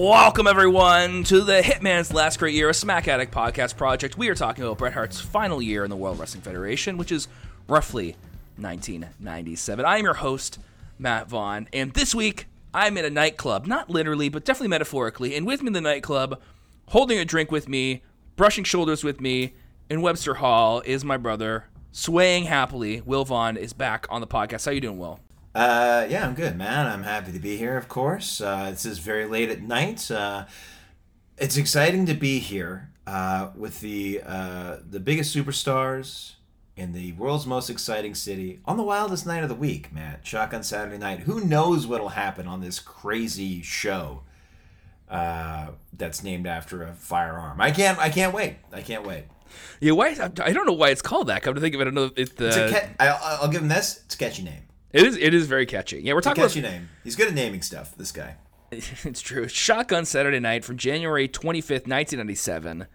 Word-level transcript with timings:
Welcome, 0.00 0.46
everyone, 0.46 1.24
to 1.24 1.40
the 1.40 1.60
Hitman's 1.60 2.14
Last 2.14 2.38
Great 2.38 2.54
Year, 2.54 2.68
a 2.68 2.72
Smack 2.72 3.08
Addict 3.08 3.34
podcast 3.34 3.76
project. 3.76 4.16
We 4.16 4.28
are 4.28 4.34
talking 4.36 4.62
about 4.62 4.78
Bret 4.78 4.92
Hart's 4.92 5.18
final 5.20 5.60
year 5.60 5.82
in 5.82 5.90
the 5.90 5.96
World 5.96 6.20
Wrestling 6.20 6.42
Federation, 6.42 6.98
which 6.98 7.10
is 7.10 7.26
roughly 7.66 8.14
1997. 8.58 9.84
I 9.84 9.98
am 9.98 10.04
your 10.04 10.14
host, 10.14 10.60
Matt 11.00 11.28
Vaughn, 11.28 11.66
and 11.72 11.92
this 11.94 12.14
week 12.14 12.46
I'm 12.72 12.96
in 12.96 13.06
a 13.06 13.10
nightclub. 13.10 13.66
Not 13.66 13.90
literally, 13.90 14.28
but 14.28 14.44
definitely 14.44 14.68
metaphorically. 14.68 15.34
And 15.34 15.44
with 15.44 15.62
me 15.62 15.66
in 15.66 15.72
the 15.72 15.80
nightclub, 15.80 16.40
holding 16.86 17.18
a 17.18 17.24
drink 17.24 17.50
with 17.50 17.68
me, 17.68 18.04
brushing 18.36 18.62
shoulders 18.62 19.02
with 19.02 19.20
me 19.20 19.54
in 19.90 20.00
Webster 20.00 20.34
Hall 20.34 20.80
is 20.86 21.04
my 21.04 21.16
brother, 21.16 21.64
swaying 21.90 22.44
happily. 22.44 23.00
Will 23.00 23.24
Vaughn 23.24 23.56
is 23.56 23.72
back 23.72 24.06
on 24.10 24.20
the 24.20 24.28
podcast. 24.28 24.64
How 24.64 24.70
you 24.70 24.80
doing, 24.80 24.98
Will? 24.98 25.18
Uh, 25.54 26.06
yeah, 26.08 26.26
I'm 26.26 26.34
good, 26.34 26.56
man. 26.56 26.86
I'm 26.86 27.02
happy 27.02 27.32
to 27.32 27.38
be 27.38 27.56
here, 27.56 27.76
of 27.76 27.88
course. 27.88 28.40
Uh, 28.40 28.70
this 28.70 28.84
is 28.86 28.98
very 28.98 29.24
late 29.26 29.50
at 29.50 29.60
night. 29.62 30.10
Uh, 30.10 30.44
it's 31.36 31.56
exciting 31.56 32.06
to 32.06 32.14
be 32.14 32.38
here 32.38 32.90
uh, 33.06 33.50
with 33.56 33.80
the 33.80 34.20
uh, 34.24 34.76
the 34.88 35.00
biggest 35.00 35.34
superstars 35.34 36.34
in 36.76 36.92
the 36.92 37.12
world's 37.12 37.46
most 37.46 37.70
exciting 37.70 38.14
city 38.14 38.60
on 38.64 38.76
the 38.76 38.82
wildest 38.84 39.26
night 39.26 39.42
of 39.42 39.48
the 39.48 39.54
week, 39.54 39.92
man. 39.92 40.18
Shotgun 40.22 40.62
Saturday 40.62 40.98
night. 40.98 41.20
Who 41.20 41.40
knows 41.44 41.86
what'll 41.86 42.10
happen 42.10 42.46
on 42.46 42.60
this 42.60 42.78
crazy 42.78 43.62
show 43.62 44.22
uh, 45.08 45.68
that's 45.92 46.22
named 46.22 46.46
after 46.46 46.82
a 46.84 46.92
firearm? 46.92 47.60
I 47.60 47.70
can't. 47.72 47.98
I 47.98 48.10
can't 48.10 48.34
wait. 48.34 48.56
I 48.72 48.82
can't 48.82 49.04
wait. 49.06 49.24
Yeah, 49.80 49.92
why? 49.92 50.08
I 50.10 50.52
don't 50.52 50.66
know 50.66 50.72
why 50.74 50.90
it's 50.90 51.02
called 51.02 51.28
that. 51.28 51.42
Come 51.42 51.54
to 51.54 51.60
think 51.60 51.74
of 51.74 51.80
it, 51.80 51.88
another. 51.88 52.10
It, 52.16 52.32
It's 52.38 52.56
a 52.56 52.70
ca- 52.70 52.88
I, 53.00 53.38
I'll 53.40 53.48
give 53.48 53.62
him 53.62 53.68
this. 53.68 54.02
It's 54.04 54.14
a 54.14 54.18
catchy 54.18 54.42
name. 54.42 54.62
It 54.92 55.04
is. 55.04 55.16
It 55.16 55.34
is 55.34 55.46
very 55.46 55.66
catchy. 55.66 56.00
Yeah, 56.00 56.14
we're 56.14 56.20
talking 56.20 56.42
catchy 56.42 56.60
about. 56.60 56.72
name. 56.72 56.88
He's 57.04 57.16
good 57.16 57.28
at 57.28 57.34
naming 57.34 57.62
stuff. 57.62 57.96
This 57.96 58.12
guy. 58.12 58.36
it's 58.70 59.20
true. 59.20 59.48
Shotgun 59.48 60.04
Saturday 60.04 60.40
Night 60.40 60.64
from 60.64 60.76
January 60.76 61.28
25th, 61.28 61.86
1997. 61.86 62.86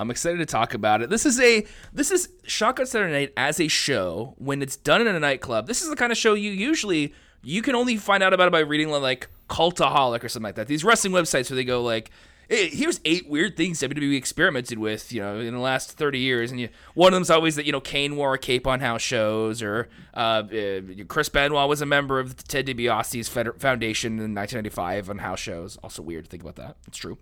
I'm 0.00 0.10
excited 0.10 0.38
to 0.38 0.46
talk 0.46 0.74
about 0.74 1.02
it. 1.02 1.10
This 1.10 1.26
is 1.26 1.40
a 1.40 1.66
this 1.92 2.10
is 2.10 2.28
Shotgun 2.44 2.86
Saturday 2.86 3.12
Night 3.12 3.32
as 3.36 3.60
a 3.60 3.68
show 3.68 4.34
when 4.38 4.62
it's 4.62 4.76
done 4.76 5.00
in 5.00 5.08
a 5.08 5.20
nightclub. 5.20 5.66
This 5.66 5.82
is 5.82 5.90
the 5.90 5.96
kind 5.96 6.12
of 6.12 6.18
show 6.18 6.34
you 6.34 6.50
usually 6.50 7.12
you 7.42 7.62
can 7.62 7.74
only 7.74 7.96
find 7.96 8.22
out 8.22 8.32
about 8.32 8.48
it 8.48 8.52
by 8.52 8.60
reading 8.60 8.90
like 8.90 9.28
Cultaholic 9.48 10.22
or 10.24 10.28
something 10.28 10.44
like 10.44 10.56
that. 10.56 10.66
These 10.66 10.84
wrestling 10.84 11.12
websites 11.12 11.50
where 11.50 11.56
they 11.56 11.64
go 11.64 11.82
like, 11.82 12.10
hey, 12.48 12.68
"Here's 12.68 13.00
eight 13.04 13.28
weird 13.28 13.56
things 13.56 13.80
WWE 13.80 14.16
experimented 14.16 14.78
with, 14.78 15.12
you 15.12 15.20
know, 15.20 15.38
in 15.38 15.52
the 15.54 15.60
last 15.60 15.92
30 15.92 16.18
years." 16.18 16.50
And 16.50 16.60
you, 16.60 16.68
one 16.94 17.12
of 17.12 17.16
them's 17.16 17.30
always 17.30 17.56
that 17.56 17.66
you 17.66 17.72
know 17.72 17.80
Kane 17.80 18.16
wore 18.16 18.34
a 18.34 18.38
cape 18.38 18.66
on 18.66 18.80
house 18.80 19.02
shows, 19.02 19.62
or 19.62 19.88
uh, 20.14 20.42
uh, 20.52 20.80
Chris 21.08 21.28
Benoit 21.28 21.68
was 21.68 21.80
a 21.80 21.86
member 21.86 22.18
of 22.18 22.36
Ted 22.48 22.66
DiBiase's 22.66 23.28
Feder- 23.28 23.54
Foundation 23.58 24.12
in 24.14 24.34
1995 24.34 25.10
on 25.10 25.18
house 25.18 25.40
shows. 25.40 25.76
Also 25.82 26.02
weird 26.02 26.24
to 26.24 26.30
think 26.30 26.42
about 26.42 26.56
that. 26.56 26.76
It's 26.86 26.98
true. 26.98 27.18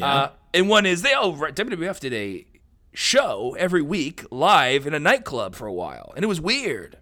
Uh, 0.00 0.28
and 0.54 0.68
one 0.68 0.86
is 0.86 1.02
they 1.02 1.12
all 1.12 1.34
WWF 1.36 2.00
did 2.00 2.14
a 2.14 2.46
show 2.94 3.54
every 3.58 3.82
week 3.82 4.24
live 4.30 4.86
in 4.86 4.94
a 4.94 4.98
nightclub 5.00 5.54
for 5.54 5.66
a 5.66 5.72
while, 5.72 6.12
and 6.16 6.24
it 6.24 6.28
was 6.28 6.40
weird. 6.40 6.98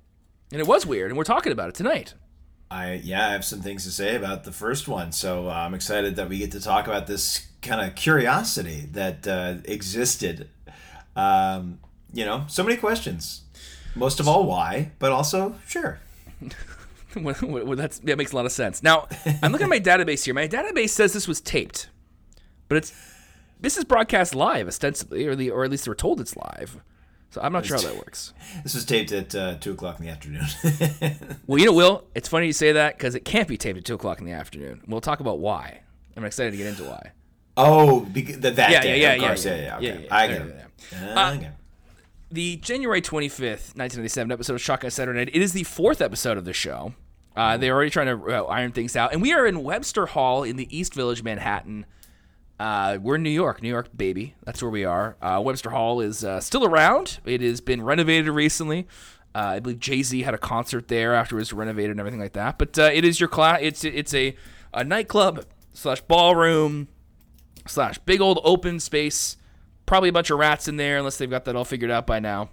And 0.53 0.61
it 0.61 0.67
was 0.67 0.87
weird, 0.87 1.11
and 1.11 1.19
we're 1.19 1.25
talking 1.25 1.51
about 1.53 1.69
it 1.71 1.75
tonight. 1.75 2.15
I 2.71 2.95
yeah, 2.95 3.29
I 3.29 3.33
have 3.33 3.45
some 3.45 3.61
things 3.61 3.85
to 3.85 3.91
say 3.91 4.17
about 4.17 4.45
the 4.45 4.53
first 4.53 4.89
one. 4.89 5.13
So 5.13 5.49
uh, 5.49 5.53
I'm 5.53 5.75
excited 5.75 6.17
that 6.17 6.29
we 6.29 6.39
get 6.39 6.53
to 6.53 6.61
talk 6.61 6.87
about 6.87 7.07
this 7.07 7.47
kind 7.63 7.87
of 7.87 7.95
curiosity 7.95 8.89
that 8.93 9.27
uh, 9.27 9.57
existed. 9.65 10.49
Um, 11.15 11.79
you 12.13 12.25
know, 12.25 12.45
so 12.49 12.63
many 12.63 12.77
questions. 12.77 13.43
Most 13.95 14.21
of 14.21 14.29
all, 14.29 14.45
why? 14.45 14.93
But 14.99 15.13
also, 15.13 15.57
sure. 15.67 16.01
Well, 17.19 17.77
that's 17.77 17.99
that 18.01 18.19
makes 18.19 18.33
a 18.33 18.37
lot 18.37 18.45
of 18.45 18.53
sense. 18.53 18.83
Now, 18.83 19.09
I'm 19.43 19.51
looking 19.51 19.65
at 19.65 19.71
my 19.71 19.81
database 19.97 20.27
here. 20.27 20.35
My 20.35 20.47
database 20.47 20.91
says 20.91 21.15
this 21.15 21.27
was 21.27 21.41
taped, 21.41 21.89
but 22.69 22.77
it's 22.77 22.93
this 23.59 23.79
is 23.79 23.85
broadcast 23.85 24.35
live 24.35 24.69
ostensibly, 24.69 25.27
or 25.27 25.35
the 25.35 25.51
or 25.51 25.65
at 25.65 25.71
least 25.71 25.89
we're 25.89 25.95
told 25.95 26.21
it's 26.21 26.37
live. 26.37 26.83
So 27.37 27.43
I'm 27.43 27.53
not 27.53 27.67
sure 27.67 27.77
how 27.77 27.83
that 27.83 27.97
works. 27.97 28.33
This 28.63 28.75
was 28.75 28.87
taped 28.87 29.13
at 29.13 29.35
uh, 29.35 29.57
two 29.61 29.73
o'clock 29.73 30.01
in 30.01 30.07
the 30.07 30.11
afternoon. 30.11 30.47
Well, 31.47 31.59
you 31.61 31.67
know, 31.67 31.75
Will, 31.75 32.05
it's 32.15 32.29
funny 32.31 32.47
you 32.47 32.55
say 32.55 32.73
that 32.73 32.97
because 32.97 33.15
it 33.15 33.27
can't 33.27 33.47
be 33.47 33.59
taped 33.59 33.77
at 33.79 33.85
two 33.85 33.95
o'clock 33.95 34.21
in 34.21 34.25
the 34.25 34.33
afternoon. 34.33 34.81
We'll 34.89 35.03
talk 35.03 35.21
about 35.21 35.39
why. 35.39 35.83
I'm 36.17 36.25
excited 36.25 36.53
to 36.53 36.57
get 36.57 36.67
into 36.67 36.85
why. 36.85 37.13
oh, 37.59 38.01
because 38.01 38.41
that, 38.41 38.57
that 38.57 38.71
Yeah, 38.71 38.81
day, 38.83 39.01
yeah, 39.03 39.13
of 39.13 39.21
yeah, 39.21 39.27
course, 39.29 39.45
yeah, 39.45 39.55
yeah, 39.55 39.61
yeah. 39.61 39.79
yeah, 39.81 39.93
Okay, 39.93 40.03
yeah, 40.05 40.15
I 40.17 40.25
yeah, 40.25 40.39
get 40.39 40.47
it. 40.47 41.17
Uh, 41.17 41.39
the 42.31 42.57
January 42.57 43.03
25th, 43.03 43.77
1997 43.77 44.33
episode 44.33 44.55
of 44.55 44.63
Shotgun 44.63 44.91
Saturday 44.91 45.19
Night. 45.19 45.31
It 45.35 45.43
is 45.43 45.53
the 45.53 45.65
fourth 45.65 46.01
episode 46.01 46.39
of 46.39 46.47
the 46.47 46.55
show. 46.55 46.95
Uh, 47.37 47.59
they're 47.59 47.75
already 47.75 47.91
trying 47.91 48.07
to 48.07 48.35
uh, 48.35 48.45
iron 48.45 48.73
things 48.73 48.97
out. 48.97 49.13
And 49.13 49.21
we 49.21 49.35
are 49.35 49.47
in 49.47 49.63
Webster 49.63 50.07
Hall 50.07 50.43
in 50.43 50.57
the 50.57 50.75
East 50.77 50.95
Village, 50.95 51.23
Manhattan. 51.23 51.85
Uh, 52.59 52.99
we're 53.03 53.17
in 53.17 53.23
New 53.23 53.31
York, 53.31 53.63
New 53.63 53.69
York, 53.69 53.91
baby. 53.95 54.35
That's 54.45 54.63
where 54.63 54.71
we 54.71 54.85
are. 54.85 55.17
Uh, 55.21 55.43
Webster 55.45 55.71
Hall 55.71 56.01
is 56.01 56.25
uh, 56.25 56.41
still 56.41 56.65
around. 56.65 57.19
It 57.25 57.43
has 57.43 57.61
been 57.61 57.83
renovated 57.83 58.29
recently. 58.29 58.87
Uh, 59.35 59.39
I 59.39 59.61
believe 59.61 59.79
Jay 59.79 60.03
Z 60.03 60.23
had 60.23 60.33
a 60.33 60.39
concert 60.39 60.89
there 60.89 61.15
after 61.15 61.37
it 61.37 61.41
was 61.41 61.53
renovated 61.53 61.91
and 61.91 62.01
everything 62.01 62.21
like 62.21 62.33
that. 62.33 62.59
But 62.59 62.79
uh, 62.79 62.91
it 62.93 63.05
is 63.05 63.21
your 63.21 63.29
class. 63.29 63.59
It's 63.61 63.85
it's 63.85 64.15
a, 64.15 64.35
a 64.73 64.83
nightclub 64.83 65.45
slash 65.75 66.01
ballroom 66.03 66.89
slash 67.67 67.99
big 67.99 68.23
old 68.23 68.41
open 68.45 68.81
space. 68.81 69.37
Probably 69.85 70.09
a 70.09 70.13
bunch 70.13 70.31
of 70.31 70.39
rats 70.39 70.69
in 70.69 70.79
there, 70.79 70.97
unless 70.97 71.19
they've 71.19 71.29
got 71.29 71.45
that 71.45 71.55
all 71.55 71.67
figured 71.67 71.91
out 71.91 72.07
by 72.07 72.19
now. 72.19 72.49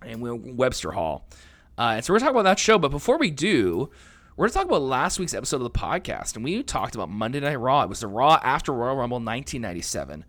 And 0.00 0.22
we're 0.22 0.34
Webster 0.34 0.92
Hall. 0.92 1.28
Uh, 1.76 1.92
and 1.96 2.04
so 2.04 2.12
we're 2.14 2.18
talking 2.18 2.34
about 2.34 2.44
that 2.44 2.58
show. 2.58 2.78
But 2.78 2.90
before 2.90 3.18
we 3.18 3.30
do, 3.30 3.90
we're 4.36 4.44
going 4.44 4.52
to 4.52 4.58
talk 4.58 4.66
about 4.66 4.82
last 4.82 5.18
week's 5.18 5.34
episode 5.34 5.56
of 5.56 5.64
the 5.64 5.70
podcast. 5.70 6.36
And 6.36 6.44
we 6.44 6.62
talked 6.62 6.94
about 6.94 7.10
Monday 7.10 7.40
Night 7.40 7.56
Raw. 7.56 7.82
It 7.82 7.88
was 7.88 8.00
the 8.00 8.06
Raw 8.06 8.40
after 8.42 8.72
Royal 8.72 8.96
Rumble 8.96 9.16
1997. 9.16 10.24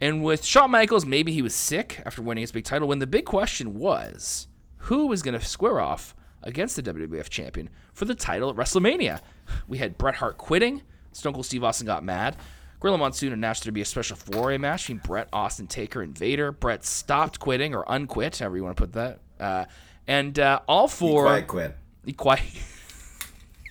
And 0.00 0.24
with 0.24 0.44
Shawn 0.44 0.70
Michaels, 0.70 1.04
maybe 1.04 1.32
he 1.32 1.42
was 1.42 1.54
sick 1.54 2.00
after 2.06 2.22
winning 2.22 2.42
his 2.42 2.52
big 2.52 2.64
title. 2.64 2.88
When 2.88 3.00
the 3.00 3.06
big 3.06 3.26
question 3.26 3.74
was 3.74 4.48
who 4.78 5.06
was 5.06 5.22
going 5.22 5.38
to 5.38 5.44
square 5.44 5.78
off 5.78 6.14
against 6.42 6.76
the 6.76 6.82
WWF 6.82 7.28
champion 7.28 7.68
for 7.92 8.06
the 8.06 8.14
title 8.14 8.48
at 8.48 8.56
WrestleMania? 8.56 9.20
We 9.68 9.78
had 9.78 9.98
Bret 9.98 10.16
Hart 10.16 10.38
quitting. 10.38 10.82
Stone 11.12 11.34
Cold 11.34 11.46
Steve 11.46 11.64
Austin 11.64 11.86
got 11.86 12.02
mad. 12.02 12.36
Gorilla 12.80 12.98
Monsoon 12.98 13.32
announced 13.32 13.62
there 13.62 13.68
to 13.68 13.72
be 13.72 13.82
a 13.82 13.86
special 13.86 14.16
four-way 14.16 14.58
match 14.58 14.82
between 14.82 14.98
Bret, 14.98 15.28
Austin, 15.32 15.66
Taker, 15.66 16.02
and 16.02 16.16
Vader. 16.16 16.50
Bret 16.50 16.84
stopped 16.84 17.40
quitting 17.40 17.74
or 17.74 17.84
unquit, 17.88 18.38
however 18.38 18.56
you 18.56 18.64
want 18.64 18.76
to 18.76 18.82
put 18.82 18.92
that. 18.94 19.20
Uh, 19.38 19.64
and 20.06 20.38
uh, 20.38 20.60
all 20.66 20.88
four. 20.88 21.24
Quiet 21.24 21.46
quit. 21.46 21.76
He 22.04 22.12
quite. 22.12 22.42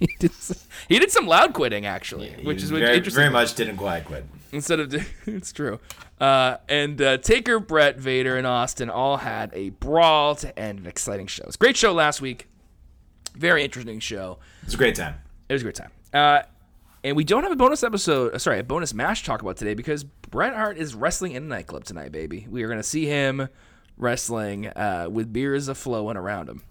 he, 0.07 0.15
did 0.19 0.33
some, 0.33 0.57
he 0.89 0.99
did 0.99 1.11
some 1.11 1.27
loud 1.27 1.53
quitting 1.53 1.85
actually, 1.85 2.31
which 2.43 2.61
is 2.61 2.69
very, 2.69 2.97
interesting. 2.97 3.21
very 3.21 3.29
much 3.29 3.55
didn't 3.55 3.77
quiet 3.77 4.05
quit. 4.05 4.25
Instead 4.51 4.79
of 4.79 4.93
it's 5.25 5.53
true, 5.53 5.79
uh, 6.19 6.57
and 6.67 7.01
uh, 7.01 7.17
Taker, 7.17 7.59
Bret, 7.59 7.97
Vader, 7.97 8.37
and 8.37 8.45
Austin 8.45 8.89
all 8.89 9.17
had 9.17 9.51
a 9.53 9.69
brawl 9.69 10.35
to 10.35 10.59
end 10.59 10.79
an 10.79 10.87
exciting 10.87 11.27
show. 11.27 11.43
It 11.43 11.47
was 11.47 11.55
a 11.55 11.59
great 11.59 11.77
show 11.77 11.93
last 11.93 12.21
week. 12.21 12.47
Very 13.35 13.63
interesting 13.63 13.99
show. 13.99 14.39
It 14.61 14.65
was 14.65 14.73
a 14.73 14.77
great 14.77 14.95
time. 14.95 15.15
It 15.47 15.53
was 15.53 15.61
a 15.61 15.65
great 15.65 15.75
time. 15.75 15.91
Uh, 16.13 16.41
and 17.03 17.15
we 17.15 17.23
don't 17.23 17.43
have 17.43 17.51
a 17.51 17.55
bonus 17.55 17.83
episode, 17.83 18.33
uh, 18.33 18.39
sorry, 18.39 18.59
a 18.59 18.63
bonus 18.63 18.93
match 18.93 19.21
to 19.21 19.25
talk 19.25 19.41
about 19.41 19.57
today 19.57 19.73
because 19.73 20.03
Bret 20.03 20.53
Hart 20.53 20.77
is 20.77 20.93
wrestling 20.93 21.33
in 21.33 21.43
a 21.43 21.47
nightclub 21.47 21.83
tonight, 21.83 22.11
baby. 22.11 22.45
We 22.49 22.63
are 22.63 22.67
going 22.67 22.79
to 22.79 22.83
see 22.83 23.05
him 23.05 23.49
wrestling 23.97 24.67
uh, 24.67 25.07
with 25.09 25.33
beers 25.33 25.67
a 25.67 25.75
flowing 25.75 26.17
around 26.17 26.49
him. 26.49 26.61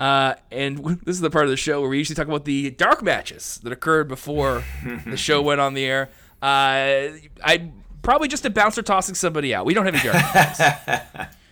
Uh, 0.00 0.34
and 0.50 0.78
this 1.04 1.16
is 1.16 1.20
the 1.20 1.30
part 1.30 1.44
of 1.44 1.50
the 1.50 1.56
show 1.56 1.80
where 1.80 1.90
we 1.90 1.98
usually 1.98 2.16
talk 2.16 2.26
about 2.28 2.44
the 2.44 2.70
dark 2.70 3.02
matches 3.02 3.60
that 3.62 3.72
occurred 3.72 4.08
before 4.08 4.64
the 5.06 5.16
show 5.16 5.40
went 5.50 5.60
on 5.60 5.74
the 5.74 5.84
air. 5.84 6.10
Uh, 6.42 7.16
I 7.42 7.70
probably 8.02 8.28
just 8.28 8.44
a 8.44 8.50
bouncer 8.50 8.82
tossing 8.82 9.14
somebody 9.14 9.54
out. 9.54 9.64
We 9.66 9.74
don't 9.74 9.86
have 9.86 9.94
any 9.94 10.04
dark 10.04 10.34
matches. 10.34 11.36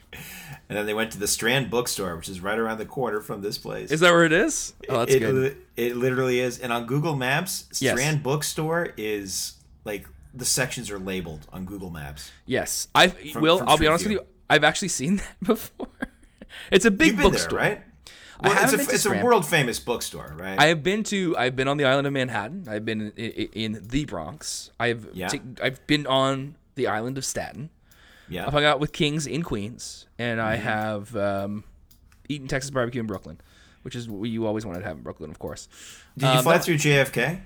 And 0.68 0.78
then 0.78 0.86
they 0.86 0.94
went 0.94 1.12
to 1.12 1.18
the 1.18 1.26
Strand 1.28 1.68
bookstore, 1.68 2.16
which 2.16 2.30
is 2.30 2.40
right 2.40 2.58
around 2.58 2.78
the 2.78 2.86
corner 2.86 3.20
from 3.20 3.42
this 3.42 3.58
place. 3.58 3.90
Is 3.90 4.00
that 4.00 4.10
where 4.10 4.24
it 4.24 4.32
is? 4.32 4.72
Oh, 4.88 5.00
that's 5.00 5.12
it, 5.12 5.18
good. 5.18 5.58
It 5.76 5.98
literally 5.98 6.40
is. 6.40 6.60
And 6.60 6.72
on 6.72 6.86
Google 6.86 7.14
Maps, 7.14 7.68
Yes. 7.78 7.92
Strand 7.92 8.22
Bookstore 8.22 8.94
is 8.96 9.52
like 9.84 10.06
the 10.32 10.46
sections 10.46 10.90
are 10.90 10.98
labeled 10.98 11.46
on 11.52 11.66
Google 11.66 11.90
Maps. 11.90 12.30
Yes, 12.46 12.88
I 12.94 13.12
will. 13.34 13.62
I'll 13.66 13.76
be 13.76 13.86
honest 13.86 14.06
with 14.06 14.12
you. 14.12 14.24
I've 14.48 14.64
actually 14.64 14.88
seen 14.88 15.16
that 15.16 15.36
before. 15.42 15.88
It's 16.70 16.86
a 16.86 16.90
big 16.90 17.18
bookstore. 17.18 17.58
right? 17.58 17.82
Well, 18.42 18.64
it's 18.64 18.72
a, 18.72 18.94
it's 18.94 19.06
a 19.06 19.22
world 19.24 19.46
famous 19.46 19.78
bookstore, 19.78 20.34
right? 20.38 20.58
I 20.58 20.66
have 20.66 20.82
been 20.82 21.02
to. 21.04 21.36
I've 21.36 21.54
been 21.56 21.68
on 21.68 21.76
the 21.76 21.84
island 21.84 22.06
of 22.06 22.12
Manhattan. 22.12 22.66
I've 22.68 22.84
been 22.84 23.12
in, 23.16 23.30
in, 23.52 23.80
the 23.88 24.04
Bronx. 24.04 24.70
I've 24.80 25.08
Yeah. 25.12 25.28
ta- 25.28 25.38
I've 25.62 25.86
been 25.86 26.06
on 26.06 26.56
the 26.74 26.86
island 26.88 27.18
of 27.18 27.24
Staten. 27.24 27.70
yeah. 28.28 28.46
I've 28.46 28.52
hung 28.52 28.64
out 28.64 28.80
with 28.80 28.92
kings 28.92 29.26
in 29.26 29.42
Queens, 29.42 30.06
and 30.18 30.40
I 30.40 30.56
Mm-hmm. 30.56 30.64
have 30.66 31.16
um, 31.16 31.64
eaten 32.28 32.48
Texas 32.48 32.70
barbecue 32.70 33.00
in 33.00 33.06
Brooklyn, 33.06 33.38
which 33.82 33.94
is 33.94 34.08
what 34.08 34.28
you 34.28 34.46
always 34.46 34.64
wanted 34.66 34.80
to 34.80 34.86
have 34.86 34.96
in 34.96 35.02
Brooklyn, 35.02 35.30
of 35.30 35.38
course. 35.38 35.68
Did 36.18 36.26
you 36.26 36.32
um, 36.38 36.42
fly 36.42 36.54
that- 36.58 36.64
through 36.64 36.76
JFK? 36.76 37.40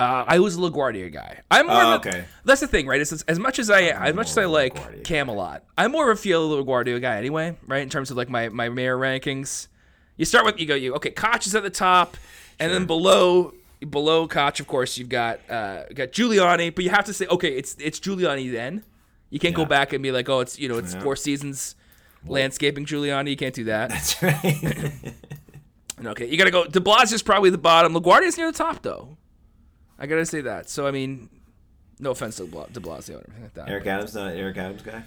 Uh, 0.00 0.24
I 0.26 0.40
was 0.40 0.56
a 0.56 0.58
LaGuardia 0.58 1.12
guy. 1.12 1.42
I'm 1.48 1.66
more 1.68 1.76
Oh, 1.76 1.94
of 1.94 2.04
a- 2.04 2.08
okay. 2.08 2.24
That's 2.44 2.60
the 2.60 2.66
thing, 2.66 2.86
right? 2.88 3.00
It's, 3.00 3.12
as 3.22 3.38
much 3.38 3.60
as 3.60 3.70
I 3.70 3.82
as 3.82 4.14
much 4.14 4.30
as 4.30 4.38
I 4.38 4.46
more 4.46 4.46
of 4.46 4.50
a 4.50 4.54
like 4.54 4.74
LaGuardia 4.74 4.96
guy. 4.96 5.02
Camelot, 5.04 5.64
I'm 5.78 5.92
more 5.92 6.10
of 6.10 6.18
a 6.18 6.20
feel 6.20 6.50
LaGuardia 6.64 7.00
guy 7.00 7.16
anyway, 7.18 7.56
right? 7.68 7.82
In 7.82 7.88
terms 7.88 8.10
of 8.10 8.16
like 8.16 8.28
my 8.28 8.48
my 8.48 8.68
mayor 8.68 8.96
rankings, 8.96 9.68
you 10.16 10.24
start 10.24 10.44
with 10.44 10.58
you 10.58 10.66
go 10.66 10.74
you 10.74 10.94
okay, 10.94 11.10
Koch 11.10 11.46
is 11.46 11.54
at 11.54 11.62
the 11.62 11.70
top, 11.70 12.16
and 12.58 12.72
then 12.72 12.86
below 12.86 13.54
below 13.88 14.28
Koch, 14.28 14.60
of 14.60 14.66
course, 14.66 14.98
you've 14.98 15.08
got 15.08 15.40
uh, 15.50 15.84
got 15.94 16.12
Giuliani, 16.12 16.74
but 16.74 16.84
you 16.84 16.90
have 16.90 17.04
to 17.06 17.12
say, 17.12 17.26
okay, 17.26 17.56
it's 17.56 17.76
it's 17.78 17.98
Giuliani. 18.00 18.50
Then 18.52 18.84
you 19.30 19.38
can't 19.38 19.54
go 19.54 19.64
back 19.64 19.92
and 19.92 20.02
be 20.02 20.12
like, 20.12 20.28
oh, 20.28 20.40
it's 20.40 20.58
you 20.58 20.68
know, 20.68 20.78
it's 20.78 20.94
Yeah. 20.94 21.00
Four 21.00 21.16
Seasons 21.16 21.74
landscaping 22.26 22.86
Giuliani. 22.86 23.30
You 23.30 23.36
can't 23.36 23.54
do 23.54 23.64
that. 23.64 23.90
That's 23.90 24.22
right. 24.22 24.92
And 25.98 26.08
okay, 26.08 26.26
you 26.26 26.36
gotta 26.36 26.50
go. 26.50 26.64
De 26.64 26.80
Blasio's 26.80 27.22
probably 27.22 27.50
the 27.50 27.58
bottom. 27.58 27.94
LaGuardia's 27.94 28.36
near 28.36 28.50
the 28.50 28.58
top, 28.58 28.82
though. 28.82 29.16
I 30.00 30.06
gotta 30.06 30.26
say 30.26 30.40
that. 30.40 30.68
So 30.68 30.84
I 30.84 30.90
mean, 30.90 31.28
no 32.00 32.10
offense 32.10 32.38
to 32.38 32.42
De 32.46 32.80
Blasio 32.80 33.10
or 33.14 33.24
anything 33.28 33.42
like 33.44 33.54
that. 33.54 33.68
Eric 33.68 33.86
Adams, 33.86 34.16
not 34.16 34.32
an 34.32 34.36
Eric 34.36 34.56
Adams 34.56 34.82
guy. 34.82 35.04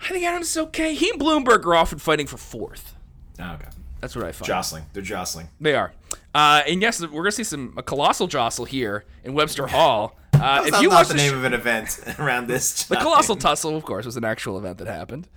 I 0.00 0.08
think 0.10 0.24
Adams 0.24 0.48
is 0.50 0.56
okay. 0.58 0.94
He 0.94 1.10
and 1.10 1.20
Bloomberg 1.20 1.64
are 1.66 1.74
often 1.74 1.98
fighting 1.98 2.28
for 2.28 2.36
fourth. 2.36 2.94
Oh, 3.40 3.54
okay. 3.54 3.66
That's 4.02 4.16
what 4.16 4.24
I 4.24 4.32
find. 4.32 4.48
Jostling. 4.48 4.84
They're 4.92 5.02
jostling. 5.02 5.48
They 5.60 5.76
are. 5.76 5.92
Uh, 6.34 6.62
and 6.66 6.82
yes, 6.82 7.00
we're 7.00 7.22
gonna 7.22 7.30
see 7.30 7.44
some 7.44 7.72
a 7.76 7.84
colossal 7.84 8.26
jostle 8.26 8.64
here 8.64 9.04
in 9.22 9.32
Webster 9.32 9.68
Hall. 9.68 10.18
Uh, 10.34 10.64
if 10.66 10.80
you 10.82 10.88
not 10.88 10.96
watch 10.96 11.08
the 11.08 11.14
the, 11.14 11.18
name 11.18 11.30
sh- 11.30 11.34
of 11.34 11.44
an 11.44 11.54
event 11.54 12.00
around 12.18 12.48
this. 12.48 12.82
the 12.88 12.96
colossal 12.96 13.36
tussle, 13.36 13.76
of 13.76 13.84
course, 13.84 14.04
was 14.04 14.16
an 14.16 14.24
actual 14.24 14.58
event 14.58 14.78
that 14.78 14.88
happened. 14.88 15.28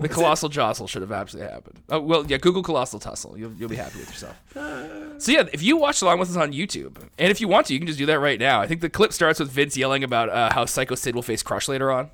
The 0.00 0.08
colossal 0.08 0.48
jostle 0.48 0.86
should 0.88 1.02
have 1.02 1.12
absolutely 1.12 1.52
happened. 1.52 1.82
Oh 1.90 2.00
well, 2.00 2.24
yeah. 2.26 2.38
Google 2.38 2.62
colossal 2.62 2.98
tussle. 2.98 3.38
You'll, 3.38 3.52
you'll 3.52 3.68
be 3.68 3.76
happy 3.76 3.98
with 3.98 4.08
yourself. 4.08 4.36
So 5.16 5.30
yeah, 5.30 5.44
if 5.52 5.62
you 5.62 5.76
watch 5.76 6.02
along 6.02 6.18
with 6.18 6.28
us 6.28 6.36
on 6.36 6.52
YouTube, 6.52 6.96
and 7.18 7.30
if 7.30 7.40
you 7.40 7.46
want 7.46 7.68
to, 7.68 7.72
you 7.72 7.78
can 7.78 7.86
just 7.86 8.00
do 8.00 8.06
that 8.06 8.18
right 8.18 8.38
now. 8.38 8.60
I 8.60 8.66
think 8.66 8.80
the 8.80 8.90
clip 8.90 9.12
starts 9.12 9.38
with 9.38 9.48
Vince 9.48 9.76
yelling 9.76 10.02
about 10.02 10.28
uh, 10.28 10.52
how 10.52 10.64
Sycho 10.64 10.96
Sid 10.96 11.14
will 11.14 11.22
face 11.22 11.40
Crush 11.40 11.68
later 11.68 11.92
on. 11.92 12.10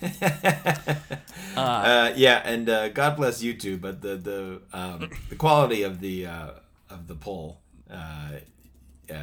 Uh, 1.56 2.12
yeah, 2.16 2.42
and 2.44 2.68
uh, 2.68 2.88
God 2.88 3.16
bless 3.16 3.40
YouTube, 3.40 3.80
but 3.80 4.02
the 4.02 4.16
the 4.16 4.60
um, 4.72 5.08
the 5.28 5.36
quality 5.36 5.84
of 5.84 6.00
the 6.00 6.26
uh, 6.26 6.50
of 6.90 7.06
the 7.06 7.14
poll 7.14 7.60
uh, 7.88 8.30
uh, 9.08 9.14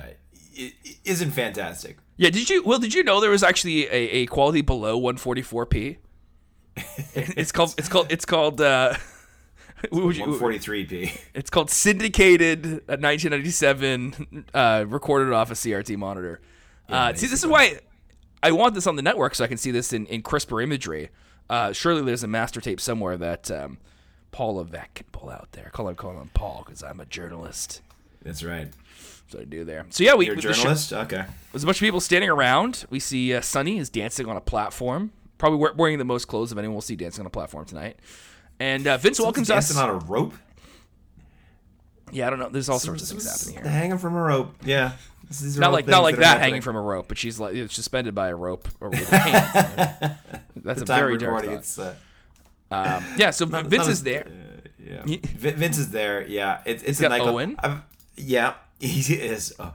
isn't 1.03 1.31
fantastic. 1.31 1.97
Yeah, 2.15 2.29
did 2.29 2.49
you? 2.49 2.63
Well, 2.63 2.79
did 2.79 2.93
you 2.93 3.03
know 3.03 3.19
there 3.19 3.31
was 3.31 3.43
actually 3.43 3.85
a, 3.87 4.21
a 4.21 4.25
quality 4.27 4.61
below 4.61 4.97
144p? 4.99 5.97
it's 7.15 7.51
called. 7.51 7.75
It's 7.77 7.89
called. 7.89 8.11
It's 8.11 8.23
called. 8.25 8.61
Uh, 8.61 8.93
what 9.89 10.03
would 10.05 10.15
you- 10.15 10.25
143p. 10.25 11.19
It's 11.33 11.49
called 11.49 11.69
syndicated 11.69 12.65
uh, 12.65 12.95
1997, 12.97 14.45
uh, 14.53 14.85
recorded 14.87 15.33
off 15.33 15.51
a 15.51 15.55
CRT 15.55 15.97
monitor. 15.97 16.39
uh, 16.87 17.13
see, 17.13 17.27
this 17.27 17.43
is 17.43 17.47
why 17.47 17.79
I 18.43 18.51
want 18.51 18.73
this 18.75 18.87
on 18.87 18.95
the 18.95 19.01
network 19.01 19.35
so 19.35 19.43
I 19.43 19.47
can 19.47 19.57
see 19.57 19.71
this 19.71 19.93
in, 19.93 20.05
in 20.07 20.21
crisper 20.21 20.61
imagery. 20.61 21.09
Uh, 21.49 21.73
surely 21.73 22.01
there's 22.01 22.23
a 22.23 22.27
master 22.27 22.61
tape 22.61 22.79
somewhere 22.81 23.17
that 23.17 23.51
um, 23.51 23.77
Paul 24.31 24.55
Levesque 24.55 24.93
can 24.95 25.05
pull 25.11 25.29
out 25.29 25.49
there. 25.51 25.69
Call 25.73 25.87
him, 25.89 25.95
call 25.95 26.19
him 26.19 26.29
Paul 26.33 26.63
because 26.65 26.81
I'm 26.83 26.99
a 26.99 27.05
journalist. 27.05 27.81
That's 28.23 28.43
right. 28.43 28.69
So 29.27 29.39
I 29.39 29.43
do 29.45 29.63
there. 29.63 29.85
So 29.89 30.03
yeah, 30.03 30.15
we 30.15 30.25
You're 30.25 30.35
a 30.37 30.41
the 30.41 30.53
show- 30.53 30.97
Okay. 30.99 31.23
there's 31.51 31.63
a 31.63 31.65
bunch 31.65 31.77
of 31.77 31.81
people 31.85 31.99
standing 32.01 32.29
around. 32.29 32.85
We 32.89 32.99
see 32.99 33.33
uh, 33.33 33.41
Sunny 33.41 33.77
is 33.77 33.89
dancing 33.89 34.27
on 34.27 34.35
a 34.37 34.41
platform, 34.41 35.11
probably 35.37 35.71
wearing 35.75 35.97
the 35.99 36.05
most 36.05 36.25
clothes 36.25 36.51
of 36.51 36.57
anyone 36.57 36.73
we'll 36.75 36.81
see 36.81 36.95
dancing 36.95 37.21
on 37.21 37.27
a 37.27 37.31
platform 37.31 37.65
tonight. 37.65 37.97
And 38.59 38.85
uh, 38.87 38.97
Vince 38.97 39.19
welcomes 39.19 39.49
us. 39.49 39.69
dancing 39.69 39.77
on 39.83 39.89
a 39.89 39.93
rope. 40.05 40.33
yeah, 42.11 42.27
I 42.27 42.29
don't 42.29 42.39
know. 42.39 42.49
There's 42.49 42.69
all 42.69 42.79
sorts 42.79 43.03
of 43.03 43.09
things 43.09 43.29
happening 43.29 43.63
here. 43.63 43.71
Hanging 43.71 43.97
from 43.97 44.15
a 44.15 44.21
rope. 44.21 44.53
Yeah. 44.65 44.93
Not 45.57 45.71
like 45.71 45.87
not 45.87 46.03
like 46.03 46.15
are 46.15 46.21
that 46.21 46.39
hanging 46.41 46.61
from 46.61 46.75
a 46.75 46.81
rope, 46.81 47.07
but 47.07 47.17
she's 47.17 47.39
like 47.39 47.55
it's 47.55 47.73
suspended 47.73 48.13
by 48.15 48.29
a 48.29 48.35
rope 48.35 48.67
or 48.79 48.89
with 48.89 49.09
her 49.09 49.17
hands. 49.17 50.17
That's 50.55 50.81
a 50.81 50.85
very 50.85 51.17
dark 51.17 51.45
thought. 51.45 51.53
It's 51.53 51.79
uh, 51.79 51.95
Um, 52.71 53.03
yeah, 53.17 53.31
so 53.31 53.45
not- 53.45 53.65
Vince 53.65 53.83
not 53.85 53.91
is 53.91 53.99
as- 53.99 54.03
there. 54.03 54.27
uh, 54.27 54.69
yeah. 54.79 55.17
Vince 55.37 55.77
is 55.77 55.91
there. 55.91 56.25
Yeah. 56.27 56.61
It, 56.65 56.83
it's 56.85 56.99
a 56.99 57.03
got 57.03 57.09
nightclub. 57.11 57.33
Owen. 57.35 57.55
I've- 57.59 57.81
yeah, 58.17 58.53
he 58.79 59.13
is. 59.15 59.53
Uh, 59.59 59.71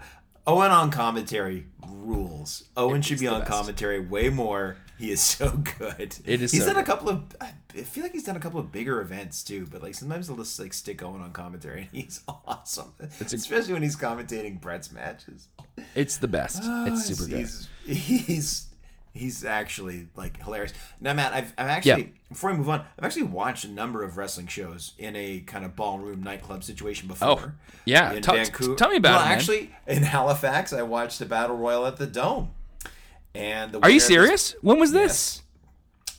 Owen 0.47 0.71
on 0.71 0.91
commentary 0.91 1.67
rules. 1.89 2.65
Owen 2.77 3.03
should 3.03 3.19
be 3.19 3.27
on 3.27 3.41
best. 3.41 3.51
commentary 3.51 3.99
way 4.01 4.29
more. 4.29 4.77
He 4.99 5.11
is 5.11 5.21
so 5.21 5.51
good. 5.79 6.17
It 6.25 6.41
is 6.41 6.53
He's 6.53 6.63
so 6.65 6.73
done 6.73 6.83
a 6.83 6.85
couple 6.85 7.11
of. 7.11 7.25
I 7.41 7.83
feel 7.83 8.03
like 8.03 8.13
he's 8.13 8.25
done 8.25 8.37
a 8.37 8.41
couple 8.41 8.59
of 8.59 8.73
bigger 8.73 9.03
events 9.03 9.43
too. 9.45 9.67
But 9.71 9.83
like 9.83 9.95
sometimes 9.95 10.29
they'll 10.29 10.39
just 10.39 10.59
like 10.59 10.73
stick 10.73 11.03
Owen 11.03 11.21
on 11.21 11.33
commentary, 11.33 11.83
and 11.83 11.89
he's 12.05 12.23
awesome. 12.27 12.95
Especially 13.21 13.75
when 13.75 13.83
he's 13.83 13.97
commentating 13.97 14.59
Bret's 14.59 14.91
matches. 14.91 15.49
It's 15.95 16.17
the 16.17 16.29
best. 16.29 16.61
it's 16.61 16.67
oh, 17.11 17.15
super 17.15 17.29
good. 17.29 17.41
He's, 17.41 17.69
he's 18.27 18.67
he's 19.17 19.45
actually 19.45 20.09
like 20.15 20.43
hilarious. 20.43 20.73
Now, 21.01 21.15
Matt, 21.15 21.33
I've, 21.33 21.53
I've 21.59 21.69
actually 21.69 22.03
Yeah. 22.03 22.09
before 22.29 22.53
we 22.53 22.59
move 22.59 22.69
on, 22.69 22.85
I've 22.99 23.05
actually 23.05 23.25
watched 23.25 23.65
a 23.65 23.71
number 23.71 24.03
of 24.03 24.17
wrestling 24.17 24.47
shows 24.47 24.93
in 24.99 25.17
a 25.17 25.41
kind 25.41 25.65
of 25.65 25.75
ballroom 25.75 26.23
nightclub 26.23 26.63
situation 26.63 27.09
oh, 27.09 27.13
before. 27.15 27.55
Oh, 27.57 27.77
yeah. 27.85 28.13
in 28.13 28.23
Tell- 28.23 28.35
Vancouver. 28.35 28.75
tell 28.77 28.91
me 28.91 28.97
about 28.97 29.17
well, 29.17 29.23
it, 29.23 29.29
man. 29.29 29.39
Actually, 29.39 29.71
in 29.87 30.03
Halifax, 30.03 30.73
I 30.73 30.83
watched 30.83 31.21
a 31.21 31.27
battle 31.27 31.57
royal 31.57 31.87
at 31.87 31.97
the 31.97 32.07
Dome. 32.07 32.51
And 33.37 33.73
the 33.73 33.81
Are 33.81 33.91
you 33.91 33.97
of 33.97 34.01
this- 34.01 34.07
serious? 34.07 34.57
When 34.63 34.79
was 34.79 34.93
this? 34.93 35.43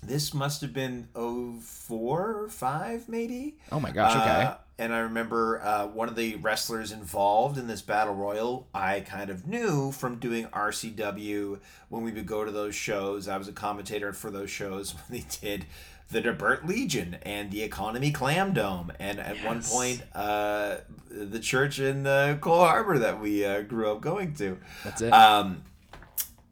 This 0.03 0.33
must 0.33 0.61
have 0.61 0.73
been 0.73 1.09
oh 1.15 1.59
four 1.59 2.43
or 2.43 2.49
5, 2.49 3.09
maybe. 3.09 3.57
Oh 3.71 3.79
my 3.79 3.91
gosh, 3.91 4.15
okay. 4.15 4.43
Uh, 4.45 4.55
and 4.77 4.93
I 4.93 4.99
remember 4.99 5.59
uh, 5.61 5.87
one 5.87 6.07
of 6.07 6.15
the 6.15 6.35
wrestlers 6.35 6.91
involved 6.91 7.57
in 7.57 7.65
this 7.67 7.81
battle 7.81 8.13
royal. 8.13 8.67
I 8.75 8.99
kind 8.99 9.31
of 9.31 9.47
knew 9.47 9.91
from 9.91 10.19
doing 10.19 10.45
RCW 10.47 11.59
when 11.89 12.03
we 12.03 12.11
would 12.11 12.27
go 12.27 12.45
to 12.45 12.51
those 12.51 12.75
shows. 12.75 13.27
I 13.27 13.37
was 13.37 13.47
a 13.47 13.51
commentator 13.51 14.13
for 14.13 14.29
those 14.29 14.51
shows 14.51 14.93
when 15.09 15.19
they 15.19 15.25
did 15.41 15.65
the 16.09 16.21
DeBert 16.21 16.65
Legion 16.65 17.17
and 17.23 17.51
the 17.51 17.63
Economy 17.63 18.11
Clam 18.11 18.53
Dome, 18.53 18.93
and 18.99 19.19
at 19.19 19.43
one 19.43 19.61
point, 19.61 20.03
uh, 20.15 20.77
the 21.09 21.39
church 21.39 21.79
in 21.79 22.07
uh, 22.07 22.37
Cole 22.39 22.59
Harbor 22.59 22.99
that 22.99 23.19
we 23.19 23.43
uh, 23.43 23.61
grew 23.63 23.91
up 23.91 23.99
going 23.99 24.33
to. 24.35 24.57
That's 24.85 25.01
it. 25.01 25.09
Um, 25.11 25.63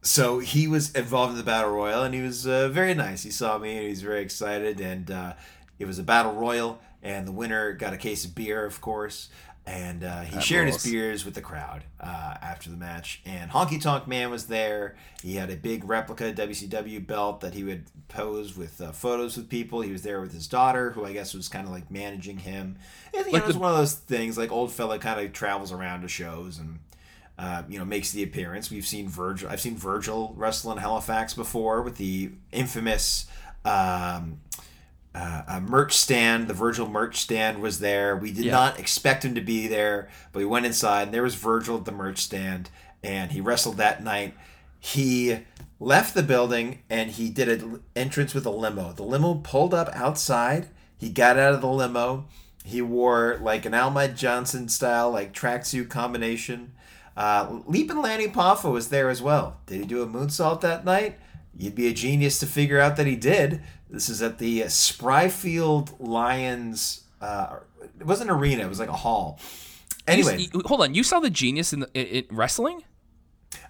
so 0.05 0.39
he 0.39 0.67
was 0.67 0.91
involved 0.91 1.31
in 1.31 1.37
the 1.37 1.43
battle 1.43 1.71
royal, 1.71 2.03
and 2.03 2.13
he 2.13 2.21
was 2.21 2.45
uh, 2.47 2.69
very 2.69 2.93
nice. 2.93 3.23
He 3.23 3.31
saw 3.31 3.57
me, 3.57 3.71
and 3.73 3.81
he 3.83 3.89
was 3.89 4.01
very 4.01 4.21
excited. 4.21 4.79
And 4.79 5.09
uh, 5.09 5.33
it 5.79 5.85
was 5.85 5.97
a 5.99 6.03
battle 6.03 6.33
royal, 6.33 6.79
and 7.01 7.27
the 7.27 7.31
winner 7.31 7.73
got 7.73 7.91
a 7.93 7.97
case 7.97 8.23
of 8.23 8.35
beer, 8.35 8.63
of 8.65 8.79
course. 8.81 9.29
And 9.67 10.03
uh, 10.03 10.21
he 10.21 10.39
shared 10.41 10.65
rules. 10.67 10.83
his 10.83 10.91
beers 10.91 11.25
with 11.25 11.33
the 11.33 11.41
crowd 11.41 11.85
uh, 11.99 12.35
after 12.39 12.69
the 12.69 12.77
match. 12.77 13.23
And 13.25 13.49
Honky 13.49 13.81
Tonk 13.81 14.07
Man 14.07 14.29
was 14.29 14.45
there. 14.45 14.95
He 15.23 15.37
had 15.37 15.49
a 15.49 15.55
big 15.55 15.83
replica 15.85 16.31
WCW 16.31 17.07
belt 17.07 17.41
that 17.41 17.55
he 17.55 17.63
would 17.63 17.85
pose 18.07 18.55
with 18.55 18.79
uh, 18.79 18.91
photos 18.91 19.35
with 19.35 19.49
people. 19.49 19.81
He 19.81 19.91
was 19.91 20.03
there 20.03 20.21
with 20.21 20.33
his 20.33 20.45
daughter, 20.45 20.91
who 20.91 21.03
I 21.03 21.13
guess 21.13 21.33
was 21.33 21.49
kind 21.49 21.65
of 21.65 21.73
like 21.73 21.89
managing 21.89 22.37
him. 22.37 22.77
And 23.11 23.23
Like 23.25 23.33
know, 23.33 23.37
it 23.39 23.45
was 23.47 23.55
the- 23.55 23.61
one 23.61 23.71
of 23.71 23.77
those 23.77 23.95
things 23.95 24.37
like 24.37 24.51
old 24.51 24.71
fella 24.71 24.99
kind 24.99 25.19
of 25.19 25.33
travels 25.33 25.71
around 25.71 26.01
to 26.03 26.07
shows 26.09 26.59
and 26.59 26.77
uh, 27.37 27.63
you 27.67 27.77
know, 27.79 27.85
makes 27.85 28.11
the 28.11 28.23
appearance. 28.23 28.69
We've 28.71 28.85
seen 28.85 29.09
Virgil. 29.09 29.49
I've 29.49 29.61
seen 29.61 29.75
Virgil 29.75 30.33
wrestle 30.37 30.71
in 30.71 30.77
Halifax 30.77 31.33
before 31.33 31.81
with 31.81 31.97
the 31.97 32.31
infamous 32.51 33.25
um, 33.65 34.39
uh, 35.13 35.59
merch 35.67 35.93
stand. 35.93 36.47
The 36.47 36.53
Virgil 36.53 36.87
merch 36.89 37.17
stand 37.19 37.61
was 37.61 37.79
there. 37.79 38.15
We 38.15 38.31
did 38.31 38.45
Yeah. 38.45 38.51
not 38.53 38.79
expect 38.79 39.23
him 39.25 39.35
to 39.35 39.41
be 39.41 39.67
there, 39.67 40.09
but 40.31 40.39
we 40.39 40.45
went 40.45 40.65
inside 40.65 41.03
and 41.03 41.13
there 41.13 41.23
was 41.23 41.35
Virgil 41.35 41.77
at 41.77 41.85
the 41.85 41.91
merch 41.91 42.19
stand, 42.19 42.69
and 43.03 43.31
he 43.31 43.41
wrestled 43.41 43.77
that 43.77 44.03
night. 44.03 44.33
He 44.79 45.39
left 45.79 46.13
the 46.13 46.23
building 46.23 46.79
and 46.89 47.11
he 47.11 47.29
did 47.29 47.49
an 47.49 47.81
entrance 47.95 48.33
with 48.33 48.45
a 48.45 48.49
limo. 48.51 48.93
The 48.93 49.03
limo 49.03 49.35
pulled 49.35 49.73
up 49.73 49.89
outside. 49.93 50.67
He 50.97 51.09
got 51.09 51.37
out 51.37 51.53
of 51.53 51.61
the 51.61 51.67
limo. 51.67 52.27
He 52.63 52.81
wore 52.81 53.37
like 53.41 53.65
an 53.65 53.73
Ahmed 53.73 54.15
Johnson 54.15 54.69
style 54.69 55.11
like 55.11 55.33
tracksuit 55.33 55.89
combination. 55.89 56.71
Uh, 57.17 57.59
Lanny 57.67 58.27
Poffo 58.27 58.71
was 58.73 58.89
there 58.89 59.09
as 59.09 59.21
well. 59.21 59.57
Did 59.67 59.79
he 59.81 59.85
do 59.85 60.01
a 60.01 60.07
moonsault 60.07 60.61
that 60.61 60.83
night? 60.85 61.17
You'd 61.57 61.75
be 61.75 61.87
a 61.87 61.93
genius 61.93 62.39
to 62.39 62.45
figure 62.45 62.79
out 62.79 62.97
that 62.97 63.07
he 63.07 63.15
did. 63.15 63.61
This 63.89 64.09
is 64.09 64.21
at 64.21 64.39
the 64.39 64.61
Spryfield 64.63 65.95
Lions. 65.99 67.03
Uh, 67.21 67.57
it 67.99 68.05
wasn't 68.05 68.29
an 68.29 68.35
arena. 68.35 68.63
It 68.63 68.69
was 68.69 68.79
like 68.79 68.89
a 68.89 68.93
hall. 68.93 69.39
Anyway, 70.07 70.39
You- 70.41 70.49
you- 70.55 70.61
hold 70.65 70.81
on. 70.81 70.93
You 70.93 71.03
saw 71.03 71.19
the 71.19 71.29
genius 71.29 71.71
in, 71.73 71.79
the, 71.81 71.89
in, 71.93 72.25
in 72.29 72.35
wrestling? 72.35 72.83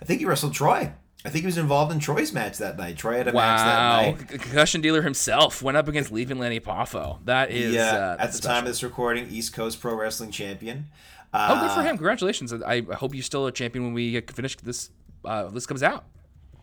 I 0.01 0.05
think 0.05 0.19
he 0.19 0.25
wrestled 0.25 0.53
Troy. 0.53 0.91
I 1.23 1.29
think 1.29 1.41
he 1.41 1.45
was 1.47 1.57
involved 1.57 1.91
in 1.91 1.99
Troy's 1.99 2.31
match 2.33 2.57
that 2.59 2.77
night. 2.77 2.97
Troy 2.97 3.17
had 3.17 3.27
a 3.27 3.33
match 3.33 3.59
that 3.59 4.29
night. 4.29 4.41
Concussion 4.41 4.81
dealer 4.81 5.01
himself 5.01 5.61
went 5.63 5.75
up 5.75 5.87
against 5.87 6.11
Leaving 6.11 6.37
Lanny 6.37 6.59
Poffo. 6.59 7.19
That 7.25 7.49
is 7.51 7.73
Yeah, 7.73 7.83
uh, 7.93 8.17
at 8.19 8.31
the 8.31 8.37
special. 8.37 8.49
time 8.55 8.63
of 8.63 8.67
this 8.67 8.83
recording, 8.83 9.27
East 9.31 9.53
Coast 9.53 9.81
Pro 9.81 9.95
Wrestling 9.95 10.29
Champion. 10.31 10.85
Oh, 11.34 11.60
good 11.62 11.72
for 11.72 11.79
Uh, 11.79 11.84
him! 11.84 11.98
Congratulations! 11.98 12.53
I 12.53 12.84
I 12.89 12.96
hope 12.96 13.13
you're 13.13 13.24
still 13.24 13.48
a 13.48 13.51
champion 13.51 13.86
when 13.86 13.94
we 13.94 14.20
finish 14.22 14.55
this. 14.58 14.89
Uh, 15.24 15.48
this 15.50 15.65
comes 15.65 15.84
out. 15.84 16.05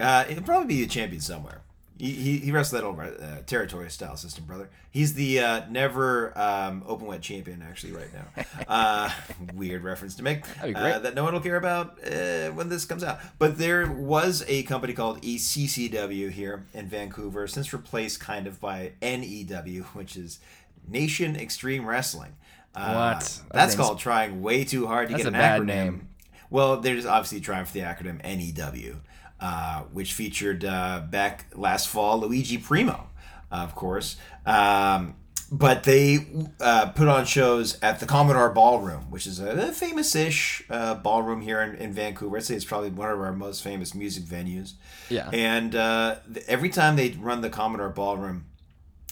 Uh, 0.01 0.25
he'll 0.25 0.43
probably 0.43 0.67
be 0.75 0.83
a 0.83 0.87
champion 0.87 1.21
somewhere. 1.21 1.63
He, 1.99 2.11
he, 2.13 2.39
he 2.39 2.51
wrestled 2.51 2.81
that 2.83 2.87
over 2.87 3.03
uh, 3.03 3.43
territory 3.47 3.89
style 3.91 4.17
system, 4.17 4.45
brother. 4.45 4.71
He's 4.91 5.15
the 5.15 5.39
uh, 5.39 5.61
never 5.71 6.37
um, 6.37 6.83
open 6.89 7.07
wet 7.07 7.23
champion, 7.23 7.63
actually, 7.63 7.93
right 7.93 8.09
now. 8.13 8.45
Uh, 8.69 9.11
weird 9.55 9.85
reference 9.85 10.15
to 10.17 10.23
make 10.23 10.45
That'd 10.57 10.75
be 10.75 10.81
great. 10.81 10.93
Uh, 10.95 10.99
that 11.01 11.15
no 11.15 11.23
one 11.25 11.35
will 11.35 11.41
care 11.41 11.57
about 11.57 11.99
uh, 12.05 12.49
when 12.53 12.69
this 12.69 12.85
comes 12.87 13.05
out. 13.05 13.21
But 13.39 13.59
there 13.59 13.87
was 13.91 14.43
a 14.49 14.63
company 14.65 14.95
called 14.95 15.21
ECCW 15.23 16.31
here 16.31 16.65
in 16.73 16.89
Vancouver, 16.89 17.47
since 17.47 17.73
replaced 17.73 18.19
kind 18.21 18.47
of 18.47 18.59
by 18.61 18.93
NEW, 19.03 19.83
which 19.93 20.17
is 20.17 20.41
Nation 20.89 21.37
Extreme 21.37 21.87
Wrestling. 21.87 22.35
Uh, 22.75 23.15
What? 23.15 23.41
That's 23.53 23.75
called 23.75 23.99
trying 23.99 24.43
way 24.43 24.65
too 24.65 24.87
hard 24.87 25.09
to 25.09 25.15
That's 25.15 25.25
get 25.25 25.35
an 25.35 25.41
acronym. 25.41 25.67
name. 25.67 26.09
Well, 26.51 26.81
there's 26.81 27.07
obviously 27.07 27.41
trying 27.41 27.65
for 27.65 27.73
the 27.73 27.81
acronym 27.81 28.23
NEW, 28.23 29.01
uh, 29.41 29.83
which 29.93 30.13
featured 30.13 30.65
uh, 30.65 31.03
back 31.09 31.47
last 31.55 31.89
fall 31.89 32.21
Luigi 32.21 32.59
Primo, 32.59 33.09
of 33.51 33.75
course. 33.75 34.17
Um, 34.45 35.17
but 35.51 35.85
they 35.85 36.27
uh, 36.61 36.87
put 36.87 37.09
on 37.09 37.27
shows 37.27 37.79
at 37.83 38.01
the 38.01 38.07
Commodore 38.07 38.51
Ballroom, 38.51 39.11
which 39.11 39.27
is 39.27 39.39
a, 39.39 39.71
famous-ish 39.73 40.65
uh, 40.71 40.95
ballroom 40.95 41.43
here 41.43 41.61
in, 41.61 41.75
in, 41.75 41.93
Vancouver. 41.93 42.39
I'd 42.39 42.45
say 42.45 42.55
it's 42.55 42.65
probably 42.65 42.89
one 42.89 43.11
of 43.11 43.21
our 43.21 43.33
most 43.33 43.63
famous 43.63 43.95
music 43.95 44.25
venues. 44.25 44.73
Yeah. 45.11 45.29
And 45.31 45.77
uh, 45.77 46.17
every 46.49 46.71
time 46.71 46.97
they 46.97 47.11
run 47.11 47.43
the 47.43 47.51
Commodore 47.51 47.91
Ballroom, 47.91 48.47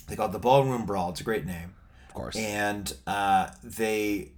they 0.09 0.17
call 0.17 0.27
it 0.27 0.33
the 0.33 0.39
Ballroom 0.39 0.87
Brawl. 0.87 1.11
It's 1.11 1.21
a 1.21 1.25
great 1.25 1.45
name. 1.45 1.75
Of 2.11 2.15
course. 2.15 2.35
And 2.35 2.93
uh, 3.07 3.51
they 3.63 4.33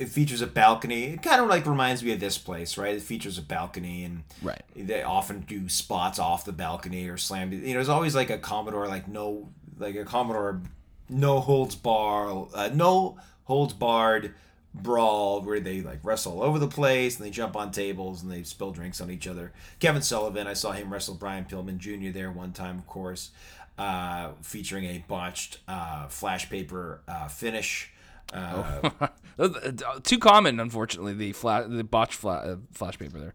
it 0.00 0.08
features 0.08 0.42
a 0.42 0.48
balcony. 0.48 1.04
It 1.04 1.22
kind 1.22 1.40
of 1.40 1.48
like 1.48 1.64
reminds 1.64 2.02
me 2.02 2.12
of 2.12 2.18
this 2.18 2.38
place, 2.38 2.76
right? 2.76 2.96
It 2.96 3.02
features 3.02 3.38
a 3.38 3.42
balcony, 3.42 4.02
and 4.02 4.24
right. 4.42 4.62
They 4.74 5.04
often 5.04 5.42
do 5.42 5.68
spots 5.68 6.18
off 6.18 6.44
the 6.44 6.52
balcony 6.52 7.08
or 7.08 7.16
slam. 7.16 7.52
You 7.52 7.60
know, 7.60 7.72
there's 7.74 7.88
always 7.88 8.16
like 8.16 8.30
a 8.30 8.38
Commodore, 8.38 8.88
like 8.88 9.06
no, 9.06 9.48
like 9.78 9.94
a 9.94 10.04
Commodore 10.04 10.60
no 11.08 11.38
holds 11.38 11.76
bar, 11.76 12.48
uh, 12.52 12.70
no 12.74 13.18
holds 13.44 13.74
barred 13.74 14.34
brawl 14.74 15.40
where 15.42 15.60
they 15.60 15.80
like 15.82 16.00
wrestle 16.02 16.40
all 16.40 16.42
over 16.42 16.58
the 16.58 16.66
place 16.66 17.16
and 17.16 17.24
they 17.24 17.30
jump 17.30 17.54
on 17.54 17.70
tables 17.70 18.24
and 18.24 18.32
they 18.32 18.42
spill 18.42 18.72
drinks 18.72 19.00
on 19.00 19.12
each 19.12 19.28
other. 19.28 19.52
Kevin 19.78 20.02
Sullivan, 20.02 20.48
I 20.48 20.54
saw 20.54 20.72
him 20.72 20.92
wrestle 20.92 21.14
Brian 21.14 21.44
Pillman 21.44 21.78
Jr. 21.78 22.10
there 22.10 22.32
one 22.32 22.52
time, 22.52 22.78
of 22.78 22.86
course, 22.88 23.30
uh, 23.78 24.30
featuring 24.42 24.84
a 24.84 25.04
botched 25.06 25.58
uh, 25.68 26.08
flash 26.08 26.48
paper 26.50 27.02
uh, 27.08 27.28
finish. 27.28 27.90
Uh, 28.32 28.90
oh. 29.38 29.98
Too 30.02 30.18
common, 30.18 30.60
unfortunately, 30.60 31.14
the 31.14 31.32
flash, 31.32 31.64
the 31.68 31.84
botched 31.84 32.14
fla- 32.14 32.32
uh, 32.36 32.56
flash 32.72 32.98
paper 32.98 33.18
there. 33.18 33.34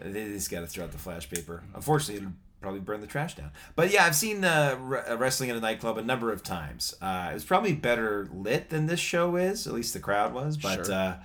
They 0.00 0.24
just 0.26 0.50
got 0.50 0.60
to 0.60 0.66
throw 0.66 0.84
out 0.84 0.92
the 0.92 0.98
flash 0.98 1.28
paper. 1.30 1.62
Unfortunately, 1.74 2.16
it'll 2.16 2.32
probably 2.60 2.80
burn 2.80 3.00
the 3.00 3.06
trash 3.06 3.34
down. 3.34 3.50
But 3.76 3.92
yeah, 3.92 4.04
I've 4.04 4.16
seen 4.16 4.44
uh, 4.44 5.02
uh, 5.08 5.16
wrestling 5.16 5.50
in 5.50 5.56
a 5.56 5.60
nightclub 5.60 5.98
a 5.98 6.02
number 6.02 6.32
of 6.32 6.42
times. 6.42 6.94
Uh, 7.00 7.28
it 7.30 7.34
was 7.34 7.44
probably 7.44 7.74
better 7.74 8.28
lit 8.32 8.70
than 8.70 8.86
this 8.86 9.00
show 9.00 9.36
is. 9.36 9.66
At 9.66 9.74
least 9.74 9.92
the 9.92 10.00
crowd 10.00 10.32
was. 10.32 10.56
But 10.56 10.86
sure. 10.86 10.94
uh, 10.94 11.16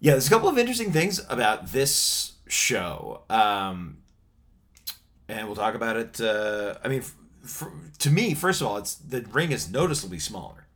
yeah, 0.00 0.12
there's 0.12 0.26
a 0.26 0.30
couple 0.30 0.48
of 0.48 0.58
interesting 0.58 0.92
things 0.92 1.20
about 1.28 1.72
this 1.72 2.32
show, 2.46 3.22
um, 3.30 3.98
and 5.28 5.46
we'll 5.46 5.56
talk 5.56 5.74
about 5.74 5.96
it. 5.96 6.20
Uh, 6.20 6.74
I 6.84 6.88
mean, 6.88 7.00
f- 7.00 7.14
f- 7.44 7.68
to 7.98 8.10
me, 8.10 8.34
first 8.34 8.60
of 8.60 8.66
all, 8.66 8.76
it's 8.76 8.94
the 8.94 9.22
ring 9.22 9.52
is 9.52 9.70
noticeably 9.70 10.18
smaller, 10.18 10.66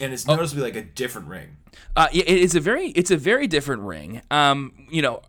and 0.00 0.12
it's 0.12 0.28
oh. 0.28 0.36
noticeably 0.36 0.64
like 0.64 0.76
a 0.76 0.82
different 0.82 1.28
ring. 1.28 1.56
Uh, 1.96 2.08
it 2.12 2.28
is 2.28 2.54
a 2.54 2.60
very 2.60 2.88
it's 2.88 3.10
a 3.10 3.16
very 3.16 3.46
different 3.46 3.82
ring. 3.82 4.22
Um, 4.30 4.72
you 4.90 5.02
know, 5.02 5.22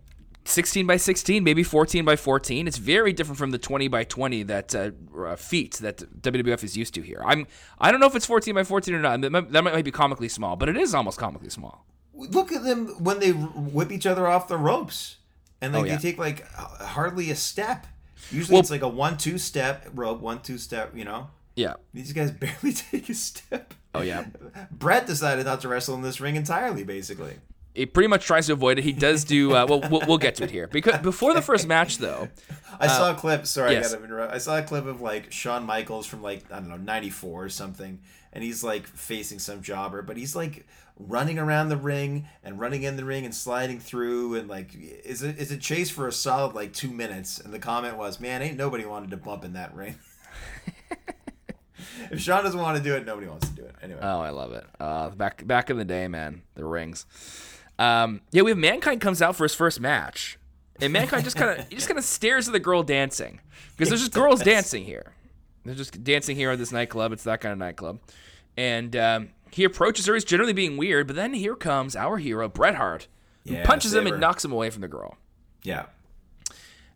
16 0.46 0.88
by 0.88 0.98
16, 0.98 1.44
maybe 1.44 1.64
14 1.64 2.04
by 2.04 2.16
14. 2.16 2.68
It's 2.68 2.78
very 2.78 3.14
different 3.14 3.38
from 3.38 3.52
the 3.52 3.58
20 3.58 3.88
by 3.88 4.04
20 4.04 4.44
that 4.44 4.76
uh, 4.76 4.92
uh, 5.18 5.36
feet 5.36 5.76
that 5.76 5.98
WWF 6.22 6.64
is 6.64 6.76
used 6.76 6.94
to 6.96 7.02
here. 7.02 7.22
I'm 7.26 7.48
I 7.80 7.92
don't 7.92 8.00
know 8.00 8.08
if 8.08 8.16
it's 8.16 8.26
14 8.26 8.56
by 8.56 8.64
14 8.64 8.94
or 8.94 9.00
not. 9.00 9.22
That 9.22 9.32
might, 9.32 9.52
that 9.52 9.64
might 9.64 9.86
be 9.86 9.92
comically 9.92 10.30
small, 10.30 10.56
but 10.56 10.70
it 10.70 10.78
is 10.78 10.94
almost 10.94 11.18
comically 11.18 11.50
small. 11.50 11.86
Look 12.14 12.52
at 12.52 12.64
them 12.64 12.88
when 13.04 13.20
they 13.20 13.32
whip 13.32 13.92
each 13.92 14.06
other 14.06 14.28
off 14.28 14.48
the 14.48 14.58
ropes, 14.58 15.18
and 15.62 15.74
like 15.74 15.84
oh, 15.84 15.86
yeah. 15.86 15.96
they 15.96 16.02
take 16.02 16.18
like 16.18 16.52
hardly 16.54 17.32
a 17.32 17.36
step. 17.36 17.88
Usually 18.32 18.54
well, 18.54 18.62
it's 18.62 18.72
like 18.72 18.82
a 18.82 18.88
one-two 18.88 19.38
step 19.38 19.88
rope, 19.94 20.22
one-two 20.22 20.58
step. 20.58 20.96
You 20.96 21.06
know. 21.06 21.30
Yeah. 21.56 21.74
These 21.94 22.14
guys 22.14 22.32
barely 22.32 22.74
take 22.74 23.10
a 23.10 23.14
step. 23.14 23.74
Oh 23.94 24.02
yeah. 24.02 24.26
Bret 24.72 25.08
decided 25.08 25.46
not 25.46 25.62
to 25.62 25.68
wrestle 25.68 25.96
in 25.96 26.02
this 26.02 26.22
ring 26.22 26.36
entirely, 26.36 26.84
basically 26.84 27.36
he 27.80 27.86
pretty 27.86 28.08
much 28.08 28.26
tries 28.26 28.48
to 28.48 28.54
avoid 28.54 28.78
it. 28.78 28.84
He 28.84 28.92
does 28.92 29.24
do 29.24 29.56
uh, 29.56 29.66
well, 29.68 29.82
well. 29.90 30.02
We'll 30.08 30.18
get 30.18 30.36
to 30.36 30.44
it 30.44 30.52
here 30.52 30.68
because 30.68 31.00
before 31.00 31.34
the 31.34 31.42
first 31.42 31.68
match, 31.68 31.98
though. 31.98 32.28
I 32.80 32.88
uh, 32.88 32.90
saw 32.90 33.12
a 33.12 33.16
clip. 33.16 33.46
Sorry, 33.46 33.74
yes. 33.74 33.92
I 33.92 33.96
gotta 33.96 34.06
interrupt. 34.06 34.34
I 34.34 34.38
saw 34.38 34.58
a 34.58 34.64
clip 34.64 34.86
of 34.86 35.02
like 35.02 35.32
Shawn 35.32 35.66
Michaels 35.66 36.06
from 36.06 36.22
like 36.22 36.52
I 36.52 36.60
don't 36.60 36.70
know 36.70 36.78
'94 36.78 37.46
or 37.46 37.50
something, 37.50 38.00
and 38.34 38.44
he's 38.44 38.64
like 38.64 38.88
facing 38.88 39.40
some 39.40 39.62
jobber, 39.62 40.02
but 40.02 40.18
he's 40.18 40.36
like 40.36 40.68
running 41.00 41.40
around 41.40 41.70
the 41.70 41.78
ring 41.78 42.28
and 42.44 42.60
running 42.60 42.84
in 42.84 42.98
the 42.98 43.06
ring 43.06 43.24
and 43.24 43.34
sliding 43.34 43.80
through 43.80 44.36
and 44.36 44.50
like 44.50 44.76
is 44.76 45.24
it 45.24 45.40
is 45.40 45.50
a 45.50 45.58
chase 45.58 45.90
for 45.90 46.08
a 46.08 46.12
solid 46.12 46.54
like 46.54 46.74
two 46.74 46.92
minutes. 46.92 47.40
And 47.40 47.54
the 47.54 47.60
comment 47.60 47.98
was, 47.98 48.20
"Man, 48.20 48.42
ain't 48.42 48.58
nobody 48.58 48.86
wanted 48.86 49.12
to 49.12 49.18
bump 49.18 49.46
in 49.46 49.54
that 49.54 49.74
ring." 49.74 49.96
if 52.12 52.20
Shawn 52.20 52.44
doesn't 52.44 52.60
want 52.60 52.78
to 52.78 52.84
do 52.84 52.96
it, 52.96 53.06
nobody 53.06 53.28
wants 53.28 53.48
to 53.48 53.56
do 53.56 53.64
it. 53.64 53.76
Anyway. 53.82 54.00
Oh, 54.02 54.20
I 54.20 54.30
love 54.30 54.52
it. 54.52 54.66
Uh, 54.80 55.10
back 55.10 55.46
back 55.48 55.70
in 55.70 55.78
the 55.78 55.86
day, 55.86 56.08
man, 56.08 56.42
the 56.56 56.66
rings. 56.66 57.06
Um, 57.78 58.22
yeah, 58.32 58.42
we 58.42 58.52
have 58.52 58.58
Mankind 58.58 59.00
comes 59.00 59.22
out 59.22 59.36
for 59.36 59.44
his 59.44 59.56
first 59.56 59.80
match, 59.80 60.38
and 60.82 60.92
Mankind 60.92 61.24
just 61.24 61.38
kind 61.38 61.60
of 61.60 61.68
he 61.70 61.76
just 61.76 61.88
kind 61.88 61.98
of 61.98 62.04
stares 62.04 62.48
at 62.48 62.52
the 62.52 62.60
girl 62.60 62.84
dancing 62.84 63.40
because 63.72 63.90
there's 63.90 64.02
just 64.02 64.14
girls 64.14 64.42
dancing 64.42 64.84
here. 64.84 65.14
They're 65.64 65.76
just 65.76 66.04
dancing 66.04 66.36
here 66.36 66.52
at 66.52 66.58
this 66.58 66.72
nightclub. 66.72 67.14
It's 67.14 67.24
that 67.24 67.42
kind 67.42 67.54
of 67.54 67.60
nightclub, 67.60 68.00
and 68.58 68.96
um, 68.96 69.30
he 69.52 69.64
approaches 69.64 70.06
her. 70.06 70.14
He's 70.14 70.24
generally 70.24 70.54
being 70.54 70.78
weird, 70.78 71.08
but 71.08 71.16
then 71.16 71.34
here 71.34 71.56
comes 71.56 71.96
our 71.96 72.18
hero 72.18 72.48
Bret 72.48 72.76
Hart, 72.76 73.08
who 73.46 73.56
yeah, 73.56 73.66
punches 73.66 73.94
him 73.94 74.08
and 74.08 74.20
knocks 74.20 74.44
him 74.44 74.52
away 74.52 74.70
from 74.70 74.82
the 74.82 74.88
girl. 74.88 75.18
Yeah. 75.64 75.86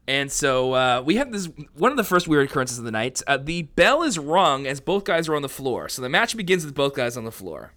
And 0.07 0.31
so 0.31 0.73
uh, 0.73 1.01
we 1.05 1.15
have 1.15 1.31
this 1.31 1.49
one 1.75 1.91
of 1.91 1.97
the 1.97 2.03
first 2.03 2.27
weird 2.27 2.49
occurrences 2.49 2.77
of 2.77 2.83
the 2.83 2.91
night. 2.91 3.21
Uh, 3.25 3.37
the 3.37 3.63
bell 3.63 4.03
is 4.03 4.19
rung 4.19 4.67
as 4.67 4.81
both 4.81 5.05
guys 5.05 5.29
are 5.29 5.35
on 5.35 5.41
the 5.41 5.49
floor. 5.49 5.87
So 5.87 6.01
the 6.01 6.09
match 6.09 6.35
begins 6.35 6.65
with 6.65 6.75
both 6.75 6.93
guys 6.93 7.15
on 7.15 7.23
the 7.23 7.31
floor. 7.31 7.71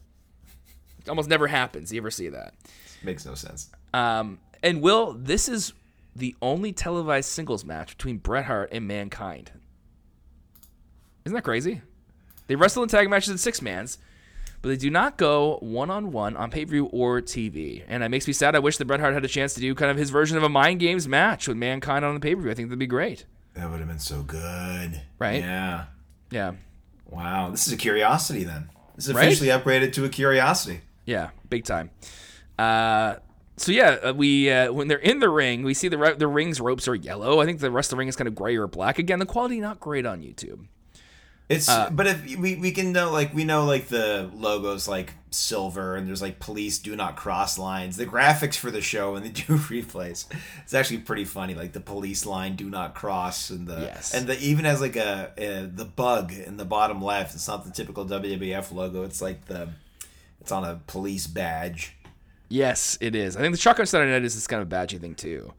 It 1.01 1.09
almost 1.09 1.29
never 1.29 1.47
happens. 1.47 1.93
You 1.93 2.01
ever 2.01 2.11
see 2.11 2.29
that? 2.31 2.55
Makes 3.05 3.25
no 3.27 3.35
sense. 3.35 3.71
Um, 3.95 4.41
and 4.63 4.83
Will, 4.83 5.13
this 5.13 5.49
is 5.49 5.73
the 6.17 6.35
only 6.43 6.73
televised 6.73 7.29
singles 7.29 7.65
match 7.65 7.97
between 7.97 8.19
Bret 8.19 8.47
Hart 8.47 8.71
and 8.73 8.89
Mankind. 8.89 9.53
Isn't 11.25 11.35
that 11.35 11.43
crazy? 11.43 11.83
They 12.49 12.57
wrestle 12.57 12.83
in 12.83 12.89
tag 12.89 13.09
matches 13.09 13.31
in 13.31 13.39
six 13.39 13.63
mans, 13.63 13.99
but 14.67 14.71
they 14.71 14.77
do 14.79 14.91
not 14.91 15.17
go 15.17 15.59
one 15.61 15.91
on 15.91 16.11
one 16.11 16.37
on 16.37 16.51
pay 16.51 16.65
per 16.65 16.73
view 16.73 16.87
or 16.87 17.21
TV. 17.21 17.85
And 17.87 18.03
it 18.03 18.09
makes 18.09 18.27
me 18.27 18.33
sad. 18.33 18.57
I 18.57 18.59
wish 18.59 18.79
that 18.79 18.87
Bret 18.87 18.99
Hart 18.99 19.15
had 19.15 19.25
a 19.25 19.29
chance 19.29 19.55
to 19.55 19.61
do 19.61 19.77
kind 19.77 19.93
of 19.93 19.97
his 19.97 20.11
version 20.11 20.37
of 20.37 20.43
a 20.43 20.49
mind 20.49 20.81
games 20.81 21.07
match 21.07 21.47
with 21.47 21.57
Mankind 21.57 22.05
on 22.05 22.15
the 22.15 22.19
pay 22.19 22.35
per 22.35 22.41
view. 22.41 22.51
I 22.51 22.55
think 22.55 22.69
that'd 22.71 22.79
be 22.81 22.89
great. 22.89 23.27
That 23.55 23.71
would 23.71 23.79
have 23.79 23.87
been 23.87 24.01
so 24.01 24.23
good. 24.23 25.03
Right? 25.21 25.41
Yeah. 25.41 25.85
Yeah. 26.33 26.55
Wow. 27.09 27.51
This 27.51 27.69
is 27.69 27.75
a 27.75 27.77
curiosity 27.77 28.43
then. 28.43 28.69
This 28.97 29.07
is 29.07 29.15
officially 29.15 29.51
right? 29.51 29.65
upgraded 29.65 29.93
to 29.93 30.05
a 30.05 30.09
curiosity. 30.09 30.81
Yeah, 31.05 31.31
big 31.49 31.65
time. 31.65 31.91
Uh, 32.59 33.17
so 33.59 33.71
yeah, 33.71 33.99
uh, 34.03 34.15
we 34.15 34.51
uh, 34.51 34.73
when 34.73 34.89
they're 34.89 34.99
in 34.99 35.21
the 35.21 35.29
ring, 35.29 35.63
we 35.63 35.75
see 35.75 35.87
the 35.87 36.17
the 36.19 36.27
ring's 36.27 36.61
ropes 36.61 36.89
are 36.89 36.95
yellow. 36.97 37.41
I 37.41 37.45
think 37.45 37.61
the 37.61 37.71
rest 37.71 37.93
of 37.93 37.97
the 37.97 37.99
ring 37.99 38.09
is 38.09 38.17
kind 38.17 38.27
of 38.27 38.35
gray 38.35 38.57
or 38.57 38.67
black. 38.67 38.99
Again, 38.99 39.21
the 39.21 39.27
quality 39.27 39.61
not 39.61 39.79
great 39.79 40.07
on 40.07 40.23
YouTube. 40.23 40.67
It's 41.49 41.69
uh, 41.69 41.91
but 41.91 42.09
if 42.09 42.37
we 42.37 42.57
we 42.57 42.73
can 42.73 42.91
know 42.91 43.13
like 43.13 43.33
we 43.33 43.45
know 43.45 43.67
like 43.67 43.87
the 43.87 44.29
logos 44.35 44.89
like 44.89 45.15
silver 45.31 45.95
and 45.95 46.09
there's 46.09 46.23
like 46.23 46.41
police 46.41 46.79
do 46.79 46.97
not 46.97 47.15
cross 47.15 47.57
lines. 47.57 47.97
The 47.97 48.07
graphics 48.07 48.57
for 48.57 48.73
the 48.73 48.81
show 48.81 49.15
and 49.15 49.25
the 49.25 49.29
do 49.47 49.57
replays, 49.57 50.27
it's 50.65 50.75
actually 50.75 50.99
pretty 50.99 51.25
funny. 51.25 51.55
Like 51.55 51.73
the 51.73 51.81
police 51.81 52.27
line 52.27 52.57
do 52.57 52.69
not 52.69 52.95
cross 52.95 53.51
and 53.51 53.67
the 53.67 53.81
yes. 53.81 54.13
and 54.13 54.27
the 54.27 54.37
even 54.41 54.65
has 54.65 54.81
like 54.81 54.97
a, 54.97 55.33
a 55.39 55.67
the 55.67 55.85
bug 55.85 56.33
in 56.33 56.57
the 56.57 56.65
bottom 56.65 57.01
left. 57.01 57.37
It's 57.37 57.47
not 57.47 57.65
the 57.65 57.71
typical 57.71 58.05
WWF 58.05 58.73
logo. 58.73 59.05
It's 59.05 59.23
like 59.23 59.45
the 59.45 59.69
it's 60.41 60.51
on 60.51 60.65
a 60.65 60.81
police 60.89 61.29
badge. 61.29 61.97
Yes, 62.49 62.99
it 63.01 63.15
is. 63.15 63.37
I 63.37 63.41
think 63.41 63.55
the 63.55 63.61
shotgun 63.61 63.87
Saturday 63.87 64.11
Night 64.11 64.25
is 64.25 64.35
this 64.35 64.47
kind 64.49 64.63
of 64.63 64.69
badgy 64.69 64.99
thing 64.99 65.15
too. 65.15 65.53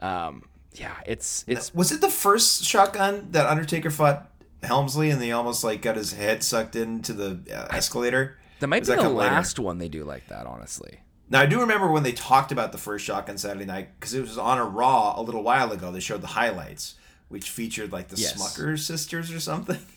Um, 0.00 0.44
yeah, 0.74 0.94
it's 1.06 1.44
it's. 1.48 1.74
Was 1.74 1.90
it 1.90 2.00
the 2.00 2.10
first 2.10 2.64
shotgun 2.64 3.28
that 3.30 3.46
Undertaker 3.46 3.90
fought 3.90 4.30
Helmsley 4.64 5.10
and 5.10 5.20
they 5.20 5.32
almost 5.32 5.64
like 5.64 5.82
got 5.82 5.96
his 5.96 6.12
head 6.12 6.42
sucked 6.42 6.76
into 6.76 7.12
the 7.12 7.40
uh, 7.54 7.74
escalator? 7.74 8.38
That 8.60 8.68
might 8.68 8.82
be 8.82 8.88
that 8.88 9.00
the 9.00 9.08
last 9.08 9.58
later? 9.58 9.66
one 9.66 9.78
they 9.78 9.88
do 9.88 10.04
like 10.04 10.28
that, 10.28 10.46
honestly. 10.46 11.00
Now 11.30 11.40
I 11.40 11.46
do 11.46 11.60
remember 11.60 11.90
when 11.90 12.02
they 12.02 12.12
talked 12.12 12.52
about 12.52 12.72
the 12.72 12.78
first 12.78 13.04
shotgun 13.04 13.38
Saturday 13.38 13.64
Night 13.64 13.88
because 13.98 14.14
it 14.14 14.20
was 14.20 14.38
on 14.38 14.58
a 14.58 14.64
Raw 14.64 15.14
a 15.18 15.22
little 15.22 15.42
while 15.42 15.72
ago. 15.72 15.90
They 15.90 16.00
showed 16.00 16.20
the 16.20 16.28
highlights, 16.28 16.94
which 17.28 17.50
featured 17.50 17.92
like 17.92 18.08
the 18.08 18.20
yes. 18.20 18.34
Smucker 18.34 18.78
sisters 18.78 19.32
or 19.32 19.40
something. 19.40 19.78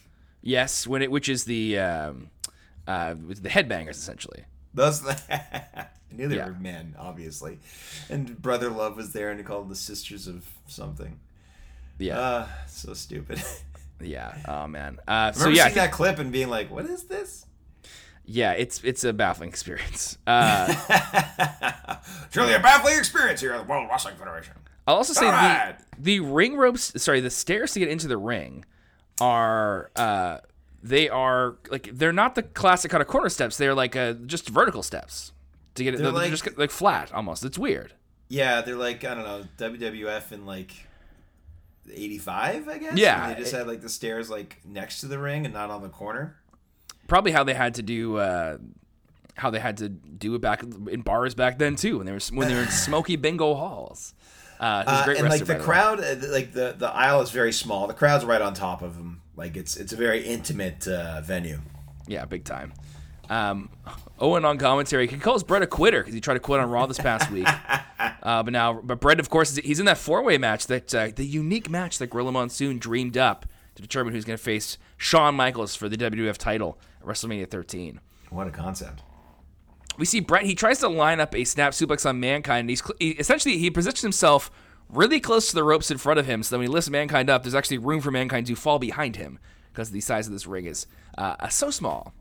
Yes, 0.44 0.88
when 0.88 1.02
it 1.02 1.12
which 1.12 1.28
is 1.28 1.44
the 1.44 1.78
um, 1.80 2.30
uh, 2.88 3.16
the 3.16 3.50
headbangers 3.50 3.90
essentially. 3.90 4.46
Those. 4.74 5.06
I 5.30 6.16
knew 6.16 6.30
they 6.30 6.38
yeah. 6.38 6.46
were 6.46 6.54
men, 6.54 6.96
obviously. 6.98 7.60
And 8.10 8.42
Brother 8.42 8.70
Love 8.70 8.96
was 8.96 9.12
there 9.12 9.30
and 9.30 9.40
he 9.40 9.44
called 9.44 9.64
them 9.64 9.70
the 9.70 9.76
Sisters 9.76 10.28
of 10.28 10.48
something. 10.68 11.20
Yeah. 12.00 12.20
Uh, 12.20 12.48
so 12.68 12.94
stupid. 12.94 13.42
yeah. 14.02 14.38
Oh 14.48 14.68
man. 14.68 15.00
Uh, 15.08 15.32
so 15.32 15.50
yeah, 15.50 15.64
seeing 15.64 15.76
that 15.76 15.92
clip 15.92 16.20
and 16.20 16.32
being 16.32 16.50
like, 16.50 16.72
"What 16.72 16.86
is 16.86 17.04
this?" 17.04 17.46
Yeah, 18.26 18.52
it's 18.52 18.84
it's 18.84 19.04
a 19.04 19.14
baffling 19.14 19.50
experience. 19.50 20.18
Uh, 20.28 20.68
Truly 22.32 22.54
a 22.54 22.60
baffling 22.60 22.98
experience 22.98 23.40
here 23.40 23.54
at 23.54 23.66
the 23.66 23.72
World 23.72 23.88
Wrestling 23.90 24.16
Federation. 24.16 24.54
I'll 24.86 24.96
also 24.96 25.14
say 25.14 25.26
the, 25.26 25.76
the 25.98 26.20
ring 26.22 26.56
ropes. 26.58 27.02
Sorry, 27.02 27.22
the 27.22 27.30
stairs 27.30 27.74
to 27.74 27.80
get 27.80 27.90
into 27.90 28.08
the 28.08 28.18
ring 28.18 28.66
are 29.20 29.92
uh, 29.96 30.40
they 30.84 31.10
are 31.10 31.56
like 31.70 31.90
they're 31.94 32.14
not 32.14 32.36
the 32.36 32.44
classic 32.44 32.92
kind 32.92 33.02
of 33.02 33.08
corner 33.08 33.30
steps. 33.30 33.58
They're 33.58 33.76
like 33.76 33.96
uh, 33.96 34.14
just 34.14 34.50
vertical 34.50 34.84
steps 34.84 35.32
to 35.76 35.84
get 35.84 35.94
it. 35.94 35.98
They're, 35.98 36.12
they're 36.12 36.22
like, 36.22 36.32
just 36.32 36.58
like 36.58 36.72
flat 36.72 37.14
almost. 37.14 37.44
It's 37.46 37.58
weird. 37.58 37.94
Yeah, 38.30 38.62
they're 38.62 38.76
like 38.76 39.04
I 39.06 39.14
don't 39.14 39.24
know 39.24 39.44
WWF 39.58 40.32
and 40.32 40.46
like 40.46 40.87
'85, 41.94 42.68
I 42.68 42.78
guess. 42.78 42.98
Yeah, 42.98 43.28
And 43.28 43.36
they 43.36 43.40
just 43.42 43.54
it- 43.54 43.58
had 43.58 43.68
like 43.68 43.82
the 43.82 43.90
stairs 43.90 44.30
like 44.30 44.62
next 44.66 45.00
to 45.02 45.08
the 45.08 45.20
ring 45.20 45.46
and 45.46 45.54
not 45.54 45.70
on 45.70 45.82
the 45.82 45.90
corner. 45.90 46.38
Probably 47.08 47.32
how 47.32 47.44
they 47.44 47.54
had 47.54 47.76
to 47.76 47.82
do. 47.82 48.18
Uh, 48.18 48.58
how 49.36 49.52
they 49.52 49.60
had 49.60 49.78
to 49.78 49.88
do 49.90 50.34
it 50.34 50.42
back 50.42 50.64
in 50.64 51.02
bars 51.02 51.36
back 51.36 51.60
then 51.60 51.76
too, 51.76 51.98
when 51.98 52.06
they 52.08 52.12
were 52.12 52.20
when 52.32 52.48
they 52.48 52.56
were 52.56 52.62
in 52.64 52.68
smoky 52.88 53.16
bingo 53.16 53.54
halls. 53.54 54.14
Uh, 54.60 54.84
he 54.84 54.86
was 54.88 54.88
a 54.88 54.92
Uh, 54.92 54.98
and 54.98 55.08
wrestler, 55.24 55.30
like 55.30 55.46
the 55.46 55.54
way. 55.54 55.60
crowd, 55.60 56.00
uh, 56.00 56.16
like 56.30 56.54
the 56.54 56.76
the 56.78 56.88
aisle 56.90 57.22
is 57.22 57.30
very 57.30 57.54
small. 57.54 57.86
The 57.88 57.94
crowd's 57.94 58.26
right 58.26 58.42
on 58.42 58.54
top 58.56 58.82
of 58.82 58.98
them. 58.98 59.22
Like 59.36 59.56
it's 59.56 59.78
it's 59.78 59.94
a 59.94 59.96
very 59.96 60.26
intimate 60.26 60.88
uh, 60.88 61.22
venue. 61.22 61.60
Yeah, 62.08 62.26
big 62.26 62.44
time. 62.46 62.74
Um, 63.30 63.70
Owen 64.20 64.46
on 64.46 64.58
commentary, 64.58 65.08
he 65.08 65.18
calls 65.18 65.44
Bret 65.44 65.62
a 65.62 65.68
quitter 65.68 66.00
because 66.00 66.14
he 66.14 66.22
tried 66.22 66.36
to 66.36 66.40
quit 66.40 66.60
on 66.60 66.70
Raw 66.70 66.86
this 66.86 67.00
past 67.00 67.32
week. 67.32 67.48
Uh, 68.24 68.44
but 68.44 68.52
now, 68.52 68.74
but 68.74 69.00
Bret, 69.00 69.22
of 69.22 69.30
course, 69.30 69.56
he's 69.56 69.80
in 69.80 69.86
that 69.86 69.98
four-way 69.98 70.38
match, 70.38 70.68
that 70.68 70.94
uh, 70.94 71.10
the 71.16 71.26
unique 71.26 71.70
match 71.70 71.98
that 71.98 72.10
Gorilla 72.10 72.32
Monsoon 72.32 72.78
dreamed 72.78 73.18
up 73.18 73.46
to 73.76 73.82
determine 73.82 74.14
who's 74.14 74.26
going 74.26 74.38
to 74.38 74.44
face 74.44 74.78
Shawn 74.98 75.34
Michaels 75.34 75.76
for 75.76 75.88
the 75.88 75.96
WWF 75.96 76.38
title 76.38 76.78
at 77.00 77.08
WrestleMania 77.08 77.50
13. 77.50 78.02
What 78.30 78.48
a 78.48 78.52
concept! 78.52 79.02
We 79.98 80.06
see 80.06 80.20
Bret. 80.20 80.44
He 80.44 80.56
tries 80.56 80.80
to 80.80 80.90
line 80.90 81.20
up 81.22 81.34
a 81.34 81.44
snap 81.44 81.72
suplex 81.72 82.06
on 82.08 82.20
Mankind. 82.20 82.62
And 82.62 82.70
he's 82.70 82.84
cl- 82.84 82.98
he, 83.00 83.12
essentially 83.12 83.58
he 83.58 83.72
positions 83.72 84.02
himself 84.02 84.52
really 84.90 85.20
close 85.20 85.50
to 85.50 85.56
the 85.56 85.64
ropes 85.64 85.90
in 85.90 85.98
front 85.98 86.20
of 86.20 86.26
him, 86.26 86.44
so 86.44 86.56
that 86.56 86.60
when 86.60 86.68
he 86.68 86.74
lifts 86.74 86.90
Mankind 86.90 87.30
up, 87.30 87.44
there's 87.44 87.56
actually 87.56 87.78
room 87.78 88.02
for 88.02 88.12
Mankind 88.12 88.48
to 88.48 88.56
fall 88.56 88.78
behind 88.78 89.16
him 89.16 89.40
because 89.72 89.92
the 89.92 90.02
size 90.02 90.28
of 90.28 90.34
this 90.34 90.48
ring 90.48 90.66
is 90.66 90.86
uh, 91.18 91.48
so 91.48 91.72
small. 91.72 92.14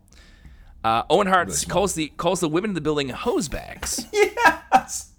Uh, 0.87 1.03
Owen 1.11 1.27
Hart 1.27 1.49
calls 1.69 1.95
the 1.95 2.09
calls 2.17 2.39
the 2.39 2.49
women 2.49 2.71
in 2.71 2.75
the 2.75 2.81
building 2.81 3.09
hose 3.09 3.49
bags. 3.49 4.07
Yes. 4.13 5.11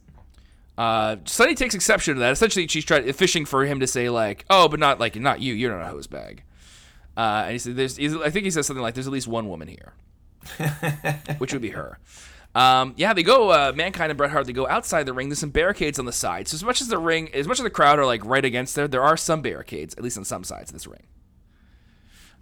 Uh, 0.78 1.18
Sunny 1.26 1.56
takes 1.56 1.74
exception 1.76 2.14
to 2.14 2.20
that. 2.22 2.32
Essentially, 2.32 2.68
she's 2.68 2.86
trying 2.86 3.12
fishing 3.12 3.44
for 3.46 3.66
him 3.66 3.80
to 3.82 3.88
say 3.88 4.10
like, 4.10 4.46
"Oh, 4.50 4.68
but 4.70 4.80
not 4.80 5.00
like 5.00 5.16
not 5.18 5.42
you. 5.42 5.54
You're 5.54 5.76
not 5.78 5.82
a 5.86 5.90
hose 5.90 6.08
bag." 6.08 6.44
Uh, 7.18 7.42
and 7.46 7.52
he 7.54 7.58
said, 7.60 7.76
"There's." 7.76 7.98
he's- 7.98 8.14
I 8.24 8.30
think 8.30 8.46
he 8.46 8.52
says 8.52 8.66
something 8.68 8.82
like, 8.84 8.94
"There's 8.94 9.08
at 9.08 9.12
least 9.14 9.28
one 9.28 9.50
woman 9.50 9.68
here," 9.68 9.94
which 11.40 11.52
would 11.52 11.62
be 11.64 11.72
her. 11.72 11.98
Um, 12.56 12.94
yeah, 12.96 13.14
they 13.14 13.24
go. 13.24 13.50
Uh, 13.50 13.74
Mankind 13.76 14.12
and 14.12 14.18
Bret 14.18 14.32
Hart. 14.32 14.46
They 14.46 14.54
go 14.54 14.68
outside 14.70 15.06
the 15.06 15.14
ring. 15.14 15.28
There's 15.30 15.40
some 15.40 15.50
barricades 15.50 16.00
on 16.00 16.06
the 16.06 16.14
sides. 16.14 16.52
So 16.52 16.56
as 16.56 16.64
much 16.64 16.80
as 16.80 16.88
the 16.88 16.98
ring, 17.00 17.34
as 17.34 17.48
much 17.48 17.60
as 17.60 17.64
the 17.64 17.70
crowd 17.70 18.00
are 18.00 18.06
like 18.06 18.24
right 18.24 18.46
against 18.46 18.76
there, 18.76 18.88
there 18.88 19.04
are 19.04 19.18
some 19.18 19.42
barricades, 19.42 19.96
at 19.96 20.04
least 20.04 20.18
on 20.18 20.24
some 20.26 20.44
sides 20.44 20.70
of 20.70 20.74
this 20.74 20.88
ring. 20.88 21.04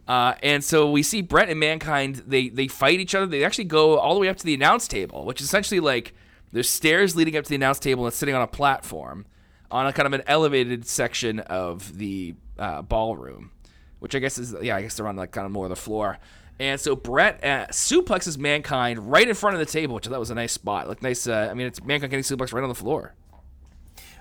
Uh, 0.08 0.36
and 0.44 0.64
so 0.64 0.90
we 0.90 1.02
see 1.02 1.22
Bret 1.22 1.50
and 1.50 1.60
Mankind. 1.60 2.24
They 2.28 2.50
they 2.50 2.68
fight 2.68 3.00
each 3.00 3.16
other. 3.16 3.26
They 3.26 3.44
actually 3.44 3.64
go 3.66 3.98
all 3.98 4.14
the 4.14 4.20
way 4.20 4.30
up 4.30 4.38
to 4.38 4.46
the 4.46 4.54
announce 4.54 4.88
table, 4.88 5.26
which 5.26 5.42
is 5.42 5.48
essentially 5.48 5.80
like 5.80 6.14
there's 6.52 6.70
stairs 6.70 7.16
leading 7.16 7.36
up 7.36 7.44
to 7.46 7.50
the 7.50 7.56
announce 7.56 7.80
table 7.80 8.04
and 8.06 8.12
it's 8.12 8.18
sitting 8.18 8.36
on 8.36 8.42
a 8.42 8.48
platform 8.48 9.26
on 9.72 9.88
a 9.88 9.94
kind 9.94 10.08
of 10.08 10.14
an 10.14 10.22
elevated 10.28 10.86
section 10.86 11.40
of 11.40 11.98
the 11.98 12.36
uh, 12.60 12.82
ballroom, 12.82 13.52
which 14.00 14.16
I 14.16 14.20
guess 14.20 14.38
is 14.38 14.56
yeah, 14.62 14.76
I 14.76 14.82
guess 14.84 14.96
they're 14.96 15.08
on 15.08 15.16
like 15.16 15.32
kind 15.32 15.46
of 15.46 15.52
more 15.52 15.66
of 15.66 15.70
the 15.70 15.76
floor. 15.76 16.20
And 16.60 16.80
so 16.80 16.96
Bret 16.96 17.44
uh, 17.44 17.68
suplexes 17.68 18.38
Mankind 18.38 19.12
right 19.12 19.28
in 19.28 19.36
front 19.36 19.56
of 19.56 19.60
the 19.60 19.66
table, 19.66 19.96
which 19.96 20.08
I 20.08 20.12
thought 20.12 20.20
was 20.20 20.32
a 20.32 20.36
nice 20.36 20.54
spot. 20.54 20.88
Like 20.88 21.02
nice. 21.02 21.28
Uh, 21.28 21.50
I 21.52 21.54
mean, 21.54 21.68
it's 21.68 21.84
Mankind 21.84 22.12
getting 22.12 22.24
suplexed 22.24 22.54
right 22.54 22.64
on 22.64 22.70
the 22.70 22.76
floor. 22.76 23.14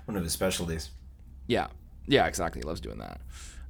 One 0.06 0.16
of 0.16 0.22
his 0.24 0.32
specialties. 0.32 0.90
Yeah, 1.46 1.68
yeah, 2.06 2.26
exactly. 2.26 2.60
He 2.60 2.66
loves 2.66 2.80
doing 2.80 2.98
that. 2.98 3.20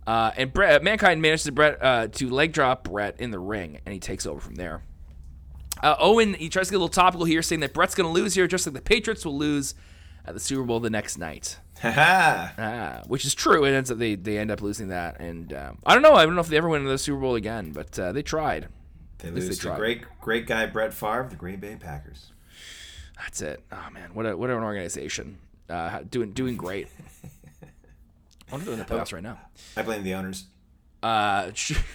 Uh, 0.07 0.33
and 0.37 0.53
Bret, 0.53 0.83
Mankind 0.83 1.23
manages 1.23 1.45
to 1.45 1.53
Bret 1.53 1.83
uh, 1.83 2.09
to 2.09 2.29
leg 2.29 2.53
drop 2.53 2.85
Bret 2.85 3.19
in 3.21 3.31
the 3.31 3.39
ring, 3.39 3.81
and 3.87 3.93
he 3.93 3.99
takes 3.99 4.27
over 4.27 4.41
from 4.41 4.57
there. 4.57 4.83
Uh, 5.83 5.97
Owen 5.99 6.35
he 6.35 6.49
tries 6.49 6.69
to 6.69 6.73
get 6.73 6.77
a 6.77 6.81
little 6.81 6.89
topical 6.89 7.25
here, 7.25 7.43
saying 7.43 7.61
that 7.61 7.73
Bret's 7.73 7.95
going 7.95 8.07
to 8.07 8.13
lose 8.13 8.35
here, 8.35 8.47
just 8.47 8.67
like 8.67 8.75
the 8.75 8.83
Patriots 8.83 9.25
will 9.25 9.37
lose 9.37 9.75
at 10.25 10.35
the 10.35 10.41
Super 10.41 10.63
Bowl 10.63 10.81
the 10.81 10.91
next 10.91 11.19
night. 11.19 11.59
Ah, 11.83 13.03
which 13.09 13.25
is 13.25 13.35
true. 13.35 13.65
It 13.65 13.73
ends 13.73 13.91
up 13.91 13.99
they 13.99 14.15
they 14.15 14.39
end 14.39 14.51
up 14.51 14.63
losing 14.63 14.89
that, 14.89 15.21
and 15.21 15.53
um, 15.53 15.79
I 15.85 15.95
don't 15.95 16.03
know. 16.03 16.15
I 16.15 16.25
don't 16.25 16.35
know 16.35 16.41
if 16.41 16.49
they 16.49 16.57
ever 16.57 16.69
win 16.69 16.85
the 16.85 16.99
Super 16.99 17.21
Bowl 17.21 17.35
again, 17.35 17.73
but 17.73 17.99
uh, 17.99 18.13
they 18.13 18.23
tried. 18.23 18.69
They 19.19 19.31
lose 19.31 19.49
they 19.49 19.55
tried. 19.55 19.79
great 19.79 20.03
great 20.21 20.47
guy 20.47 20.67
Brett 20.67 20.95
Favre, 20.95 21.29
the 21.29 21.37
Green 21.37 21.61
Bay 21.61 21.77
Packers. 21.77 22.33
That's 23.19 23.41
it. 23.43 23.63
Oh 23.73 23.89
man, 23.93 24.15
what 24.15 24.27
a 24.27 24.37
what 24.37 24.51
an 24.51 24.63
organization. 24.63 25.39
Uh, 25.69 26.01
doing 26.09 26.33
doing 26.33 26.57
great. 26.57 26.89
I 28.55 28.57
wonder 28.57 28.71
if 28.71 28.77
they're 28.87 28.97
in 28.97 28.99
the 28.99 29.05
playoffs 29.05 29.13
right 29.13 29.23
now. 29.23 29.39
I 29.77 29.83
blame 29.83 30.05
the 30.05 30.15
owners. 30.15 30.45
Uh, 31.03 31.51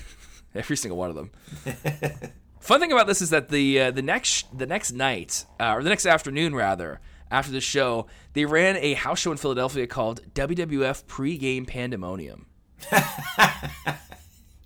every 0.56 0.76
single 0.76 0.98
one 0.98 1.10
of 1.10 1.16
them. 1.16 1.32
Fun 2.60 2.82
thing 2.82 2.92
about 2.92 3.08
this 3.08 3.22
is 3.22 3.30
that 3.30 3.48
the 3.48 3.80
uh, 3.80 3.92
the 3.92 4.02
next 4.02 4.46
the 4.58 4.66
next 4.66 4.92
night 4.92 5.46
uh, 5.58 5.76
or 5.76 5.84
the 5.84 5.90
next 5.90 6.06
afternoon 6.06 6.54
rather 6.54 7.00
after 7.32 7.50
the 7.50 7.62
show 7.62 8.08
they 8.34 8.44
ran 8.44 8.76
a 8.76 8.94
house 8.94 9.20
show 9.20 9.32
in 9.32 9.38
Philadelphia 9.38 9.88
called 9.88 10.22
WWF 10.34 11.08
Pre-Game 11.08 11.66
Pandemonium. 11.66 12.48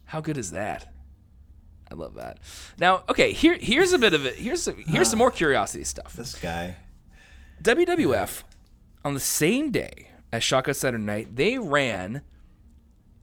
How 0.06 0.20
good 0.20 0.38
is 0.38 0.50
that? 0.50 0.92
I 1.92 1.94
love 1.94 2.16
that. 2.16 2.40
Now, 2.80 3.04
okay, 3.08 3.34
here 3.34 3.56
here's 3.62 3.94
a 3.94 4.00
bit 4.00 4.16
of 4.16 4.26
it. 4.26 4.34
Here's 4.34 4.66
here's 4.88 5.12
some 5.12 5.20
more 5.20 5.30
curiosity 5.30 5.84
stuff. 5.84 6.14
This 6.14 6.34
guy. 6.34 6.78
WWF 7.62 8.42
on 9.06 9.14
the 9.14 9.20
same 9.20 9.70
day 9.70 10.08
as 10.34 10.44
Shotgun 10.44 10.74
Saturday 10.74 11.04
Night, 11.04 11.36
they 11.36 11.60
ran 11.60 12.24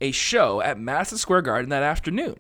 a 0.01 0.13
show 0.13 0.61
at 0.61 0.79
Madison 0.79 1.19
Square 1.19 1.43
Garden 1.43 1.69
that 1.71 1.83
afternoon. 1.83 2.37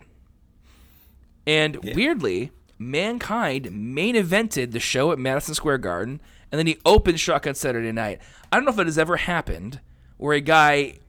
And 1.44 1.76
weirdly, 1.82 2.52
Mankind 2.78 3.72
main 3.72 4.14
evented 4.14 4.70
the 4.70 4.78
show 4.78 5.10
at 5.10 5.18
Madison 5.18 5.54
Square 5.54 5.78
Garden, 5.78 6.20
and 6.52 6.58
then 6.58 6.68
he 6.68 6.78
opened 6.86 7.18
Shotgun 7.18 7.56
Saturday 7.56 7.90
Night. 7.90 8.20
I 8.52 8.56
don't 8.56 8.64
know 8.64 8.70
if 8.70 8.78
it 8.78 8.86
has 8.86 8.96
ever 8.96 9.16
happened 9.16 9.80
where 10.18 10.36
a 10.36 10.40
guy 10.40 11.00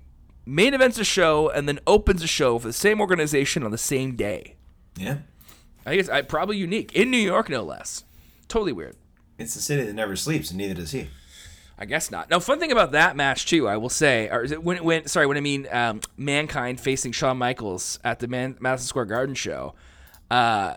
main 0.44 0.74
events 0.74 0.98
a 0.98 1.04
show 1.04 1.50
and 1.50 1.68
then 1.68 1.80
opens 1.86 2.24
a 2.24 2.28
show 2.28 2.58
for 2.58 2.68
the 2.68 2.74
same 2.74 3.00
organization 3.00 3.62
on 3.64 3.70
the 3.70 3.78
same 3.78 4.16
day. 4.16 4.56
Yeah. 4.98 5.20
I 5.86 5.98
guess 5.98 6.10
I, 6.10 6.24
probably 6.24 6.58
unique 6.58 6.94
in 6.94 7.12
New 7.12 7.18
York, 7.18 7.48
no 7.48 7.62
less. 7.62 8.06
Totally 8.48 8.74
weird. 8.74 8.96
It's 9.38 9.54
the 9.54 9.62
city 9.62 9.84
that 9.84 9.94
never 9.94 10.16
sleeps, 10.16 10.50
and 10.50 10.58
neither 10.58 10.74
does 10.74 10.92
he. 10.92 11.10
I 11.82 11.86
guess 11.86 12.12
not. 12.12 12.30
Now, 12.30 12.40
fun 12.40 12.60
thing 12.60 12.72
about 12.72 12.92
that 12.92 13.16
match 13.16 13.48
too, 13.48 13.68
I 13.68 13.78
will 13.78 13.90
say, 13.90 14.30
or 14.30 14.44
is 14.44 14.52
it 14.52 14.64
when 14.64 14.84
when 14.84 15.08
sorry, 15.08 15.26
when 15.26 15.36
I 15.36 15.40
mean 15.40 15.68
um, 15.72 16.02
mankind 16.16 16.80
facing 16.80 17.12
Shawn 17.12 17.38
Michaels 17.40 17.98
at 18.04 18.20
the 18.20 18.28
Man- 18.28 18.56
Madison 18.60 18.88
Square 18.88 19.06
Garden 19.06 19.34
show, 19.34 19.74
uh, 20.30 20.76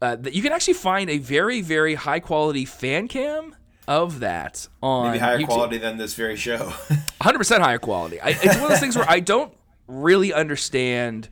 uh, 0.00 0.14
that 0.14 0.34
you 0.34 0.40
can 0.42 0.52
actually 0.52 0.74
find 0.74 1.10
a 1.10 1.18
very 1.18 1.62
very 1.62 1.96
high 1.96 2.20
quality 2.20 2.64
fan 2.64 3.08
cam 3.08 3.56
of 3.88 4.20
that 4.20 4.68
on 4.80 5.08
Maybe 5.08 5.18
higher 5.18 5.38
YouTube. 5.40 5.46
quality 5.46 5.78
than 5.78 5.96
this 5.96 6.14
very 6.14 6.36
show. 6.36 6.58
100% 7.20 7.58
higher 7.60 7.78
quality. 7.78 8.20
I, 8.20 8.28
it's 8.28 8.54
one 8.54 8.64
of 8.64 8.68
those 8.68 8.80
things 8.80 8.94
where 8.96 9.08
I 9.10 9.18
don't 9.18 9.52
really 9.88 10.32
understand 10.32 11.28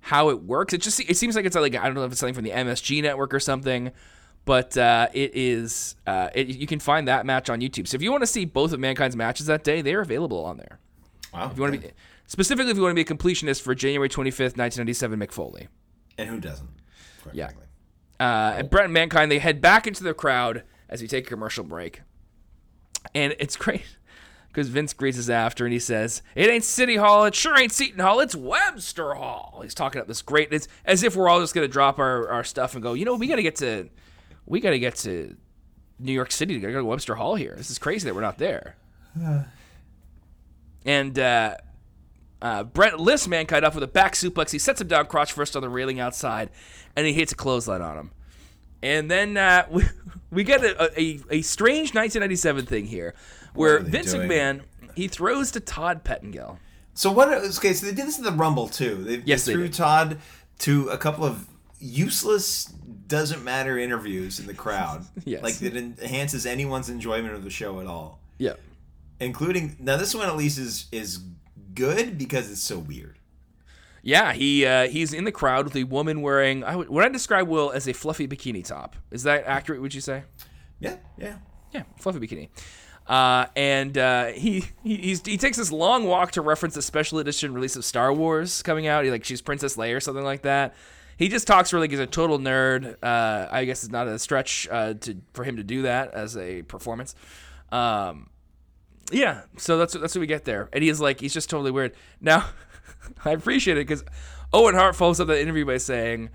how 0.00 0.28
it 0.28 0.42
works. 0.42 0.74
It 0.74 0.82
just 0.82 1.00
it 1.00 1.16
seems 1.16 1.36
like 1.36 1.46
it's 1.46 1.56
like 1.56 1.74
I 1.74 1.86
don't 1.86 1.94
know 1.94 2.04
if 2.04 2.12
it's 2.12 2.20
something 2.20 2.34
from 2.34 2.44
the 2.44 2.50
MSG 2.50 3.00
network 3.02 3.32
or 3.32 3.40
something, 3.40 3.92
but 4.44 4.76
uh, 4.76 5.08
it 5.12 5.32
is. 5.34 5.96
Uh, 6.06 6.28
it, 6.34 6.48
you 6.48 6.66
can 6.66 6.80
find 6.80 7.06
that 7.08 7.26
match 7.26 7.50
on 7.50 7.60
YouTube. 7.60 7.86
So 7.86 7.94
if 7.96 8.02
you 8.02 8.10
want 8.10 8.22
to 8.22 8.26
see 8.26 8.44
both 8.44 8.72
of 8.72 8.80
Mankind's 8.80 9.16
matches 9.16 9.46
that 9.46 9.64
day, 9.64 9.82
they 9.82 9.94
are 9.94 10.00
available 10.00 10.44
on 10.44 10.56
there. 10.56 10.78
wow. 11.32 11.50
If 11.50 11.56
you 11.56 11.62
want 11.62 11.74
to 11.74 11.80
be 11.80 11.88
specifically, 12.26 12.70
if 12.70 12.76
you 12.76 12.82
want 12.82 12.96
to 12.96 13.04
be 13.04 13.12
a 13.12 13.16
completionist 13.16 13.62
for 13.62 13.74
January 13.74 14.08
25th, 14.08 14.56
1997, 14.56 15.18
Mick 15.20 15.32
Foley. 15.32 15.68
and 16.18 16.28
who 16.28 16.40
doesn't? 16.40 16.68
Yeah. 17.32 17.46
frankly. 17.46 17.66
Uh, 18.18 18.54
and 18.58 18.70
Bret 18.70 18.84
and 18.84 18.92
Mankind 18.92 19.30
they 19.30 19.38
head 19.38 19.60
back 19.60 19.86
into 19.86 20.04
the 20.04 20.14
crowd 20.14 20.64
as 20.88 21.00
we 21.00 21.08
take 21.08 21.26
a 21.26 21.30
commercial 21.30 21.64
break, 21.64 22.02
and 23.14 23.34
it's 23.38 23.56
great 23.56 23.84
because 24.48 24.68
Vince 24.68 24.92
greases 24.92 25.30
after 25.30 25.64
and 25.64 25.72
he 25.72 25.78
says, 25.78 26.22
"It 26.34 26.50
ain't 26.50 26.64
City 26.64 26.96
Hall, 26.96 27.24
it 27.24 27.34
sure 27.34 27.56
ain't 27.58 27.72
Seton 27.72 28.00
Hall, 28.00 28.20
it's 28.20 28.34
Webster 28.34 29.14
Hall." 29.14 29.60
He's 29.62 29.74
talking 29.74 30.00
up 30.00 30.06
this 30.08 30.20
great. 30.22 30.52
It's 30.52 30.68
as 30.84 31.02
if 31.02 31.16
we're 31.16 31.28
all 31.28 31.40
just 31.40 31.54
gonna 31.54 31.68
drop 31.68 31.98
our, 31.98 32.28
our 32.28 32.44
stuff 32.44 32.74
and 32.74 32.82
go, 32.82 32.92
you 32.94 33.04
know, 33.06 33.14
we 33.14 33.26
gotta 33.26 33.42
get 33.42 33.56
to, 33.56 33.88
we 34.50 34.60
gotta 34.60 34.78
get 34.78 34.96
to 34.96 35.36
New 36.00 36.12
York 36.12 36.32
City 36.32 36.54
to 36.54 36.60
go 36.60 36.78
to 36.78 36.84
Webster 36.84 37.14
Hall 37.14 37.36
here. 37.36 37.54
This 37.56 37.70
is 37.70 37.78
crazy 37.78 38.06
that 38.08 38.14
we're 38.14 38.20
not 38.20 38.38
there. 38.38 38.76
and 40.84 41.18
uh, 41.18 41.56
uh, 42.42 42.64
Bret 42.64 42.98
lifts 42.98 43.28
Mankind 43.28 43.64
up 43.64 43.74
with 43.74 43.84
a 43.84 43.88
back 43.88 44.14
suplex. 44.14 44.50
He 44.50 44.58
sets 44.58 44.80
him 44.80 44.88
down 44.88 45.06
crotch 45.06 45.32
first 45.32 45.54
on 45.54 45.62
the 45.62 45.68
railing 45.68 46.00
outside, 46.00 46.50
and 46.96 47.06
he 47.06 47.12
hits 47.12 47.32
a 47.32 47.36
clothesline 47.36 47.80
on 47.82 47.96
him. 47.96 48.10
And 48.82 49.10
then 49.10 49.36
uh, 49.36 49.66
we, 49.70 49.84
we 50.30 50.44
get 50.44 50.64
a, 50.64 51.00
a, 51.00 51.20
a 51.30 51.42
strange 51.42 51.94
1997 51.94 52.66
thing 52.66 52.86
here, 52.86 53.14
where 53.54 53.78
Vince 53.78 54.12
doing? 54.12 54.28
McMahon 54.28 54.60
he 54.94 55.06
throws 55.08 55.52
to 55.52 55.60
Todd 55.60 56.02
Pettengill. 56.04 56.58
So 56.94 57.12
what? 57.12 57.28
Okay, 57.28 57.72
so 57.72 57.86
they 57.86 57.92
did 57.94 58.06
this 58.06 58.18
in 58.18 58.24
the 58.24 58.32
Rumble 58.32 58.68
too. 58.68 58.96
They, 58.96 59.22
Yes, 59.24 59.44
they 59.44 59.52
they 59.52 59.56
threw 59.56 59.68
did. 59.68 59.74
Todd 59.74 60.18
to 60.60 60.88
a 60.88 60.98
couple 60.98 61.24
of 61.24 61.46
useless, 61.80 62.66
doesn't 63.06 63.42
matter 63.42 63.78
interviews 63.78 64.38
in 64.38 64.46
the 64.46 64.54
crowd. 64.54 65.04
Yes. 65.24 65.42
like 65.42 65.56
that 65.58 65.76
enhances 65.76 66.46
anyone's 66.46 66.88
enjoyment 66.88 67.34
of 67.34 67.44
the 67.44 67.50
show 67.50 67.80
at 67.80 67.86
all, 67.86 68.20
Yeah. 68.38 68.54
including 69.18 69.76
now 69.80 69.96
this 69.96 70.14
one 70.14 70.26
at 70.28 70.36
least 70.36 70.58
is 70.58 70.86
is 70.92 71.20
good 71.74 72.18
because 72.18 72.50
it's 72.50 72.60
so 72.62 72.78
weird. 72.78 73.18
Yeah, 74.02 74.32
he 74.32 74.64
uh, 74.64 74.88
he's 74.88 75.12
in 75.12 75.24
the 75.24 75.32
crowd 75.32 75.66
with 75.66 75.76
a 75.76 75.84
woman 75.84 76.22
wearing 76.22 76.64
I 76.64 76.74
would, 76.76 76.88
what 76.88 77.04
I 77.04 77.08
describe 77.08 77.48
Will 77.48 77.70
as 77.70 77.86
a 77.86 77.92
fluffy 77.92 78.26
bikini 78.26 78.64
top. 78.64 78.96
Is 79.10 79.24
that 79.24 79.44
accurate? 79.46 79.82
Would 79.82 79.94
you 79.94 80.00
say? 80.00 80.22
Yeah, 80.78 80.96
yeah. 81.18 81.36
Yeah, 81.72 81.82
fluffy 81.98 82.18
bikini. 82.18 82.48
Uh, 83.06 83.46
and 83.56 83.98
uh, 83.98 84.26
he 84.26 84.64
he 84.82 84.96
he's, 84.96 85.26
he 85.26 85.36
takes 85.36 85.58
this 85.58 85.70
long 85.70 86.04
walk 86.04 86.30
to 86.32 86.40
reference 86.42 86.74
the 86.76 86.82
special 86.82 87.18
edition 87.18 87.52
release 87.52 87.76
of 87.76 87.84
Star 87.84 88.12
Wars 88.12 88.62
coming 88.62 88.86
out. 88.86 89.04
He, 89.04 89.10
like 89.10 89.24
she's 89.24 89.42
Princess 89.42 89.76
Leia 89.76 89.96
or 89.96 90.00
something 90.00 90.24
like 90.24 90.42
that. 90.42 90.74
He 91.20 91.28
just 91.28 91.46
talks 91.46 91.70
really 91.74 91.82
like 91.82 91.90
he's 91.90 92.00
a 92.00 92.06
total 92.06 92.38
nerd. 92.38 92.96
Uh, 93.02 93.46
I 93.50 93.66
guess 93.66 93.84
it's 93.84 93.92
not 93.92 94.08
a 94.08 94.18
stretch 94.18 94.66
uh, 94.70 94.94
to 94.94 95.18
for 95.34 95.44
him 95.44 95.58
to 95.58 95.62
do 95.62 95.82
that 95.82 96.14
as 96.14 96.34
a 96.34 96.62
performance. 96.62 97.14
Um, 97.70 98.30
yeah, 99.12 99.42
so 99.58 99.76
that's 99.76 99.92
that's 99.92 100.14
what 100.14 100.20
we 100.20 100.26
get 100.26 100.46
there. 100.46 100.70
And 100.72 100.82
he's 100.82 100.98
like, 100.98 101.20
he's 101.20 101.34
just 101.34 101.50
totally 101.50 101.72
weird. 101.72 101.94
Now, 102.22 102.48
I 103.24 103.32
appreciate 103.32 103.76
it 103.76 103.86
because 103.86 104.02
Owen 104.54 104.74
Hart 104.74 104.96
follows 104.96 105.20
up 105.20 105.28
that 105.28 105.42
interview 105.42 105.66
by 105.66 105.76
saying, 105.76 106.30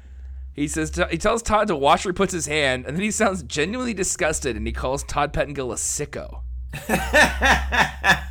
he 0.54 0.67
says 0.67 0.95
he 1.10 1.17
tells 1.17 1.41
Todd 1.41 1.67
to 1.69 1.76
watch 1.76 2.06
where 2.06 2.12
he 2.12 2.15
puts 2.15 2.32
his 2.32 2.45
hand, 2.45 2.86
and 2.86 2.95
then 2.95 3.02
he 3.02 3.10
sounds 3.10 3.41
genuinely 3.41 3.95
disgusted, 3.95 4.56
and 4.56 4.67
he 4.67 4.71
calls 4.71 5.04
Todd 5.04 5.34
Pettengill 5.34 5.71
a 5.71 5.78
sicko, 5.78 6.41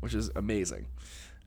which 0.00 0.14
is 0.14 0.30
amazing. 0.34 0.86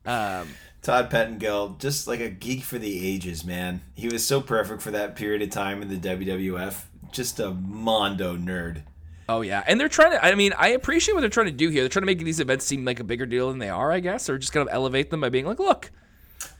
Um, 0.04 0.46
Todd 0.86 1.10
Pettengill, 1.10 1.76
just 1.80 2.06
like 2.06 2.20
a 2.20 2.28
geek 2.28 2.62
for 2.62 2.78
the 2.78 3.04
ages, 3.04 3.44
man. 3.44 3.80
He 3.96 4.08
was 4.08 4.24
so 4.24 4.40
perfect 4.40 4.80
for 4.82 4.92
that 4.92 5.16
period 5.16 5.42
of 5.42 5.50
time 5.50 5.82
in 5.82 5.88
the 5.88 5.96
WWF. 5.96 6.84
Just 7.10 7.40
a 7.40 7.50
mondo 7.50 8.36
nerd. 8.36 8.82
Oh 9.28 9.40
yeah, 9.40 9.64
and 9.66 9.80
they're 9.80 9.88
trying 9.88 10.12
to. 10.12 10.24
I 10.24 10.36
mean, 10.36 10.52
I 10.56 10.68
appreciate 10.68 11.14
what 11.14 11.22
they're 11.22 11.28
trying 11.28 11.46
to 11.46 11.52
do 11.52 11.70
here. 11.70 11.82
They're 11.82 11.88
trying 11.88 12.02
to 12.02 12.06
make 12.06 12.20
these 12.20 12.38
events 12.38 12.66
seem 12.66 12.84
like 12.84 13.00
a 13.00 13.04
bigger 13.04 13.26
deal 13.26 13.48
than 13.48 13.58
they 13.58 13.68
are, 13.68 13.90
I 13.90 13.98
guess, 13.98 14.30
or 14.30 14.38
just 14.38 14.52
kind 14.52 14.64
of 14.64 14.72
elevate 14.72 15.10
them 15.10 15.20
by 15.20 15.28
being 15.28 15.44
like, 15.44 15.58
"Look, 15.58 15.90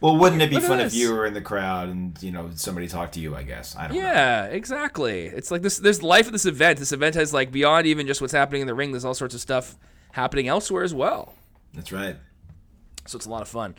Well, 0.00 0.16
wouldn't 0.16 0.42
it 0.42 0.50
be 0.50 0.58
fun 0.58 0.80
if 0.80 0.92
you 0.92 1.12
were 1.14 1.24
in 1.24 1.32
the 1.34 1.40
crowd 1.40 1.88
and 1.88 2.20
you 2.20 2.32
know 2.32 2.50
somebody 2.56 2.88
talked 2.88 3.14
to 3.14 3.20
you? 3.20 3.36
I 3.36 3.44
guess 3.44 3.76
I 3.76 3.86
don't 3.86 3.96
know. 3.96 4.02
Yeah, 4.02 4.46
exactly. 4.46 5.26
It's 5.26 5.52
like 5.52 5.62
this. 5.62 5.78
There's 5.78 6.02
life 6.02 6.26
at 6.26 6.32
this 6.32 6.46
event. 6.46 6.80
This 6.80 6.90
event 6.90 7.14
has 7.14 7.32
like 7.32 7.52
beyond 7.52 7.86
even 7.86 8.08
just 8.08 8.20
what's 8.20 8.32
happening 8.32 8.62
in 8.62 8.66
the 8.66 8.74
ring. 8.74 8.90
There's 8.90 9.04
all 9.04 9.14
sorts 9.14 9.36
of 9.36 9.40
stuff 9.40 9.76
happening 10.10 10.48
elsewhere 10.48 10.82
as 10.82 10.92
well. 10.92 11.32
That's 11.74 11.92
right. 11.92 12.16
So 13.06 13.16
it's 13.16 13.26
a 13.26 13.30
lot 13.30 13.42
of 13.42 13.48
fun. 13.48 13.76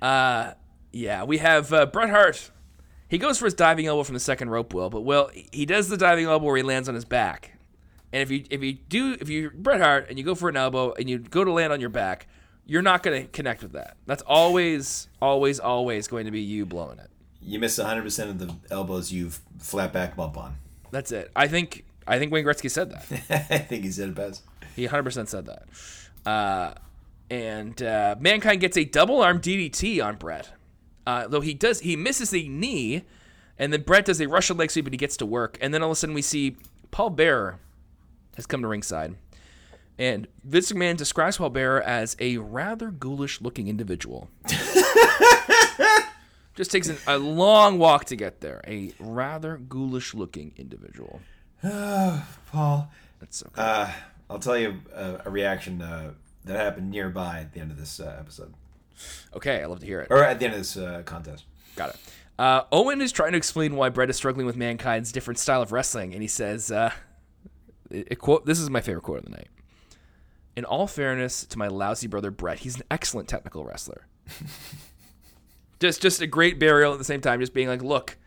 Uh, 0.00 0.52
yeah, 0.92 1.24
we 1.24 1.38
have 1.38 1.72
uh, 1.72 1.86
Bret 1.86 2.10
Hart. 2.10 2.50
He 3.08 3.18
goes 3.18 3.38
for 3.38 3.46
his 3.46 3.54
diving 3.54 3.86
elbow 3.86 4.02
from 4.02 4.14
the 4.14 4.20
second 4.20 4.50
rope, 4.50 4.74
Will, 4.74 4.90
but 4.90 5.00
Will 5.00 5.30
he 5.52 5.64
does 5.64 5.88
the 5.88 5.96
diving 5.96 6.26
elbow 6.26 6.44
where 6.44 6.56
he 6.56 6.62
lands 6.62 6.88
on 6.88 6.94
his 6.94 7.04
back. 7.04 7.52
And 8.12 8.22
if 8.22 8.30
you 8.30 8.44
if 8.50 8.62
you 8.62 8.74
do 8.74 9.16
if 9.20 9.28
you 9.28 9.50
Bret 9.50 9.80
Hart 9.80 10.08
and 10.08 10.18
you 10.18 10.24
go 10.24 10.34
for 10.34 10.48
an 10.48 10.56
elbow 10.56 10.92
and 10.92 11.08
you 11.08 11.18
go 11.18 11.44
to 11.44 11.52
land 11.52 11.72
on 11.72 11.80
your 11.80 11.90
back, 11.90 12.26
you're 12.66 12.82
not 12.82 13.02
going 13.02 13.22
to 13.22 13.28
connect 13.28 13.62
with 13.62 13.72
that. 13.72 13.96
That's 14.06 14.22
always 14.22 15.08
always 15.20 15.58
always 15.58 16.08
going 16.08 16.26
to 16.26 16.30
be 16.30 16.40
you 16.40 16.66
blowing 16.66 16.98
it. 16.98 17.10
You 17.40 17.58
miss 17.58 17.78
100 17.78 18.02
percent 18.02 18.30
of 18.30 18.38
the 18.38 18.54
elbows 18.70 19.12
you've 19.12 19.40
flat 19.58 19.92
back 19.92 20.16
bump 20.16 20.36
on. 20.36 20.56
That's 20.90 21.12
it. 21.12 21.30
I 21.36 21.48
think 21.48 21.84
I 22.06 22.18
think 22.18 22.32
Wayne 22.32 22.44
Gretzky 22.44 22.70
said 22.70 22.90
that. 22.90 23.50
I 23.50 23.58
think 23.58 23.84
he 23.84 23.90
said 23.90 24.08
it 24.10 24.14
best. 24.14 24.42
He 24.74 24.86
100% 24.86 25.28
said 25.28 25.46
that. 25.46 25.64
Uh, 26.24 26.74
and 27.30 27.80
uh, 27.82 28.16
Mankind 28.18 28.60
gets 28.60 28.76
a 28.76 28.84
double 28.84 29.20
arm 29.22 29.40
DDT 29.40 30.04
on 30.04 30.16
Bret. 30.16 30.50
Uh, 31.06 31.26
though 31.26 31.40
he 31.40 31.54
does, 31.54 31.80
he 31.80 31.96
misses 31.96 32.30
the 32.30 32.48
knee, 32.48 33.04
and 33.58 33.72
then 33.72 33.82
Bret 33.82 34.04
does 34.04 34.20
a 34.20 34.28
Russian 34.28 34.56
leg 34.56 34.70
sweep, 34.70 34.86
and 34.86 34.92
he 34.92 34.98
gets 34.98 35.16
to 35.18 35.26
work. 35.26 35.56
And 35.60 35.72
then 35.72 35.82
all 35.82 35.90
of 35.90 35.92
a 35.92 35.96
sudden, 35.96 36.14
we 36.14 36.22
see 36.22 36.56
Paul 36.90 37.10
Bearer 37.10 37.58
has 38.36 38.46
come 38.46 38.62
to 38.62 38.68
ringside. 38.68 39.16
And 39.98 40.28
Vince 40.44 40.70
McMahon 40.70 40.96
describes 40.96 41.38
Paul 41.38 41.50
Bearer 41.50 41.82
as 41.82 42.14
a 42.20 42.36
rather 42.36 42.90
ghoulish 42.90 43.40
looking 43.40 43.66
individual. 43.68 44.28
Just 46.54 46.70
takes 46.70 46.88
an, 46.88 46.98
a 47.06 47.18
long 47.18 47.78
walk 47.78 48.04
to 48.06 48.16
get 48.16 48.40
there. 48.40 48.60
A 48.66 48.92
rather 48.98 49.56
ghoulish 49.58 50.14
looking 50.14 50.52
individual. 50.56 51.20
Paul, 51.62 52.90
That's 53.20 53.42
okay. 53.44 53.52
uh, 53.56 53.90
I'll 54.30 54.38
tell 54.38 54.58
you 54.58 54.80
a, 54.94 55.22
a 55.26 55.30
reaction 55.30 55.82
uh, 55.82 56.12
that 56.44 56.56
happened 56.56 56.90
nearby 56.90 57.40
at 57.40 57.52
the 57.52 57.60
end 57.60 57.70
of 57.70 57.78
this 57.78 58.00
uh, 58.00 58.16
episode, 58.18 58.54
okay, 59.34 59.62
I 59.62 59.66
love 59.66 59.80
to 59.80 59.86
hear 59.86 60.00
it. 60.00 60.08
or 60.10 60.22
at 60.24 60.38
the 60.38 60.46
end 60.46 60.54
of 60.54 60.60
this 60.60 60.76
uh, 60.76 61.02
contest. 61.04 61.44
Got 61.76 61.90
it. 61.90 61.96
Uh, 62.38 62.62
Owen 62.70 63.00
is 63.00 63.10
trying 63.10 63.32
to 63.32 63.38
explain 63.38 63.74
why 63.74 63.88
Bret 63.88 64.10
is 64.10 64.16
struggling 64.16 64.46
with 64.46 64.56
Mankind's 64.56 65.10
different 65.10 65.38
style 65.38 65.60
of 65.60 65.72
wrestling, 65.72 66.12
and 66.12 66.22
he 66.22 66.28
says, 66.28 66.70
uh, 66.70 66.92
a 67.90 68.14
quote, 68.14 68.46
"This 68.46 68.60
is 68.60 68.70
my 68.70 68.80
favorite 68.80 69.02
quote 69.02 69.18
of 69.18 69.24
the 69.24 69.30
night." 69.32 69.48
In 70.56 70.64
all 70.64 70.86
fairness 70.86 71.44
to 71.46 71.58
my 71.58 71.68
lousy 71.68 72.06
brother 72.06 72.30
Bret, 72.30 72.60
he's 72.60 72.76
an 72.76 72.82
excellent 72.90 73.28
technical 73.28 73.64
wrestler. 73.64 74.06
just, 75.80 76.02
just 76.02 76.20
a 76.20 76.26
great 76.26 76.58
burial 76.58 76.92
at 76.92 76.98
the 76.98 77.04
same 77.04 77.20
time. 77.20 77.40
Just 77.40 77.54
being 77.54 77.68
like, 77.68 77.82
"Look, 77.82 78.18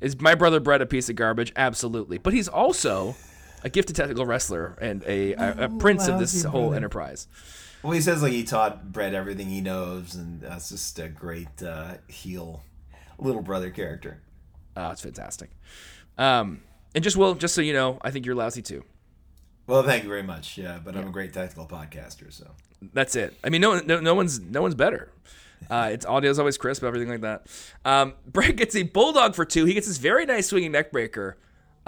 is 0.00 0.20
my 0.20 0.34
brother 0.34 0.60
Bret 0.60 0.80
a 0.80 0.86
piece 0.86 1.08
of 1.10 1.16
garbage? 1.16 1.52
Absolutely, 1.56 2.18
but 2.18 2.32
he's 2.32 2.48
also 2.48 3.16
a 3.64 3.68
gifted 3.70 3.96
technical 3.96 4.26
wrestler 4.26 4.76
and 4.80 5.02
a, 5.06 5.34
a, 5.34 5.64
a 5.64 5.68
prince 5.68 6.08
of 6.08 6.18
this 6.18 6.44
whole 6.44 6.62
brother. 6.68 6.76
enterprise." 6.76 7.28
Well, 7.82 7.92
he 7.92 8.00
says 8.00 8.22
like 8.22 8.32
he 8.32 8.42
taught 8.44 8.92
Bret 8.92 9.14
everything 9.14 9.48
he 9.48 9.60
knows, 9.60 10.14
and 10.14 10.40
that's 10.40 10.68
just 10.70 10.98
a 10.98 11.08
great 11.08 11.62
uh, 11.62 11.94
heel 12.08 12.62
little 13.18 13.42
brother 13.42 13.70
character. 13.70 14.20
Oh, 14.76 14.90
it's 14.90 15.00
fantastic. 15.00 15.50
Um, 16.16 16.62
and 16.94 17.04
just 17.04 17.16
Will, 17.16 17.34
just 17.34 17.54
so 17.54 17.60
you 17.60 17.72
know, 17.72 17.98
I 18.02 18.10
think 18.10 18.26
you're 18.26 18.34
lousy 18.34 18.62
too. 18.62 18.84
Well, 19.66 19.82
thank 19.82 20.02
you 20.02 20.08
very 20.08 20.22
much. 20.22 20.56
Yeah, 20.56 20.78
but 20.82 20.96
I'm 20.96 21.08
a 21.08 21.10
great 21.10 21.32
technical 21.32 21.66
podcaster, 21.66 22.32
so 22.32 22.50
That's 22.94 23.14
it. 23.16 23.36
I 23.44 23.50
mean, 23.50 23.60
no, 23.60 23.78
no, 23.80 24.00
no 24.00 24.14
one's, 24.14 24.40
no 24.40 24.62
one's 24.62 24.74
better. 24.74 25.10
Uh, 25.68 25.90
it's 25.92 26.06
audio's 26.06 26.38
always 26.38 26.56
crisp, 26.56 26.84
everything 26.84 27.08
like 27.08 27.22
that. 27.22 27.44
Um, 27.84 28.14
Bret 28.24 28.54
gets 28.54 28.76
a 28.76 28.84
bulldog 28.84 29.34
for 29.34 29.44
two. 29.44 29.64
He 29.64 29.74
gets 29.74 29.88
this 29.88 29.98
very 29.98 30.24
nice 30.24 30.46
swinging 30.46 30.70
neck 30.70 30.92
breaker, 30.92 31.36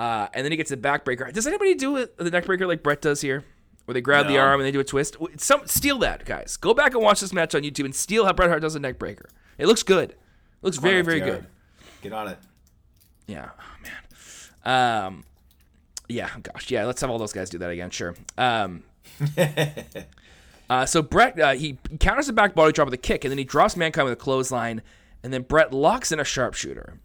uh, 0.00 0.28
and 0.32 0.46
then 0.46 0.50
he 0.50 0.56
gets 0.56 0.70
a 0.70 0.78
backbreaker. 0.78 1.30
Does 1.30 1.46
anybody 1.46 1.74
do 1.74 1.98
it, 1.98 2.16
the 2.16 2.30
neckbreaker 2.30 2.66
like 2.66 2.82
Bret 2.82 3.02
does 3.02 3.20
here, 3.20 3.44
where 3.84 3.92
they 3.92 4.00
grab 4.00 4.28
the 4.28 4.38
arm 4.38 4.58
and 4.58 4.66
they 4.66 4.70
do 4.70 4.80
a 4.80 4.84
twist? 4.84 5.18
Some 5.36 5.66
steal 5.66 5.98
that, 5.98 6.24
guys. 6.24 6.56
Go 6.56 6.72
back 6.72 6.94
and 6.94 7.02
watch 7.02 7.20
this 7.20 7.34
match 7.34 7.54
on 7.54 7.60
YouTube 7.60 7.84
and 7.84 7.94
steal 7.94 8.24
how 8.24 8.32
Bret 8.32 8.48
Hart 8.48 8.62
does 8.62 8.74
a 8.74 8.80
neckbreaker. 8.80 9.26
It 9.58 9.66
looks 9.66 9.82
good. 9.82 10.12
It 10.12 10.16
looks 10.62 10.78
very, 10.78 11.02
very 11.02 11.20
good. 11.20 11.44
Get 12.00 12.14
on 12.14 12.28
it. 12.28 12.38
Yeah. 13.26 13.50
Oh 13.60 14.64
man. 14.64 15.04
Um. 15.04 15.24
Yeah. 16.08 16.30
Gosh. 16.42 16.70
Yeah. 16.70 16.86
Let's 16.86 17.02
have 17.02 17.10
all 17.10 17.18
those 17.18 17.34
guys 17.34 17.50
do 17.50 17.58
that 17.58 17.68
again. 17.68 17.90
Sure. 17.90 18.14
Um. 18.38 18.84
uh, 20.70 20.86
so 20.86 21.02
Bret, 21.02 21.38
uh, 21.38 21.52
he 21.52 21.76
counters 21.98 22.26
the 22.26 22.32
back 22.32 22.54
body 22.54 22.72
drop 22.72 22.86
with 22.86 22.94
a 22.94 22.96
kick, 22.96 23.26
and 23.26 23.30
then 23.30 23.36
he 23.36 23.44
drops 23.44 23.76
Mankind 23.76 24.06
with 24.06 24.14
a 24.14 24.16
clothesline, 24.16 24.80
and 25.22 25.30
then 25.30 25.42
Bret 25.42 25.74
locks 25.74 26.10
in 26.10 26.18
a 26.18 26.24
sharpshooter. 26.24 26.98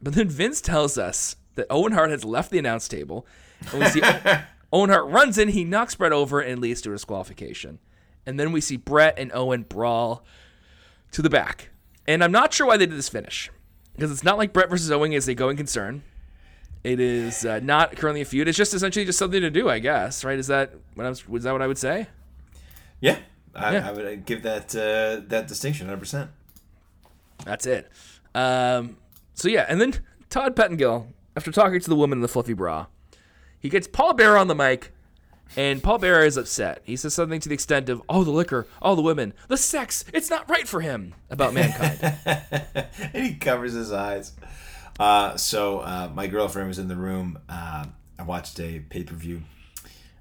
But 0.00 0.14
then 0.14 0.30
Vince 0.30 0.62
tells 0.62 0.96
us 0.96 1.36
that 1.58 1.66
Owen 1.68 1.92
Hart 1.92 2.10
has 2.10 2.24
left 2.24 2.50
the 2.50 2.58
announce 2.58 2.88
table, 2.88 3.26
and 3.70 3.80
we 3.80 3.86
see 3.86 4.02
Owen 4.72 4.90
Hart 4.90 5.06
runs 5.06 5.36
in, 5.38 5.48
he 5.48 5.64
knocks 5.64 5.94
Bret 5.94 6.12
over, 6.12 6.40
and 6.40 6.60
leads 6.60 6.80
to 6.82 6.90
a 6.90 6.94
disqualification. 6.94 7.78
And 8.24 8.38
then 8.38 8.52
we 8.52 8.60
see 8.60 8.76
Bret 8.76 9.18
and 9.18 9.30
Owen 9.32 9.62
brawl 9.62 10.24
to 11.12 11.22
the 11.22 11.30
back. 11.30 11.70
And 12.06 12.22
I'm 12.22 12.32
not 12.32 12.52
sure 12.52 12.66
why 12.66 12.76
they 12.76 12.86
did 12.86 12.96
this 12.96 13.08
finish. 13.08 13.50
Because 13.94 14.10
it's 14.10 14.24
not 14.24 14.38
like 14.38 14.52
Bret 14.52 14.70
versus 14.70 14.90
Owen 14.90 15.12
is 15.12 15.28
a 15.28 15.34
going 15.34 15.56
concern. 15.56 16.02
It 16.84 17.00
is 17.00 17.44
uh, 17.44 17.60
not 17.60 17.96
currently 17.96 18.20
a 18.20 18.24
feud. 18.24 18.46
It's 18.48 18.56
just 18.56 18.72
essentially 18.72 19.04
just 19.04 19.18
something 19.18 19.40
to 19.40 19.50
do, 19.50 19.68
I 19.68 19.78
guess. 19.78 20.24
Right? 20.24 20.38
Is 20.38 20.46
that 20.46 20.74
what 20.94 21.06
I 21.06 21.08
was, 21.08 21.28
was 21.28 21.44
that 21.44 21.52
what 21.52 21.62
I 21.62 21.66
would 21.66 21.78
say? 21.78 22.06
Yeah, 23.00 23.18
I, 23.54 23.72
Yeah. 23.74 23.88
I 23.88 23.92
would 23.92 24.24
give 24.26 24.42
that 24.42 24.74
uh, 24.74 25.26
that 25.28 25.48
distinction 25.48 25.86
100. 25.86 25.98
percent 25.98 26.30
That's 27.44 27.66
it. 27.66 27.90
Um, 28.34 28.98
so 29.34 29.48
yeah, 29.48 29.66
and 29.68 29.80
then 29.80 29.94
Todd 30.30 30.54
Pettengill, 30.54 31.08
after 31.36 31.50
talking 31.52 31.80
to 31.80 31.88
the 31.90 31.96
woman 31.96 32.18
in 32.18 32.22
the 32.22 32.28
fluffy 32.28 32.52
bra, 32.52 32.86
he 33.58 33.68
gets 33.68 33.86
Paul 33.86 34.14
Bearer 34.14 34.36
on 34.38 34.48
the 34.48 34.54
mic, 34.54 34.92
and 35.56 35.82
Paul 35.82 35.98
Bearer 35.98 36.24
is 36.24 36.36
upset. 36.36 36.80
He 36.84 36.94
says 36.96 37.14
something 37.14 37.40
to 37.40 37.48
the 37.48 37.54
extent 37.54 37.88
of, 37.88 38.02
"Oh, 38.08 38.24
the 38.24 38.30
liquor, 38.30 38.66
all 38.82 38.96
the 38.96 39.02
women, 39.02 39.34
the 39.48 39.56
sex, 39.56 40.04
it's 40.12 40.30
not 40.30 40.48
right 40.48 40.66
for 40.68 40.80
him." 40.80 41.14
About 41.30 41.54
mankind. 41.54 42.00
and 43.14 43.24
he 43.26 43.34
covers 43.34 43.72
his 43.72 43.92
eyes. 43.92 44.32
Uh, 44.98 45.36
so 45.36 45.78
uh, 45.80 46.10
my 46.14 46.26
girlfriend 46.26 46.68
was 46.68 46.78
in 46.78 46.88
the 46.88 46.96
room. 46.96 47.38
Uh, 47.48 47.86
I 48.18 48.22
watched 48.24 48.58
a 48.60 48.80
pay 48.80 49.04
per 49.04 49.14
view 49.14 49.42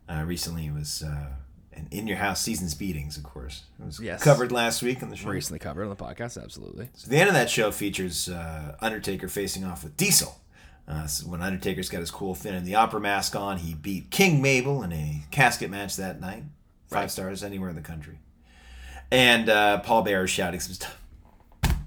uh, 0.08 0.24
recently. 0.26 0.68
It 0.68 0.74
was 0.74 1.04
uh, 1.04 1.30
an 1.74 1.88
In 1.92 2.06
Your 2.08 2.18
House 2.18 2.42
Seasons 2.42 2.74
Beatings, 2.76 3.18
of 3.18 3.24
course. 3.24 3.64
It 3.80 3.86
was 3.86 4.00
Yes. 4.00 4.24
covered 4.24 4.52
last 4.52 4.82
week 4.84 5.02
on 5.04 5.10
the 5.10 5.16
show. 5.16 5.30
Recently 5.30 5.60
covered 5.60 5.84
on 5.84 5.90
the 5.90 5.96
podcast, 5.96 6.42
absolutely. 6.42 6.90
So 6.94 7.10
the 7.10 7.18
end 7.18 7.28
of 7.28 7.34
that 7.36 7.50
show 7.50 7.72
features 7.72 8.30
uh, 8.30 8.76
Undertaker 8.82 9.28
facing 9.28 9.64
off 9.66 9.84
with 9.84 9.98
Diesel. 9.98 10.40
Uh, 10.88 11.06
so 11.06 11.28
when 11.28 11.42
Undertaker's 11.42 11.90
got 11.90 12.00
his 12.00 12.12
cool 12.12 12.34
Phantom 12.34 12.60
of 12.60 12.66
the 12.66 12.76
Opera 12.76 13.02
mask 13.02 13.36
on, 13.36 13.58
he 13.58 13.74
beat 13.74 14.10
King 14.10 14.42
Mabel 14.42 14.84
in 14.84 14.94
a 14.94 15.24
casket 15.32 15.70
match 15.70 15.98
that 15.98 16.22
night. 16.22 16.44
Five 16.88 17.02
Right. 17.02 17.12
stars 17.12 17.44
anywhere 17.44 17.70
in 17.70 17.76
the 17.76 17.82
country. 17.82 18.20
And 19.12 19.50
uh, 19.50 19.80
Paul 19.80 20.06
is 20.08 20.30
shouting 20.30 20.60
some 20.62 20.74
stuff. 20.74 20.98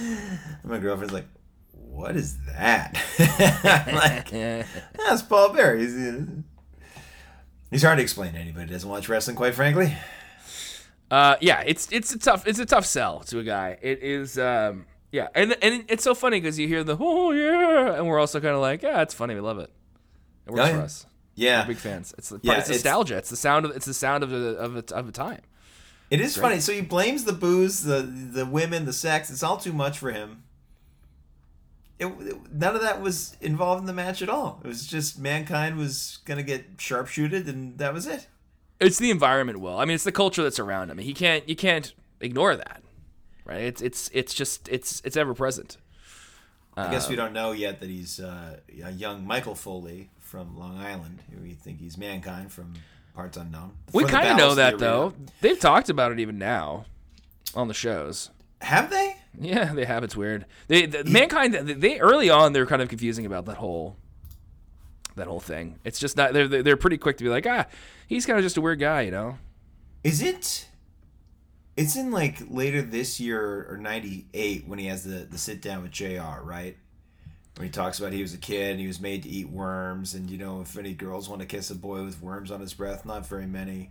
And 0.00 0.64
my 0.64 0.78
girlfriend's 0.78 1.12
like, 1.14 1.26
"What 1.72 2.14
is 2.16 2.36
that?" 2.46 2.96
I'm 3.88 3.94
like. 3.94 4.30
"That's 4.30 5.22
Paul 5.22 5.52
Bearer. 5.52 5.76
He's, 5.76 5.96
uh, 5.96 6.24
he's 7.70 7.82
hard 7.82 7.96
to 7.98 8.02
explain 8.02 8.32
to 8.34 8.38
anybody 8.38 8.66
who 8.66 8.72
doesn't 8.72 8.88
watch 8.88 9.08
wrestling, 9.08 9.34
quite 9.36 9.54
frankly. 9.54 9.96
Uh, 11.10 11.36
yeah, 11.40 11.62
it's 11.66 11.90
it's 11.90 12.12
a 12.14 12.18
tough 12.18 12.46
it's 12.46 12.58
a 12.58 12.66
tough 12.66 12.84
sell 12.86 13.20
to 13.20 13.38
a 13.38 13.42
guy. 13.44 13.78
It 13.80 14.02
is, 14.02 14.38
um, 14.38 14.84
yeah, 15.12 15.28
and 15.34 15.56
and 15.62 15.84
it's 15.88 16.04
so 16.04 16.14
funny 16.14 16.40
because 16.40 16.58
you 16.58 16.68
hear 16.68 16.84
the 16.84 16.96
oh 16.98 17.32
yeah, 17.32 17.94
and 17.96 18.06
we're 18.06 18.18
also 18.18 18.40
kind 18.40 18.54
of 18.54 18.60
like 18.60 18.82
yeah, 18.82 19.02
it's 19.02 19.14
funny, 19.14 19.34
we 19.34 19.40
love 19.40 19.58
it. 19.58 19.70
It 20.46 20.52
works 20.52 20.70
Oh, 20.70 20.74
for 20.74 20.80
us. 20.82 21.06
Yeah, 21.34 21.62
We're 21.62 21.68
big 21.68 21.76
fans. 21.76 22.14
It's 22.18 22.30
the 22.30 22.40
Yeah, 22.42 22.54
it's 22.54 22.68
it's- 22.68 22.84
nostalgia. 22.84 23.16
It's 23.16 23.30
the 23.30 23.36
sound 23.36 23.64
of 23.64 23.70
it's 23.76 23.86
the 23.86 23.94
sound 23.94 24.24
of 24.24 24.30
the 24.30 24.56
of 24.56 24.72
the, 24.74 24.94
of 24.94 25.06
the 25.06 25.12
time. 25.12 25.40
It 26.10 26.20
is 26.20 26.36
funny. 26.36 26.58
So 26.60 26.72
he 26.72 26.80
blames 26.80 27.24
the 27.24 27.32
booze, 27.34 27.82
the 27.84 28.00
the 28.02 28.44
women, 28.46 28.86
the 28.86 28.92
sex. 28.92 29.30
It's 29.30 29.42
all 29.42 29.56
too 29.58 29.72
much 29.72 29.98
for 29.98 30.10
him. 30.10 30.42
It, 31.98 32.06
it- 32.06 32.52
none 32.52 32.74
of 32.76 32.82
that 32.82 33.00
was 33.00 33.36
involved 33.40 33.80
in 33.80 33.86
the 33.86 33.92
match 33.92 34.22
at 34.22 34.28
all. 34.28 34.60
It 34.64 34.68
was 34.68 34.86
just 34.86 35.18
mankind 35.18 35.76
was 35.76 36.18
gonna 36.24 36.42
get 36.42 36.64
sharpshooted, 36.78 37.48
and 37.48 37.76
that 37.78 37.92
was 37.92 38.06
it. 38.06 38.26
It's 38.80 38.98
the 38.98 39.10
environment, 39.10 39.60
Will. 39.60 39.76
I 39.78 39.84
mean, 39.84 39.96
it's 39.96 40.04
the 40.04 40.12
culture 40.12 40.42
that's 40.42 40.58
around 40.60 40.90
him. 40.90 40.98
He 40.98 41.12
can't 41.12 41.48
you 41.48 41.56
can't 41.56 41.92
ignore 42.20 42.56
that, 42.56 42.82
right? 43.48 43.62
It's 43.62 43.82
it's 43.82 44.10
it's 44.12 44.34
just 44.34 44.68
it's 44.68 45.02
it's 45.04 45.16
ever 45.16 45.34
present. 45.34 45.78
I 46.76 46.92
guess 46.92 47.08
we 47.08 47.16
don't 47.16 47.32
know 47.32 47.50
yet 47.50 47.80
that 47.80 47.88
he's 47.88 48.20
uh, 48.20 48.60
a 48.84 48.92
young 48.92 49.26
Michael 49.26 49.56
Foley 49.56 50.10
from 50.20 50.56
Long 50.56 50.78
Island. 50.78 51.18
We 51.42 51.54
think 51.54 51.80
he's 51.80 51.98
mankind 51.98 52.52
from 52.52 52.74
parts 53.14 53.36
unknown. 53.36 53.72
We 53.92 54.04
kind 54.04 54.28
of 54.28 54.36
know 54.36 54.54
that 54.54 54.72
the 54.72 54.78
though. 54.78 55.14
They've 55.40 55.58
talked 55.58 55.88
about 55.88 56.12
it 56.12 56.20
even 56.20 56.38
now 56.38 56.84
on 57.54 57.66
the 57.66 57.74
shows. 57.74 58.30
Have 58.60 58.90
they? 58.90 59.16
Yeah, 59.40 59.72
they 59.74 59.86
have. 59.86 60.04
It's 60.04 60.16
weird. 60.16 60.46
They 60.68 60.86
the, 60.86 61.02
mankind. 61.04 61.54
They, 61.54 61.98
early 61.98 62.30
on 62.30 62.52
they're 62.52 62.66
kind 62.66 62.82
of 62.82 62.88
confusing 62.88 63.26
about 63.26 63.46
that 63.46 63.56
whole 63.56 63.96
that 65.16 65.26
whole 65.26 65.40
thing. 65.40 65.78
It's 65.84 65.98
just 65.98 66.16
not. 66.16 66.32
They're 66.32 66.46
they're 66.46 66.76
pretty 66.76 66.98
quick 66.98 67.16
to 67.18 67.24
be 67.24 67.30
like, 67.30 67.46
ah, 67.46 67.66
he's 68.06 68.24
kind 68.24 68.38
of 68.38 68.44
just 68.44 68.56
a 68.56 68.60
weird 68.60 68.78
guy, 68.78 69.02
you 69.02 69.10
know. 69.10 69.38
Is 70.04 70.22
it? 70.22 70.68
It's 71.78 71.94
in 71.96 72.10
like 72.10 72.38
later 72.50 72.82
this 72.82 73.20
year 73.20 73.66
or 73.70 73.76
'98 73.78 74.66
when 74.66 74.78
he 74.80 74.86
has 74.86 75.04
the 75.04 75.26
the 75.30 75.38
sit 75.38 75.62
down 75.62 75.82
with 75.82 75.92
Jr. 75.92 76.42
Right, 76.42 76.76
when 77.56 77.66
he 77.66 77.70
talks 77.70 78.00
about 78.00 78.12
he 78.12 78.20
was 78.20 78.34
a 78.34 78.38
kid 78.38 78.72
and 78.72 78.80
he 78.80 78.88
was 78.88 79.00
made 79.00 79.22
to 79.22 79.28
eat 79.28 79.48
worms, 79.48 80.14
and 80.14 80.28
you 80.28 80.38
know 80.38 80.60
if 80.60 80.76
any 80.76 80.92
girls 80.92 81.28
want 81.28 81.40
to 81.40 81.46
kiss 81.46 81.70
a 81.70 81.76
boy 81.76 82.02
with 82.04 82.20
worms 82.20 82.50
on 82.50 82.60
his 82.60 82.74
breath, 82.74 83.06
not 83.06 83.26
very 83.26 83.46
many. 83.46 83.90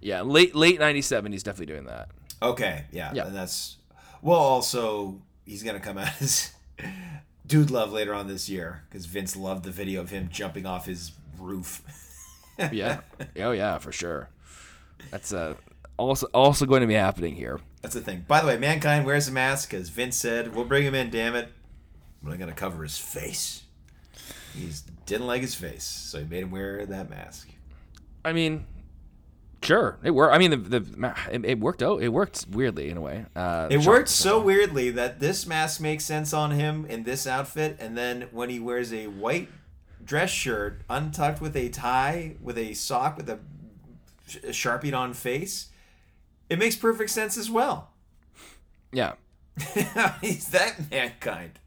Yeah, 0.00 0.22
late 0.22 0.54
late 0.54 0.78
'97. 0.80 1.30
He's 1.30 1.42
definitely 1.42 1.74
doing 1.74 1.86
that. 1.86 2.08
Okay, 2.42 2.84
yeah, 2.90 3.12
Yeah. 3.14 3.26
and 3.26 3.36
that's 3.36 3.76
well. 4.22 4.38
Also, 4.38 5.20
he's 5.44 5.62
gonna 5.62 5.78
come 5.80 5.98
out 5.98 6.10
as 6.20 6.52
dude 7.46 7.70
love 7.70 7.92
later 7.92 8.14
on 8.14 8.28
this 8.28 8.48
year 8.48 8.82
because 8.88 9.04
Vince 9.06 9.36
loved 9.36 9.64
the 9.64 9.70
video 9.70 10.00
of 10.00 10.08
him 10.10 10.28
jumping 10.32 10.64
off 10.64 10.86
his 10.86 11.12
roof. 11.38 11.82
Yeah. 12.72 13.00
oh 13.38 13.50
yeah, 13.50 13.76
for 13.76 13.92
sure. 13.92 14.30
That's 15.10 15.34
uh, 15.34 15.56
also 15.96 16.26
also 16.34 16.66
going 16.66 16.80
to 16.82 16.86
be 16.86 16.94
happening 16.94 17.34
here. 17.34 17.60
That's 17.82 17.94
the 17.94 18.00
thing. 18.00 18.24
By 18.26 18.40
the 18.40 18.46
way, 18.48 18.58
mankind 18.58 19.06
wears 19.06 19.28
a 19.28 19.32
mask 19.32 19.70
because 19.70 19.88
Vince 19.88 20.16
said, 20.16 20.54
"We'll 20.54 20.64
bring 20.64 20.84
him 20.84 20.94
in, 20.94 21.10
damn 21.10 21.34
it." 21.34 21.52
But 22.22 22.32
I'm 22.32 22.38
gonna 22.38 22.52
cover 22.52 22.82
his 22.82 22.98
face. 22.98 23.62
He 24.54 24.70
didn't 25.04 25.26
like 25.26 25.42
his 25.42 25.54
face, 25.54 25.84
so 25.84 26.18
he 26.18 26.24
made 26.24 26.42
him 26.42 26.50
wear 26.50 26.86
that 26.86 27.10
mask. 27.10 27.48
I 28.24 28.32
mean, 28.32 28.66
sure, 29.62 29.98
it 30.02 30.10
worked. 30.10 30.34
I 30.34 30.38
mean, 30.38 30.50
the 30.50 30.56
the 30.56 31.14
it, 31.30 31.44
it 31.44 31.60
worked 31.60 31.82
out. 31.82 32.02
It 32.02 32.08
worked 32.08 32.46
weirdly 32.50 32.88
in 32.88 32.96
a 32.96 33.00
way. 33.00 33.26
Uh, 33.36 33.68
It 33.70 33.84
worked 33.84 34.08
so 34.08 34.40
weirdly 34.40 34.90
that 34.90 35.20
this 35.20 35.46
mask 35.46 35.80
makes 35.80 36.04
sense 36.04 36.32
on 36.32 36.52
him 36.52 36.86
in 36.86 37.04
this 37.04 37.26
outfit, 37.26 37.76
and 37.78 37.96
then 37.96 38.28
when 38.32 38.48
he 38.48 38.58
wears 38.58 38.92
a 38.92 39.06
white 39.06 39.48
dress 40.04 40.30
shirt 40.30 40.82
untucked 40.88 41.40
with 41.40 41.56
a 41.56 41.68
tie, 41.68 42.36
with 42.40 42.56
a 42.58 42.74
sock 42.74 43.16
with 43.16 43.28
a 43.28 43.38
a 44.42 44.50
sharpie 44.50 44.92
on 44.92 45.14
face, 45.14 45.68
it 46.48 46.58
makes 46.58 46.76
perfect 46.76 47.10
sense 47.10 47.36
as 47.36 47.50
well. 47.50 47.90
Yeah. 48.92 49.14
He's 50.20 50.48
that 50.48 50.90
mankind. 50.90 51.58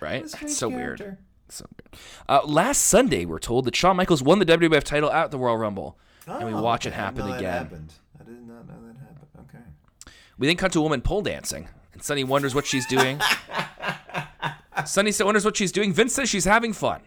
Right. 0.00 0.22
It's 0.22 0.56
so 0.56 0.68
weird. 0.68 1.16
So 1.48 1.66
weird. 1.76 1.96
Uh, 2.28 2.40
last 2.46 2.82
Sunday, 2.84 3.24
we're 3.24 3.38
told 3.38 3.64
that 3.66 3.74
Shawn 3.76 3.96
Michaels 3.96 4.22
won 4.22 4.38
the 4.38 4.46
WWF 4.46 4.84
title 4.84 5.10
at 5.10 5.30
the 5.30 5.38
Royal 5.38 5.56
Rumble, 5.56 5.98
and 6.26 6.46
we 6.46 6.52
Oh, 6.54 6.62
watch 6.62 6.86
it 6.86 6.90
okay. 6.90 7.00
I 7.02 7.10
didn't 7.10 7.18
happen 7.26 7.38
again. 7.38 7.52
happened. 7.52 7.92
I 8.20 8.24
did 8.24 8.46
not 8.46 8.66
know 8.66 8.74
that 8.86 8.96
happened. 8.98 9.48
Okay. 9.48 10.12
We 10.38 10.46
then 10.46 10.56
cut 10.56 10.72
to 10.72 10.78
a 10.78 10.82
woman 10.82 11.00
pole 11.00 11.22
dancing, 11.22 11.68
and 11.92 12.02
Sunny 12.02 12.24
wonders 12.24 12.54
what 12.54 12.66
she's 12.66 12.86
doing. 12.86 13.20
Sunny 14.86 15.12
wonders 15.20 15.44
what 15.44 15.56
she's 15.56 15.72
doing. 15.72 15.92
Vince 15.92 16.14
says 16.14 16.28
she's 16.28 16.44
having 16.44 16.72
fun. 16.72 17.00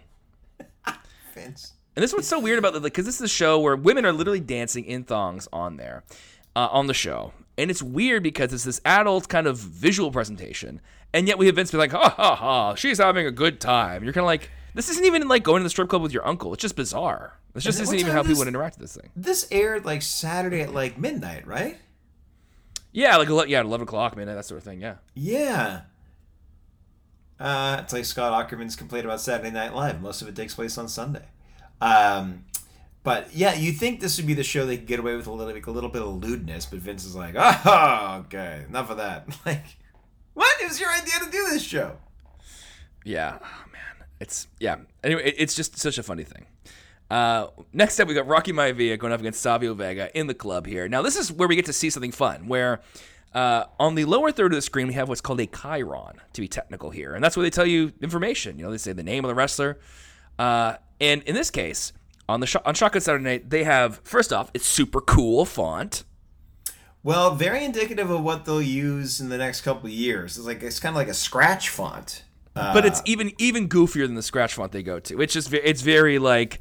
Vince. 1.33 1.73
And 1.95 2.01
this 2.03 2.11
is 2.11 2.15
what's 2.15 2.27
so 2.27 2.39
weird 2.39 2.59
about 2.59 2.75
it, 2.75 2.81
because 2.83 3.05
this 3.05 3.15
is 3.15 3.21
a 3.21 3.27
show 3.27 3.59
where 3.59 3.75
women 3.75 4.05
are 4.05 4.11
literally 4.11 4.39
dancing 4.39 4.85
in 4.85 5.03
thongs 5.03 5.47
on 5.53 5.77
there, 5.77 6.03
uh, 6.55 6.67
on 6.71 6.87
the 6.87 6.93
show. 6.93 7.33
And 7.57 7.69
it's 7.69 7.83
weird 7.83 8.23
because 8.23 8.51
it's 8.51 8.63
this 8.63 8.81
adult 8.83 9.29
kind 9.29 9.45
of 9.45 9.57
visual 9.57 10.11
presentation, 10.11 10.81
and 11.13 11.27
yet 11.27 11.37
we 11.37 11.45
have 11.45 11.55
Vince 11.55 11.71
be 11.71 11.77
like, 11.77 11.91
ha 11.91 12.09
ha 12.09 12.35
ha, 12.35 12.75
she's 12.75 12.97
having 12.97 13.27
a 13.27 13.31
good 13.31 13.61
time. 13.61 14.03
You're 14.03 14.13
kind 14.13 14.23
of 14.23 14.27
like, 14.27 14.49
this 14.73 14.89
isn't 14.89 15.05
even 15.05 15.27
like 15.27 15.43
going 15.43 15.59
to 15.59 15.63
the 15.63 15.69
strip 15.69 15.89
club 15.89 16.01
with 16.01 16.11
your 16.11 16.25
uncle. 16.27 16.51
It's 16.53 16.61
just 16.61 16.75
bizarre. 16.75 17.37
This 17.53 17.63
just 17.63 17.79
isn't 17.79 17.99
even 17.99 18.11
how 18.11 18.23
does- 18.23 18.29
people 18.29 18.39
would 18.39 18.47
interact 18.47 18.79
with 18.79 18.89
this 18.91 18.99
thing. 18.99 19.11
This 19.15 19.47
aired 19.51 19.85
like 19.85 20.01
Saturday 20.01 20.61
at 20.61 20.73
like 20.73 20.97
midnight, 20.97 21.45
right? 21.45 21.77
Yeah, 22.91 23.17
like 23.17 23.27
ele- 23.29 23.45
yeah, 23.45 23.61
eleven 23.61 23.83
o'clock, 23.83 24.17
midnight, 24.17 24.33
that 24.33 24.45
sort 24.45 24.57
of 24.57 24.63
thing. 24.63 24.81
Yeah. 24.81 24.95
Yeah. 25.13 25.81
Uh, 27.39 27.81
it's 27.83 27.93
like 27.93 28.05
Scott 28.05 28.49
Aukerman's 28.49 28.75
complaint 28.75 29.05
about 29.05 29.19
Saturday 29.21 29.51
Night 29.51 29.75
Live. 29.75 30.01
Most 30.01 30.21
of 30.21 30.27
it 30.27 30.35
takes 30.35 30.55
place 30.55 30.77
on 30.77 30.87
Sunday. 30.87 31.25
Um, 31.81 32.45
but 33.03 33.33
yeah, 33.33 33.53
you 33.53 33.71
think 33.71 33.99
this 33.99 34.17
would 34.17 34.27
be 34.27 34.33
the 34.33 34.43
show 34.43 34.65
they 34.65 34.77
could 34.77 34.87
get 34.87 34.99
away 34.99 35.15
with 35.15 35.27
a 35.27 35.31
little, 35.31 35.53
like 35.53 35.67
a 35.67 35.71
little 35.71 35.89
bit 35.89 36.01
of 36.01 36.23
lewdness, 36.23 36.65
but 36.65 36.79
Vince 36.79 37.05
is 37.05 37.15
like, 37.15 37.35
oh, 37.37 38.23
okay, 38.25 38.63
enough 38.67 38.89
of 38.89 38.97
that. 38.97 39.27
Like, 39.45 39.63
what? 40.33 40.61
It 40.61 40.67
was 40.67 40.79
your 40.79 40.89
idea 40.91 41.13
to 41.23 41.29
do 41.31 41.45
this 41.49 41.61
show. 41.63 41.97
Yeah, 43.05 43.37
oh, 43.41 43.63
man, 43.71 44.07
it's 44.19 44.47
yeah. 44.59 44.77
Anyway, 45.03 45.23
it- 45.25 45.35
it's 45.37 45.55
just 45.55 45.77
such 45.77 45.97
a 45.97 46.03
funny 46.03 46.23
thing. 46.23 46.45
Uh, 47.11 47.47
next 47.73 47.99
up, 47.99 48.07
we 48.07 48.13
got 48.15 48.25
Rocky 48.25 48.51
Maivia 48.53 48.97
going 48.97 49.13
up 49.13 49.19
against 49.19 49.41
Savio 49.41 49.73
Vega 49.75 50.09
in 50.17 50.25
the 50.27 50.33
club 50.33 50.65
here. 50.65 50.87
Now, 50.87 51.01
this 51.03 51.15
is 51.15 51.31
where 51.31 51.47
we 51.47 51.55
get 51.55 51.65
to 51.65 51.73
see 51.73 51.89
something 51.91 52.11
fun. 52.13 52.47
Where 52.47 52.79
uh, 53.35 53.65
on 53.79 53.93
the 53.95 54.05
lower 54.05 54.31
third 54.31 54.51
of 54.53 54.55
the 54.55 54.61
screen, 54.63 54.87
we 54.87 54.93
have 54.93 55.09
what's 55.09 55.21
called 55.21 55.39
a 55.41 55.45
chyron, 55.45 56.13
to 56.33 56.41
be 56.41 56.47
technical 56.47 56.89
here, 56.89 57.13
and 57.13 57.23
that's 57.23 57.35
where 57.37 57.43
they 57.43 57.49
tell 57.51 57.65
you 57.67 57.91
information. 58.01 58.57
You 58.57 58.65
know, 58.65 58.71
they 58.71 58.77
say 58.77 58.93
the 58.93 59.03
name 59.03 59.23
of 59.25 59.29
the 59.29 59.35
wrestler, 59.35 59.77
uh, 60.39 60.77
and 60.99 61.21
in 61.23 61.35
this 61.35 61.51
case, 61.51 61.93
on 62.33 62.39
the 62.39 62.47
sh- 62.47 62.55
on 62.65 62.73
Shotgun 62.73 63.01
Saturday 63.01 63.23
Night, 63.23 63.49
they 63.49 63.63
have 63.63 64.01
first 64.03 64.33
off, 64.33 64.49
it's 64.53 64.65
super 64.65 64.99
cool 64.99 65.45
font. 65.45 66.03
Well, 67.03 67.35
very 67.35 67.63
indicative 67.63 68.09
of 68.09 68.23
what 68.23 68.45
they'll 68.45 68.61
use 68.61 69.19
in 69.19 69.29
the 69.29 69.37
next 69.37 69.61
couple 69.61 69.87
of 69.87 69.91
years. 69.93 70.37
It's 70.37 70.47
like 70.47 70.63
it's 70.63 70.79
kind 70.79 70.93
of 70.93 70.97
like 70.97 71.09
a 71.09 71.13
scratch 71.13 71.69
font. 71.69 72.23
Uh, 72.55 72.73
but 72.73 72.85
it's 72.85 73.01
even 73.05 73.31
even 73.37 73.69
goofier 73.69 74.05
than 74.05 74.15
the 74.15 74.23
scratch 74.23 74.55
font 74.55 74.71
they 74.71 74.83
go 74.83 74.99
to. 74.99 75.21
It's 75.21 75.33
just 75.33 75.53
it's 75.53 75.81
very 75.81 76.17
like, 76.17 76.59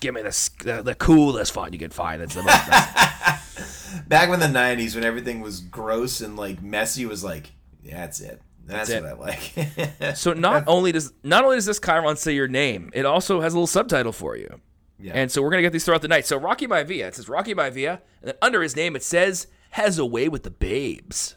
give 0.00 0.14
me 0.14 0.22
the 0.22 0.50
the, 0.62 0.82
the 0.82 0.94
coolest 0.94 1.52
font 1.52 1.72
you 1.72 1.78
can 1.78 1.90
find. 1.90 2.20
That's 2.20 2.34
the 2.34 2.42
most. 2.42 4.04
back 4.08 4.28
in 4.28 4.40
the 4.40 4.46
'90s 4.46 4.94
when 4.94 5.04
everything 5.04 5.40
was 5.40 5.60
gross 5.60 6.20
and 6.20 6.36
like 6.36 6.62
messy, 6.62 7.06
was 7.06 7.24
like, 7.24 7.50
yeah, 7.82 7.96
that's 7.96 8.20
it. 8.20 8.40
That's, 8.66 8.90
That's 8.90 9.02
what 9.02 9.10
I 9.10 10.00
like. 10.02 10.16
so 10.16 10.34
not 10.34 10.64
only 10.66 10.92
does 10.92 11.12
not 11.24 11.44
only 11.44 11.56
does 11.56 11.64
this 11.64 11.80
chyron 11.80 12.18
say 12.18 12.34
your 12.34 12.48
name, 12.48 12.90
it 12.92 13.06
also 13.06 13.40
has 13.40 13.54
a 13.54 13.56
little 13.56 13.66
subtitle 13.66 14.12
for 14.12 14.36
you. 14.36 14.60
Yeah. 14.98 15.12
And 15.14 15.30
so 15.30 15.42
we're 15.42 15.50
gonna 15.50 15.62
get 15.62 15.72
these 15.72 15.84
throughout 15.84 16.02
the 16.02 16.08
night. 16.08 16.26
So 16.26 16.36
Rocky 16.36 16.66
Maivia, 16.66 17.08
it 17.08 17.14
says 17.14 17.28
Rocky 17.28 17.54
Maivia, 17.54 18.00
and 18.20 18.28
then 18.28 18.34
under 18.42 18.62
his 18.62 18.74
name 18.74 18.96
it 18.96 19.02
says 19.02 19.46
has 19.70 19.98
a 19.98 20.06
way 20.06 20.28
with 20.28 20.42
the 20.42 20.50
babes. 20.50 21.36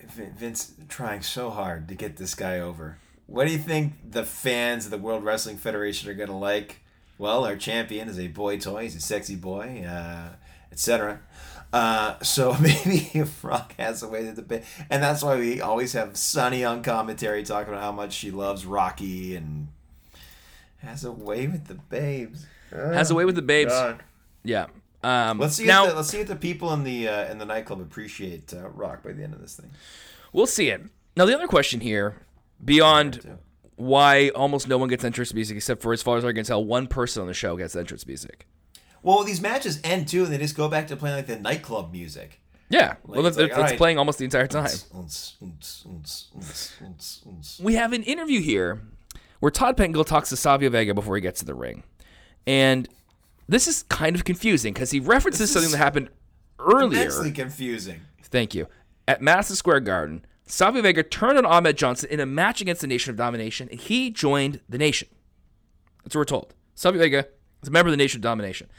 Vince 0.00 0.74
trying 0.88 1.22
so 1.22 1.50
hard 1.50 1.88
to 1.88 1.94
get 1.94 2.16
this 2.18 2.34
guy 2.34 2.60
over. 2.60 2.98
What 3.26 3.46
do 3.46 3.52
you 3.52 3.58
think 3.58 3.94
the 4.10 4.24
fans 4.24 4.84
of 4.84 4.90
the 4.90 4.98
World 4.98 5.24
Wrestling 5.24 5.56
Federation 5.56 6.08
are 6.10 6.14
gonna 6.14 6.38
like? 6.38 6.80
Well, 7.18 7.44
our 7.44 7.56
champion 7.56 8.08
is 8.08 8.18
a 8.18 8.28
boy 8.28 8.58
toy. 8.58 8.82
He's 8.82 8.96
a 8.96 9.00
sexy 9.00 9.36
boy, 9.36 9.84
uh, 9.88 10.34
etc. 10.70 11.20
Uh, 11.72 12.22
so 12.22 12.56
maybe 12.60 13.10
if 13.14 13.42
Rock 13.42 13.74
has 13.78 14.02
a 14.02 14.08
way 14.08 14.24
to 14.24 14.32
the 14.32 14.62
and 14.90 15.02
that's 15.02 15.22
why 15.22 15.36
we 15.36 15.60
always 15.60 15.92
have 15.94 16.16
Sunny 16.16 16.64
on 16.64 16.82
commentary 16.82 17.42
talking 17.42 17.72
about 17.72 17.82
how 17.82 17.92
much 17.92 18.12
she 18.12 18.30
loves 18.30 18.64
Rocky 18.64 19.34
and 19.34 19.68
has 20.84 21.04
a 21.04 21.12
way 21.12 21.46
with 21.46 21.66
the 21.66 21.74
babes. 21.74 22.46
Has 22.70 23.10
a 23.10 23.14
way 23.14 23.24
with 23.24 23.34
the 23.36 23.42
babes. 23.42 23.72
God. 23.72 24.02
Yeah. 24.42 24.66
Um, 25.02 25.38
Let's 25.38 25.56
see. 25.56 25.66
now 25.66 25.84
if 25.84 25.90
the, 25.90 25.96
let's 25.96 26.08
see 26.08 26.20
if 26.20 26.28
the 26.28 26.36
people 26.36 26.72
in 26.72 26.82
the 26.82 27.08
uh, 27.08 27.30
in 27.30 27.36
the 27.36 27.44
nightclub 27.44 27.80
appreciate 27.80 28.54
uh, 28.54 28.68
Rock 28.70 29.02
by 29.02 29.12
the 29.12 29.22
end 29.22 29.34
of 29.34 29.40
this 29.40 29.54
thing. 29.54 29.70
we'll 30.32 30.46
see 30.46 30.70
it. 30.70 30.80
Now 31.14 31.26
the 31.26 31.34
other 31.34 31.46
question 31.46 31.80
here, 31.80 32.22
beyond 32.64 33.38
why 33.76 34.30
almost 34.30 34.66
no 34.66 34.78
one 34.78 34.88
gets 34.88 35.04
entrance 35.04 35.34
music 35.34 35.58
except 35.58 35.82
for 35.82 35.92
as 35.92 36.02
far 36.02 36.16
as 36.16 36.24
I 36.24 36.32
can 36.32 36.44
tell, 36.44 36.64
one 36.64 36.86
person 36.86 37.20
on 37.20 37.26
the 37.28 37.34
show 37.34 37.54
gets 37.56 37.76
entrance 37.76 38.06
music. 38.06 38.46
Well, 39.02 39.22
these 39.24 39.42
matches 39.42 39.78
end 39.84 40.08
too, 40.08 40.24
and 40.24 40.32
they 40.32 40.38
just 40.38 40.56
go 40.56 40.70
back 40.70 40.86
to 40.86 40.96
playing 40.96 41.16
like 41.16 41.26
the 41.26 41.38
nightclub 41.38 41.92
music. 41.92 42.40
Yeah. 42.70 42.94
well, 43.04 43.26
it's 43.26 43.36
it's, 43.36 43.42
like, 43.42 43.50
it's 43.50 43.70
right. 43.72 43.78
playing 43.78 43.98
almost 43.98 44.18
the 44.18 44.24
entire 44.24 44.46
time. 44.46 44.70
We 47.60 47.74
have 47.74 47.92
an 47.92 48.02
interview 48.04 48.40
here 48.40 48.80
where 49.44 49.50
Todd 49.50 49.76
Pettengill 49.76 50.04
talks 50.04 50.30
to 50.30 50.38
Savio 50.38 50.70
Vega 50.70 50.94
before 50.94 51.16
he 51.16 51.20
gets 51.20 51.40
to 51.40 51.44
the 51.44 51.52
ring. 51.52 51.82
And 52.46 52.88
this 53.46 53.68
is 53.68 53.82
kind 53.82 54.16
of 54.16 54.24
confusing 54.24 54.72
because 54.72 54.90
he 54.90 55.00
references 55.00 55.52
something 55.52 55.70
that 55.70 55.76
happened 55.76 56.08
earlier. 56.58 57.02
Immensely 57.02 57.32
confusing. 57.32 58.00
Thank 58.22 58.54
you. 58.54 58.68
At 59.06 59.20
Madison 59.20 59.54
Square 59.54 59.80
Garden, 59.80 60.24
Savio 60.46 60.80
Vega 60.80 61.02
turned 61.02 61.36
on 61.36 61.44
Ahmed 61.44 61.76
Johnson 61.76 62.08
in 62.08 62.20
a 62.20 62.24
match 62.24 62.62
against 62.62 62.80
the 62.80 62.86
Nation 62.86 63.10
of 63.10 63.18
Domination, 63.18 63.68
and 63.70 63.78
he 63.78 64.10
joined 64.10 64.60
the 64.66 64.78
Nation. 64.78 65.08
That's 66.04 66.14
what 66.14 66.20
we're 66.20 66.24
told. 66.24 66.54
Savio 66.74 66.98
Vega 66.98 67.26
is 67.60 67.68
a 67.68 67.70
member 67.70 67.88
of 67.88 67.92
the 67.92 67.98
Nation 67.98 68.20
of 68.20 68.22
Domination. 68.22 68.70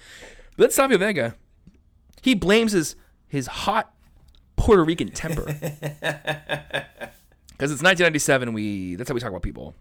But 0.57 0.63
then 0.63 0.71
Savio 0.71 0.97
Vega, 0.97 1.35
he 2.23 2.33
blames 2.33 2.71
his 2.71 2.95
his 3.27 3.45
hot 3.45 3.93
Puerto 4.55 4.83
Rican 4.83 5.11
temper. 5.11 5.45
Because 7.57 7.71
it's 7.71 7.81
1997, 7.81 8.51
we 8.51 8.95
that's 8.95 9.09
how 9.09 9.13
we 9.13 9.21
talk 9.21 9.29
about 9.29 9.41
people. 9.41 9.73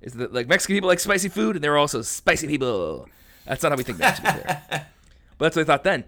Is 0.00 0.14
that 0.14 0.32
like 0.32 0.48
Mexican 0.48 0.76
people 0.76 0.88
like 0.88 1.00
spicy 1.00 1.28
food, 1.28 1.56
and 1.56 1.64
they're 1.64 1.76
also 1.76 2.02
spicy 2.02 2.46
people. 2.46 3.08
That's 3.44 3.62
not 3.62 3.72
how 3.72 3.76
we 3.76 3.84
think 3.84 3.98
that, 3.98 4.16
to 4.16 4.22
be 4.22 4.28
clear. 4.28 4.62
but 5.38 5.44
that's 5.44 5.56
what 5.56 5.62
I 5.62 5.64
thought 5.64 5.84
then. 5.84 6.04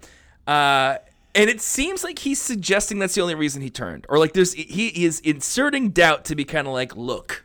Uh, 0.46 0.98
and 1.35 1.48
it 1.48 1.61
seems 1.61 2.05
like 2.05 2.18
he's 2.20 2.40
suggesting 2.40 2.98
that's 2.98 3.14
the 3.14 3.20
only 3.20 3.35
reason 3.35 3.62
he 3.62 3.70
turned, 3.70 4.07
or 4.09 4.18
like 4.18 4.33
there's 4.33 4.53
he 4.53 5.05
is 5.05 5.20
inserting 5.20 5.90
doubt 5.90 6.24
to 6.26 6.35
be 6.35 6.44
kind 6.44 6.66
of 6.66 6.72
like, 6.72 6.96
look, 6.96 7.44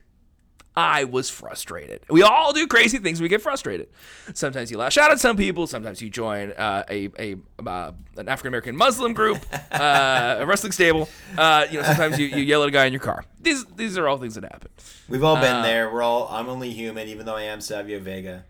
I 0.78 1.06
was 1.06 1.30
frustrated. 1.30 2.02
We 2.10 2.22
all 2.22 2.52
do 2.52 2.68
crazy 2.68 2.98
things. 2.98 3.22
We 3.22 3.30
get 3.30 3.42
frustrated. 3.42 3.88
Sometimes 4.34 4.70
you 4.72 4.78
lash 4.78 4.98
out 4.98 5.10
at 5.12 5.20
some 5.22 5.38
people. 5.38 5.68
Sometimes 5.68 6.02
you 6.02 6.10
join 6.10 6.52
uh, 6.52 6.84
a, 6.90 7.10
a 7.18 7.36
uh, 7.66 7.92
an 8.18 8.28
African 8.28 8.50
American 8.50 8.76
Muslim 8.76 9.14
group, 9.14 9.40
uh, 9.72 10.36
a 10.40 10.46
wrestling 10.46 10.74
stable. 10.74 11.08
Uh, 11.38 11.66
you 11.72 11.78
know, 11.80 11.84
sometimes 11.86 12.20
you, 12.20 12.28
you 12.28 12.44
yell 12.44 12.62
at 12.64 12.68
a 12.68 12.72
guy 12.72 12.86
in 12.86 12.92
your 12.94 13.00
car. 13.00 13.24
These 13.40 13.64
these 13.76 13.98
are 13.98 14.08
all 14.08 14.18
things 14.18 14.36
that 14.36 14.44
happen. 14.44 14.70
We've 15.08 15.24
all 15.24 15.38
been 15.38 15.56
Uh, 15.58 15.62
there. 15.64 15.90
We're 15.94 16.02
all. 16.04 16.28
I'm 16.30 16.50
only 16.50 16.72
human, 16.72 17.08
even 17.08 17.26
though 17.26 17.38
I 17.38 17.44
am 17.44 17.62
Savio 17.62 18.00
Vega. 18.00 18.44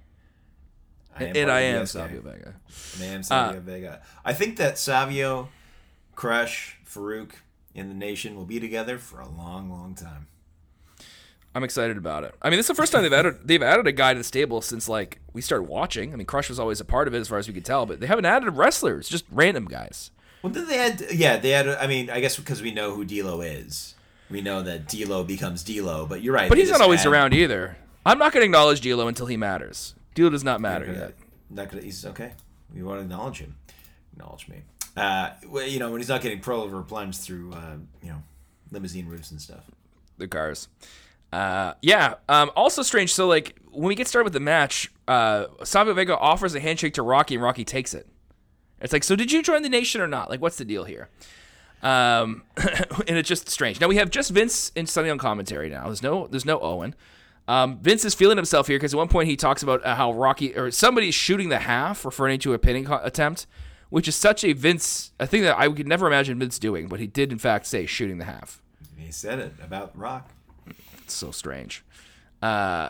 I 1.18 1.26
and 1.26 1.52
I 1.52 1.62
am. 1.62 1.86
Savio 1.86 2.22
Vega. 2.22 2.56
And 2.96 3.04
I 3.04 3.06
am 3.08 3.24
Savio 3.24 3.62
Vega. 3.62 4.02
I 4.26 4.34
think 4.34 4.58
that 4.58 4.78
Savio, 4.78 5.50
Crush, 6.16 6.78
Farouk, 6.90 7.32
and 7.76 7.90
the 7.90 7.96
Nation 7.96 8.36
will 8.36 8.46
be 8.46 8.60
together 8.60 8.98
for 8.98 9.20
a 9.20 9.28
long, 9.30 9.70
long 9.70 9.94
time. 9.96 10.28
I'm 11.56 11.64
excited 11.64 11.98
about 11.98 12.26
it. 12.26 12.36
I 12.42 12.50
mean, 12.50 12.58
this 12.58 12.66
is 12.66 12.68
the 12.68 12.76
first 12.76 12.92
time 12.92 13.02
they've 13.04 13.14
added 13.14 13.38
they've 13.46 13.64
added 13.64 13.88
a 13.88 13.94
guy 13.94 14.14
to 14.14 14.18
the 14.18 14.24
stable 14.26 14.62
since 14.62 14.90
like 14.90 15.20
we 15.34 15.42
started 15.42 15.64
watching. 15.70 16.12
I 16.12 16.18
mean, 16.18 16.26
Crush 16.26 16.50
was 16.50 16.60
always 16.60 16.82
a 16.82 16.86
part 16.86 17.08
of 17.08 17.14
it 17.16 17.20
as 17.20 17.30
far 17.30 17.38
as 17.38 17.48
we 17.48 17.54
could 17.54 17.64
tell, 17.66 17.86
but 17.86 18.02
they 18.02 18.08
haven't 18.08 18.26
added 18.26 18.52
wrestlers, 18.52 19.08
just 19.08 19.24
random 19.32 19.66
guys. 19.66 20.12
Well, 20.42 20.52
then 20.52 20.68
they 20.68 20.78
had, 20.78 21.02
yeah, 21.14 21.38
they 21.38 21.52
had. 21.52 21.68
I 21.68 21.88
mean, 21.88 22.10
I 22.10 22.20
guess 22.20 22.36
because 22.36 22.62
we 22.62 22.72
know 22.72 22.94
who 22.94 23.06
D'Lo 23.06 23.40
is, 23.42 23.96
we 24.30 24.42
know 24.42 24.62
that 24.64 24.88
D'Lo 24.90 25.24
becomes 25.24 25.64
D'Lo. 25.64 26.06
But 26.06 26.22
you're 26.22 26.34
right. 26.36 26.50
But 26.50 26.58
he's 26.58 26.70
not 26.70 26.82
always 26.82 27.02
add- 27.02 27.08
around 27.08 27.34
either. 27.34 27.78
I'm 28.06 28.20
not 28.20 28.34
going 28.34 28.42
to 28.42 28.46
acknowledge 28.46 28.82
D'Lo 28.82 29.08
until 29.08 29.26
he 29.26 29.38
matters. 29.38 29.96
D'Lo 30.14 30.30
does 30.30 30.44
not 30.44 30.62
matter 30.62 30.86
Not 30.88 30.96
yet. 30.96 31.14
Not 31.50 31.70
gonna. 31.72 31.84
He's 31.84 32.06
okay. 32.06 32.34
We 32.74 32.84
want 32.84 33.00
to 33.00 33.04
acknowledge 33.04 33.40
him. 33.40 33.56
Acknowledge 34.14 34.48
me. 34.48 34.58
Uh, 34.96 35.32
well, 35.48 35.66
you 35.66 35.80
know, 35.80 35.90
when 35.90 36.00
he's 36.02 36.10
not 36.10 36.22
getting 36.22 36.42
pro 36.42 36.62
over 36.62 36.82
plunged 36.84 37.22
through, 37.22 37.54
uh, 37.54 37.78
you 38.04 38.10
know, 38.10 38.22
limousine 38.72 39.08
roofs 39.08 39.32
and 39.32 39.42
stuff. 39.42 39.64
the 40.18 40.28
cars. 40.28 40.68
Uh, 41.36 41.74
yeah. 41.82 42.14
Um, 42.30 42.50
also 42.56 42.82
strange. 42.82 43.14
So 43.14 43.28
like 43.28 43.58
when 43.72 43.90
we 43.90 43.96
get 43.96 44.08
started 44.08 44.24
with 44.24 44.34
the 44.34 44.40
match, 44.40 44.90
uh, 45.06 45.48
Savio 45.66 45.94
Vega 45.94 46.18
offers 46.18 46.56
a 46.56 46.62
handshake 46.62 46.94
to 46.94 47.02
Rocky, 47.02 47.36
and 47.36 47.44
Rocky 47.44 47.66
takes 47.66 47.94
it. 47.94 48.08
It's 48.80 48.94
like, 48.94 49.04
so 49.04 49.18
did 49.18 49.34
you 49.34 49.44
join 49.44 49.62
the 49.62 49.70
nation 49.70 50.00
or 50.00 50.08
not? 50.08 50.30
Like, 50.30 50.40
what's 50.40 50.56
the 50.56 50.64
deal 50.64 50.86
here? 50.86 51.10
Um, 51.84 52.44
and 52.58 53.18
it's 53.18 53.28
just 53.28 53.50
strange. 53.50 53.82
Now 53.82 53.90
we 53.90 53.98
have 53.98 54.12
just 54.12 54.32
Vince 54.32 54.72
and 54.78 54.88
Sunny 54.88 55.10
on 55.10 55.18
commentary. 55.18 55.70
Now 55.70 55.86
there's 55.86 56.02
no 56.02 56.28
there's 56.28 56.46
no 56.46 56.58
Owen. 56.62 56.96
Um, 57.50 57.80
Vince 57.80 58.06
is 58.06 58.16
feeling 58.16 58.38
himself 58.38 58.68
here 58.68 58.78
because 58.78 58.94
at 58.94 58.98
one 58.98 59.10
point 59.10 59.28
he 59.28 59.36
talks 59.36 59.62
about 59.62 59.86
uh, 59.86 59.94
how 59.96 60.14
Rocky 60.14 60.56
or 60.56 60.72
somebody's 60.72 61.16
shooting 61.16 61.50
the 61.50 61.60
half, 61.60 62.06
referring 62.06 62.40
to 62.40 62.54
a 62.54 62.60
pinning 62.60 62.86
co- 62.86 63.02
attempt, 63.04 63.46
which 63.90 64.08
is 64.08 64.16
such 64.16 64.46
a 64.46 64.54
Vince 64.54 65.12
a 65.20 65.28
thing 65.28 65.42
that 65.42 65.58
I 65.60 65.68
could 65.68 65.88
never 65.88 66.08
imagine 66.08 66.40
Vince 66.40 66.60
doing, 66.60 66.88
but 66.88 67.02
he 67.02 67.08
did 67.08 67.34
in 67.34 67.40
fact 67.40 67.66
say 67.66 67.86
shooting 67.86 68.20
the 68.20 68.26
half. 68.26 68.62
He 68.98 69.12
said 69.12 69.40
it 69.40 69.54
about 69.62 69.96
Rock. 69.98 70.32
It's 71.06 71.14
so 71.14 71.32
strange. 71.32 71.84
Uh, 72.42 72.90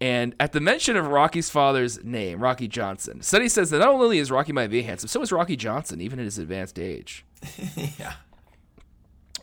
and 0.00 0.34
at 0.40 0.52
the 0.52 0.60
mention 0.60 0.96
of 0.96 1.08
Rocky's 1.08 1.50
father's 1.50 2.02
name, 2.02 2.40
Rocky 2.40 2.68
Johnson, 2.68 3.20
Sunny 3.22 3.48
says 3.48 3.70
that 3.70 3.78
not 3.80 3.88
only 3.88 4.18
is 4.18 4.30
Rocky 4.30 4.52
might 4.52 4.70
be 4.70 4.82
handsome, 4.82 5.08
so 5.08 5.20
is 5.20 5.32
Rocky 5.32 5.56
Johnson, 5.56 6.00
even 6.00 6.18
at 6.18 6.24
his 6.24 6.38
advanced 6.38 6.78
age. 6.78 7.24
yeah. 7.98 8.14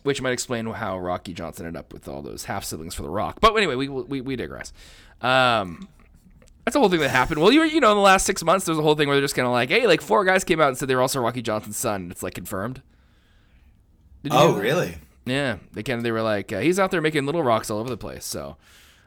Which 0.02 0.22
might 0.22 0.32
explain 0.32 0.66
how 0.66 0.98
Rocky 0.98 1.34
Johnson 1.34 1.66
ended 1.66 1.78
up 1.78 1.92
with 1.92 2.08
all 2.08 2.22
those 2.22 2.44
half 2.44 2.64
siblings 2.64 2.94
for 2.94 3.02
The 3.02 3.10
Rock. 3.10 3.38
But 3.40 3.54
anyway, 3.56 3.74
we 3.74 3.88
we, 3.88 4.20
we 4.20 4.36
digress. 4.36 4.72
Um, 5.20 5.88
that's 6.64 6.74
the 6.74 6.80
whole 6.80 6.88
thing 6.88 7.00
that 7.00 7.10
happened. 7.10 7.40
Well, 7.40 7.52
you 7.52 7.60
were, 7.60 7.66
you 7.66 7.80
know, 7.80 7.90
in 7.90 7.96
the 7.96 8.02
last 8.02 8.24
six 8.24 8.42
months, 8.42 8.66
there's 8.66 8.78
a 8.78 8.82
whole 8.82 8.94
thing 8.94 9.08
where 9.08 9.16
they're 9.16 9.24
just 9.24 9.34
kind 9.34 9.46
of 9.46 9.52
like, 9.52 9.68
hey, 9.68 9.86
like 9.86 10.00
four 10.00 10.24
guys 10.24 10.44
came 10.44 10.60
out 10.60 10.68
and 10.68 10.78
said 10.78 10.88
they 10.88 10.94
were 10.94 11.02
also 11.02 11.20
Rocky 11.20 11.42
Johnson's 11.42 11.76
son. 11.76 12.02
And 12.02 12.12
it's 12.12 12.22
like 12.22 12.34
confirmed. 12.34 12.82
Oh, 14.30 14.54
really? 14.54 14.96
Yeah, 15.28 15.58
they 15.72 15.82
kind 15.82 15.98
of 15.98 16.04
they 16.04 16.12
were 16.12 16.22
like 16.22 16.52
uh, 16.52 16.60
he's 16.60 16.78
out 16.78 16.90
there 16.90 17.00
making 17.00 17.26
little 17.26 17.42
rocks 17.42 17.70
all 17.70 17.78
over 17.78 17.88
the 17.90 17.96
place. 17.96 18.24
So, 18.24 18.56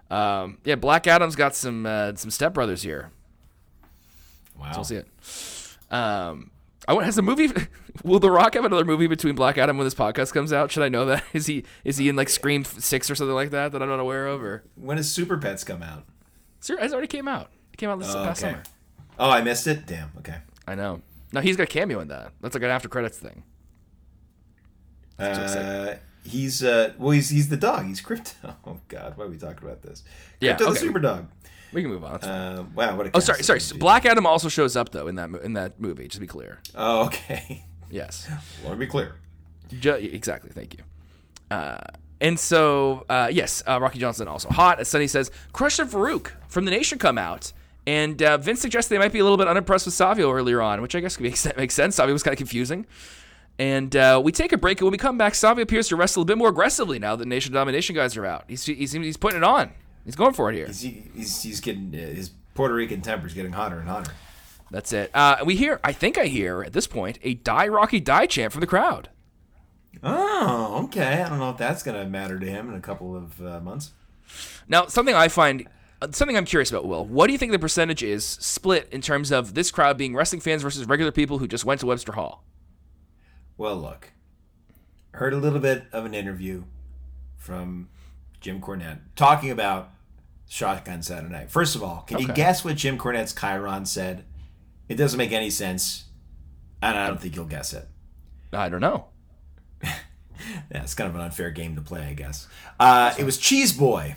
um, 0.10 0.58
yeah, 0.64 0.76
Black 0.76 1.08
Adam's 1.08 1.36
got 1.36 1.56
some 1.56 1.86
uh, 1.86 2.16
some 2.16 2.30
stepbrothers 2.32 2.84
here. 2.84 3.12
Wow. 4.60 4.72
So 4.72 4.78
we'll 4.78 4.84
see 4.86 4.96
it. 4.98 5.08
Um, 5.94 6.52
I 6.88 6.94
want 6.94 7.06
has 7.06 7.18
a 7.18 7.22
movie. 7.22 7.50
will 8.04 8.20
The 8.20 8.32
Rock 8.32 8.54
have 8.56 8.66
another 8.66 8.86
movie 8.86 9.08
between 9.08 9.36
Black 9.36 9.58
Adam 9.58 9.78
when 9.78 9.86
this 9.86 9.94
podcast 9.96 10.34
comes 10.34 10.52
out? 10.54 10.72
Should 10.72 10.84
I 10.84 10.90
know 10.90 11.06
that? 11.06 11.24
Is 11.34 11.46
he 11.48 11.64
is 11.84 11.98
he 11.98 12.10
in 12.10 12.16
like 12.16 12.30
Scream 12.30 12.64
Six 12.64 13.10
or 13.10 13.16
something 13.16 13.36
like 13.36 13.50
that 13.52 13.72
that 13.72 13.82
I'm 13.82 13.90
not 13.90 14.00
aware 14.00 14.28
of? 14.28 14.42
Or 14.44 14.64
When 14.76 14.98
does 14.98 15.12
Super 15.12 15.38
Pets 15.38 15.64
come 15.64 15.84
out? 15.84 16.04
Sir, 16.60 16.78
it 16.80 16.92
already 16.92 17.08
came 17.08 17.28
out. 17.28 17.50
It 17.74 17.78
came 17.78 17.90
out 17.90 18.00
this 18.00 18.10
Oh, 18.14 18.24
past 18.24 18.44
okay. 18.44 18.52
summer. 18.54 18.64
Oh, 19.20 19.30
I 19.30 19.42
missed 19.42 19.68
it. 19.68 19.86
Damn. 19.86 20.12
Okay. 20.20 20.38
I 20.68 20.76
know. 20.76 21.02
No, 21.34 21.42
he's 21.42 21.56
got 21.58 21.64
a 21.64 21.68
cameo 21.68 22.00
in 22.00 22.08
that. 22.10 22.32
That's 22.42 22.54
like 22.56 22.64
an 22.64 22.70
after 22.70 22.90
credits 22.90 23.18
thing. 23.18 23.44
That's 25.18 25.38
what 25.38 25.48
I 25.50 25.54
said. 25.54 25.98
Uh, 25.98 26.00
he's 26.24 26.64
uh, 26.64 26.94
well, 26.98 27.12
he's 27.12 27.30
he's 27.30 27.50
the 27.50 27.58
dog. 27.58 27.86
He's 27.86 28.02
Krypto. 28.02 28.56
Oh 28.66 28.80
God, 28.88 29.18
why 29.18 29.26
are 29.26 29.28
we 29.28 29.38
talking 29.38 29.68
about 29.68 29.82
this? 29.82 30.04
Yeah, 30.40 30.56
Krypto 30.56 30.74
the 30.74 30.76
super 30.76 31.00
dog. 31.00 31.28
We 31.74 31.82
can 31.82 31.92
move 31.92 32.04
on. 32.04 32.20
Uh, 32.22 32.66
wow, 32.76 32.98
what 32.98 33.08
a 33.08 33.12
oh, 33.14 33.20
sorry, 33.20 33.44
sorry. 33.44 33.60
this 33.60 33.68
So 33.70 33.74
would 33.76 33.80
be. 33.80 33.82
Black 33.82 34.06
Adam 34.06 34.26
also 34.26 34.50
shows 34.50 34.76
up 34.76 34.90
though 34.92 35.08
in 35.08 35.16
that 35.16 35.30
in 35.44 35.54
that 35.54 35.80
movie. 35.80 36.04
Just 36.04 36.16
to 36.16 36.20
be 36.22 36.28
clear. 36.28 36.60
Oh, 36.76 37.06
okay. 37.06 37.66
Yes. 37.94 38.26
Let 38.64 38.72
me 38.80 38.86
be 38.86 38.90
clear. 38.90 39.16
Ju- 39.68 39.96
exactly. 39.96 40.50
Thank 40.52 40.78
you. 40.78 40.84
Uh, 41.54 41.78
and 42.22 42.40
so, 42.40 43.06
uh, 43.10 43.28
yes, 43.30 43.62
uh, 43.68 43.82
Rocky 43.82 44.00
Johnson 44.00 44.30
also 44.30 44.48
hot. 44.48 44.80
As 44.80 44.88
Sunny 44.88 45.08
says, 45.08 45.30
Crush 45.52 45.78
and 45.78 45.92
Farouk 45.92 46.32
from 46.48 46.64
the 46.64 46.72
Nation 46.72 46.98
come 47.00 47.18
out. 47.18 47.52
And 47.86 48.24
uh, 48.24 48.38
Vince 48.38 48.62
suggests 48.62 48.90
they 48.90 48.98
might 48.98 49.12
be 49.12 49.20
a 49.20 49.24
little 49.24 49.38
bit 49.38 49.50
unimpressed 49.50 49.86
with 49.88 49.94
Savio 49.94 50.32
earlier 50.32 50.62
on, 50.62 50.82
which 50.82 50.96
I 50.96 51.02
guess 51.02 51.18
could 51.18 51.24
make 51.24 51.36
sense. 51.36 51.58
Makes 51.58 51.74
sense. 51.74 51.96
Savio 51.98 52.14
was 52.14 52.24
kind 52.24 52.32
of 52.34 52.38
confusing. 52.38 52.86
And 53.62 53.96
uh, 53.96 54.20
we 54.24 54.32
take 54.32 54.54
a 54.54 54.58
break, 54.58 54.80
and 54.80 54.88
when 54.88 54.92
we 54.92 54.98
come 54.98 55.20
back, 55.20 55.36
Savio 55.36 55.62
appears 55.62 55.88
to 55.90 55.96
wrestle 55.96 56.24
a 56.24 56.26
bit 56.26 56.36
more 56.36 56.50
aggressively 56.50 56.98
now 56.98 57.16
that 57.16 57.28
Nation 57.28 57.54
Domination 57.54 57.96
guys 57.96 58.18
are 58.18 58.26
out. 58.26 58.46
He's, 58.48 58.66
he's, 58.66 58.92
he's 58.92 59.18
putting 59.18 59.38
it 59.38 59.44
on. 59.44 59.70
He's 60.04 60.16
going 60.16 60.34
for 60.34 60.50
it 60.50 60.56
here. 60.56 60.66
He's 60.66 60.82
he's, 60.82 61.44
he's 61.44 61.60
getting 61.62 61.94
uh, 61.94 62.00
his 62.00 62.32
Puerto 62.56 62.74
Rican 62.74 63.02
temper's 63.02 63.36
getting 63.36 63.52
hotter 63.52 63.80
and 63.80 63.88
hotter. 63.88 64.14
That's 64.72 64.92
it. 64.94 65.12
Uh, 65.14 65.44
we 65.46 65.56
hear, 65.58 65.80
I 65.84 65.94
think 65.94 66.18
I 66.18 66.26
hear 66.26 66.64
at 66.64 66.74
this 66.74 66.88
point, 66.88 67.20
a 67.22 67.36
Die 67.36 67.68
Rocky 67.68 68.00
Die 68.00 68.26
chant 68.26 68.52
from 68.52 68.62
the 68.62 68.66
crowd. 68.68 69.10
Oh, 70.02 70.86
okay. 70.86 71.22
I 71.22 71.30
don't 71.30 71.38
know 71.38 71.52
if 71.52 71.58
that's 71.58 71.84
gonna 71.84 72.06
matter 72.06 72.40
to 72.40 72.46
him 72.48 72.68
in 72.68 72.74
a 72.74 72.82
couple 72.82 73.16
of 73.16 73.40
uh, 73.46 73.60
months. 73.60 73.92
Now, 74.68 74.88
something 74.88 75.14
I 75.14 75.28
find, 75.28 75.68
uh, 76.02 76.08
something 76.14 76.36
I'm 76.36 76.46
curious 76.46 76.72
about, 76.72 76.88
Will. 76.88 77.06
What 77.06 77.28
do 77.28 77.34
you 77.34 77.38
think 77.38 77.52
the 77.52 77.60
percentage 77.60 78.02
is 78.02 78.26
split 78.26 78.90
in 78.92 79.02
terms 79.02 79.32
of 79.32 79.54
this 79.54 79.70
crowd 79.70 80.00
being 80.00 80.16
wrestling 80.16 80.42
fans 80.42 80.64
versus 80.64 80.88
regular 80.88 81.12
people 81.12 81.38
who 81.38 81.48
just 81.48 81.64
went 81.64 81.80
to 81.82 81.86
Webster 81.86 82.14
Hall? 82.14 82.44
Well, 83.62 83.76
look, 83.76 84.10
heard 85.12 85.34
a 85.34 85.38
little 85.38 85.60
bit 85.60 85.84
of 85.94 86.04
an 86.04 86.16
interview 86.16 86.64
from 87.38 87.90
Jim 88.40 88.60
Cornette 88.60 89.02
talking 89.16 89.52
about 89.52 89.92
Shotgun 90.50 91.04
Saturday 91.04 91.32
Night. 91.32 91.52
First 91.52 91.76
of 91.76 91.84
all, 91.84 92.02
can 92.08 92.18
you 92.18 92.30
guess 92.30 92.66
what 92.66 92.76
Jim 92.76 92.98
Cornette's 92.98 93.36
chyron 93.36 93.86
said? 93.86 94.26
It 94.90 94.96
doesn't 94.96 95.20
make 95.20 95.32
any 95.32 95.52
sense, 95.52 96.06
and 96.82 96.98
I 96.98 97.06
don't 97.06 97.22
think 97.22 97.36
you'll 97.36 97.46
guess 97.46 97.72
it. 97.74 97.88
I 98.52 98.68
don't 98.68 98.82
know. 98.82 99.06
Yeah, 100.72 100.82
it's 100.82 100.96
kind 100.96 101.08
of 101.08 101.16
an 101.16 101.22
unfair 101.22 101.52
game 101.52 101.76
to 101.76 101.84
play, 101.84 102.02
I 102.02 102.14
guess. 102.14 102.48
Uh, 102.80 103.14
it 103.20 103.26
was 103.26 103.38
Cheese 103.38 103.74
Boy. 103.74 104.16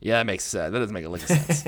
Yeah, 0.00 0.18
that 0.18 0.26
makes 0.26 0.54
uh, 0.54 0.68
that 0.68 0.78
doesn't 0.78 0.92
make 0.92 1.06
a 1.06 1.08
lick 1.08 1.22
of 1.22 1.28
sense. 1.28 1.62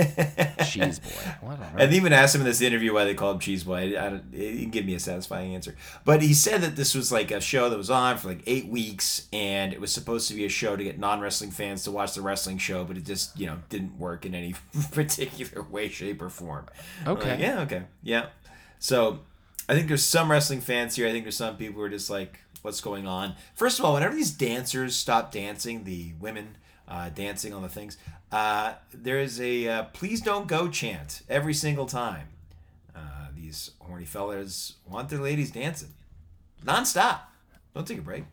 Cheese 0.71 0.99
boy. 0.99 1.31
What? 1.41 1.59
And 1.79 1.91
they 1.91 1.97
even 1.97 2.13
asked 2.13 2.35
him 2.35 2.43
in 2.43 2.47
this 2.47 2.61
interview 2.61 2.93
why 2.93 3.05
they 3.05 3.15
called 3.15 3.37
him 3.37 3.41
Cheese 3.41 3.65
Boy. 3.65 3.99
I 3.99 4.11
don't, 4.11 4.25
he 4.33 4.59
didn't 4.59 4.71
give 4.73 4.85
me 4.85 4.95
a 4.95 5.01
satisfying 5.01 5.55
answer. 5.55 5.75
But 6.05 6.21
he 6.21 6.35
said 6.35 6.61
that 6.61 6.77
this 6.77 6.95
was 6.95 7.11
like 7.11 7.31
a 7.31 7.41
show 7.41 7.71
that 7.71 7.79
was 7.79 7.91
on 7.91 8.19
for 8.19 8.29
like 8.29 8.43
eight 8.47 8.69
weeks, 8.69 9.29
and 9.33 9.73
it 9.73 9.81
was 9.81 9.91
supposed 9.91 10.29
to 10.29 10.35
be 10.35 10.45
a 10.45 10.51
show 10.51 10.77
to 10.77 10.85
get 10.85 10.99
non 10.99 11.21
wrestling 11.21 11.51
fans 11.51 11.85
to 11.85 11.91
watch 11.91 12.15
the 12.15 12.21
wrestling 12.21 12.59
show, 12.59 12.85
but 12.85 12.99
it 12.99 13.05
just 13.05 13.39
you 13.39 13.47
know 13.47 13.59
didn't 13.71 13.99
work 13.99 14.27
in 14.27 14.35
any 14.35 14.55
particular 14.93 15.63
way, 15.63 15.89
shape, 15.89 16.21
or 16.21 16.29
form. 16.29 16.67
Okay. 17.07 17.31
like, 17.31 17.41
yeah. 17.41 17.63
Okay. 17.63 17.83
Yeah. 18.03 18.27
So 18.79 19.21
I 19.69 19.75
think 19.75 19.89
there's 19.89 20.05
some 20.05 20.31
wrestling 20.31 20.61
fans 20.61 20.97
here. 20.97 21.09
I 21.09 21.13
think 21.13 21.25
there's 21.25 21.37
some 21.37 21.57
people 21.57 21.77
who 21.77 21.83
are 21.83 21.89
just 21.89 22.11
like, 22.11 22.41
what's 22.63 22.81
going 22.81 23.07
on? 23.07 23.35
First 23.55 23.79
of 23.79 23.85
all, 23.85 23.95
whenever 23.95 24.15
these 24.15 24.31
dancers 24.31 24.97
stop 24.97 25.33
dancing, 25.33 25.85
the 25.85 26.13
women 26.21 26.57
uh, 26.87 27.11
dancing 27.11 27.53
on 27.53 27.63
the 27.63 27.69
things, 27.69 27.99
uh, 28.33 28.75
there 28.93 29.19
is 29.21 29.41
a 29.41 29.69
uh, 29.69 29.83
"Please 29.93 30.21
don't 30.21 30.47
go" 30.47 30.69
chant 30.69 31.23
every 31.29 31.55
single 31.55 31.87
time. 31.87 32.29
Uh, 32.95 33.27
these 33.35 33.71
horny 33.81 34.05
fellas 34.05 34.75
want 34.87 35.09
their 35.09 35.21
ladies 35.21 35.51
dancing 35.51 35.95
nonstop. 36.65 37.21
Don't 37.75 37.87
take 37.87 37.99
a 37.99 38.03
break. 38.03 38.25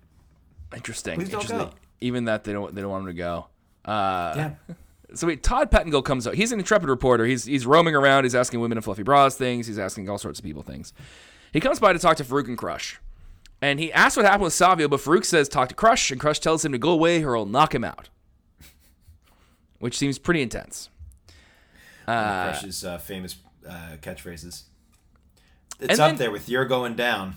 Interesting. 0.76 1.16
Please 1.16 1.30
don't 1.30 1.42
Interesting. 1.42 1.70
go. 1.70 1.76
Even 2.02 2.26
that 2.26 2.44
they 2.44 2.54
don't 2.54 2.74
they 2.76 2.82
don't 2.82 2.92
want 2.92 3.02
him 3.04 3.08
to 3.08 3.14
go. 3.14 3.48
Uh, 3.86 4.34
Yeah. 4.36 4.52
so 5.14 5.28
wait, 5.28 5.44
Todd 5.44 5.72
Pettengill 5.72 6.02
comes 6.02 6.28
out. 6.28 6.34
He's 6.34 6.52
an 6.52 6.60
intrepid 6.60 6.90
reporter. 6.90 7.26
He's 7.26 7.46
he's 7.46 7.66
roaming 7.66 7.96
around. 7.96 8.24
He's 8.24 8.36
asking 8.36 8.60
women 8.60 8.78
in 8.78 8.82
fluffy 8.82 9.04
bras 9.04 9.36
things. 9.36 9.68
He's 9.68 9.80
asking 9.80 10.10
all 10.10 10.18
sorts 10.18 10.40
of 10.40 10.46
people 10.46 10.64
things. 10.64 10.92
He 11.54 11.60
comes 11.62 11.80
by 11.80 11.94
to 11.94 12.00
talk 12.00 12.18
to 12.18 12.24
Farouk 12.26 12.48
and 12.48 12.58
Crush, 12.58 13.00
and 13.62 13.80
he 13.80 13.94
asks 13.94 14.18
what 14.18 14.26
happened 14.26 14.44
with 14.44 14.54
Savio. 14.54 14.88
But 14.90 15.00
Farouk 15.00 15.24
says 15.24 15.48
talk 15.48 15.70
to 15.70 15.76
Crush, 15.76 16.12
and 16.12 16.20
Crush 16.20 16.40
tells 16.40 16.66
him 16.66 16.74
to 16.74 16.78
go 16.78 16.90
away 16.90 17.24
or 17.24 17.36
he'll 17.36 17.46
knock 17.46 17.74
him 17.74 17.84
out, 17.86 18.10
which 19.80 19.98
seems 19.98 20.18
pretty 20.20 20.42
intense. 20.42 20.90
Uh, 22.08 22.52
Crush's 22.52 22.86
uh, 22.86 22.98
famous 22.98 23.36
uh, 23.68 23.98
catchphrases. 24.02 24.64
It's 25.80 26.00
up 26.00 26.10
then, 26.10 26.16
there 26.18 26.32
with 26.32 26.48
"You're 26.48 26.66
going 26.66 26.96
down." 26.96 27.36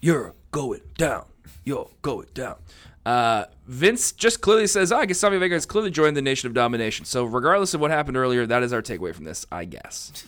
You're 0.00 0.34
going 0.50 0.82
down. 0.96 1.24
You're 1.64 1.90
going 2.02 2.28
down. 2.34 2.56
Uh, 3.04 3.44
Vince 3.66 4.12
just 4.12 4.40
clearly 4.40 4.66
says, 4.66 4.90
oh, 4.90 4.98
I 4.98 5.06
guess 5.06 5.18
Savio 5.18 5.38
Vega 5.38 5.54
has 5.54 5.64
clearly 5.64 5.90
joined 5.90 6.16
the 6.16 6.22
Nation 6.22 6.48
of 6.48 6.54
Domination. 6.54 7.04
So, 7.04 7.24
regardless 7.24 7.72
of 7.72 7.80
what 7.80 7.92
happened 7.92 8.16
earlier, 8.16 8.46
that 8.46 8.62
is 8.62 8.72
our 8.72 8.82
takeaway 8.82 9.14
from 9.14 9.24
this, 9.24 9.46
I 9.50 9.64
guess. 9.64 10.24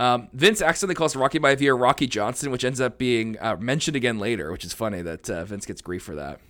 Um, 0.00 0.28
Vince 0.32 0.62
accidentally 0.62 0.94
calls 0.94 1.16
Rocky 1.16 1.40
Maivia 1.40 1.78
Rocky 1.78 2.06
Johnson, 2.06 2.52
which 2.52 2.64
ends 2.64 2.80
up 2.80 2.98
being 2.98 3.36
uh, 3.40 3.56
mentioned 3.56 3.96
again 3.96 4.20
later, 4.20 4.52
which 4.52 4.64
is 4.64 4.72
funny 4.72 5.02
that 5.02 5.28
uh, 5.28 5.44
Vince 5.44 5.66
gets 5.66 5.80
grief 5.80 6.04
for 6.04 6.14
that. 6.14 6.40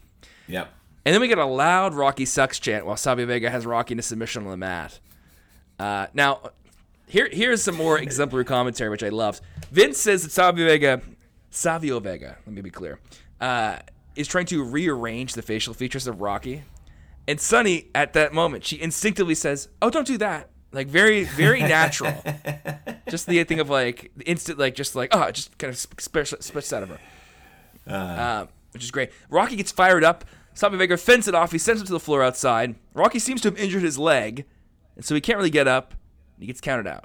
Yep. 0.49 0.71
And 1.09 1.15
then 1.15 1.23
we 1.23 1.29
get 1.29 1.39
a 1.39 1.47
loud 1.47 1.95
Rocky 1.95 2.27
sucks 2.27 2.61
chant 2.61 2.85
while 2.85 2.99
Savio 2.99 3.25
Vega 3.25 3.49
has 3.49 3.65
Rocky 3.65 3.93
in 3.93 3.99
a 3.99 4.03
submission 4.03 4.45
on 4.45 4.51
the 4.51 4.59
mat. 4.59 5.01
Uh, 5.79 6.09
now, 6.13 6.51
here 7.07 7.31
here's 7.33 7.63
some 7.63 7.77
more 7.77 7.99
exemplary 7.99 8.45
commentary, 8.45 8.91
which 8.91 9.03
I 9.03 9.09
loved. 9.09 9.41
Vince 9.71 9.97
says 9.97 10.25
that 10.25 10.33
Savio 10.33 10.67
Vega, 10.67 11.01
Savio 11.49 11.99
Vega, 11.99 12.37
let 12.45 12.55
me 12.55 12.61
be 12.61 12.69
clear, 12.69 13.01
uh, 13.41 13.79
is 14.17 14.29
trying 14.29 14.45
to 14.47 14.63
rearrange 14.63 15.33
the 15.33 15.41
facial 15.41 15.73
features 15.73 16.07
of 16.07 16.21
Rocky. 16.21 16.65
And 17.27 17.41
Sunny, 17.41 17.87
at 17.95 18.13
that 18.13 18.35
moment, 18.35 18.67
she 18.67 18.79
instinctively 18.79 19.35
says, 19.35 19.71
"Oh, 19.81 19.89
don't 19.89 20.07
do 20.07 20.19
that." 20.19 20.51
Like 20.73 20.89
very, 20.89 21.25
very 21.25 21.61
natural. 21.61 22.23
just 23.09 23.27
the 23.27 23.43
thing 23.45 23.61
of 23.61 23.71
like 23.71 24.13
instant, 24.27 24.59
like 24.59 24.75
just 24.75 24.95
like 24.95 25.09
oh, 25.13 25.31
just 25.31 25.57
kind 25.57 25.71
of 25.71 25.79
spits 25.79 26.71
out 26.75 26.83
of 26.83 26.91
her, 26.91 26.99
uh. 27.87 27.95
Uh, 27.95 28.47
which 28.73 28.85
is 28.85 28.91
great. 28.91 29.11
Rocky 29.31 29.57
gets 29.57 29.73
fired 29.73 30.05
up. 30.05 30.27
Savio 30.59 30.77
Vega 30.77 30.97
fends 30.97 31.29
it 31.29 31.37
off. 31.37 31.53
He 31.53 31.59
sends 31.59 31.81
him 31.81 31.87
to 31.87 31.93
the 31.93 32.01
floor 32.01 32.21
outside. 32.21 32.75
Rocky 32.93 33.21
seems 33.21 33.41
to 33.43 33.49
have 33.49 33.57
injured 33.57 33.85
his 33.85 33.97
leg, 33.97 34.45
and 34.97 35.05
so 35.05 35.15
he 35.15 35.21
can't 35.21 35.37
really 35.37 35.51
get 35.51 35.69
up. 35.69 35.95
he 36.37 36.47
gets 36.47 36.61
counted 36.61 36.89
out. 36.89 37.05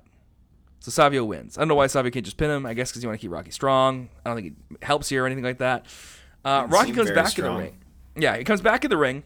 So 0.80 0.90
Savio 0.90 1.24
wins. 1.24 1.56
I 1.56 1.62
don't 1.62 1.68
know 1.68 1.76
why 1.76 1.86
Savio 1.86 2.10
can't 2.10 2.26
just 2.26 2.38
pin 2.38 2.50
him. 2.50 2.66
I 2.66 2.74
guess 2.74 2.90
because 2.90 3.04
you 3.04 3.10
want 3.10 3.22
to 3.22 3.22
keep 3.22 3.32
Rocky 3.32 3.52
strong. 3.52 4.10
I 4.26 4.30
don't 4.30 4.42
think 4.42 4.56
it 4.72 4.84
helps 4.84 5.08
here 5.08 5.22
or 5.24 5.28
anything 5.28 5.44
like 5.44 5.60
that. 5.60 5.86
Uh, 6.44 6.66
Rocky 6.68 6.94
comes 6.94 7.12
back 7.12 7.28
strong. 7.28 7.52
in 7.52 7.58
the 7.58 7.64
ring. 7.64 7.78
Yeah, 8.18 8.38
he 8.38 8.44
comes 8.44 8.60
back 8.60 8.86
in 8.86 8.90
the 8.90 8.98
ring. 8.98 9.22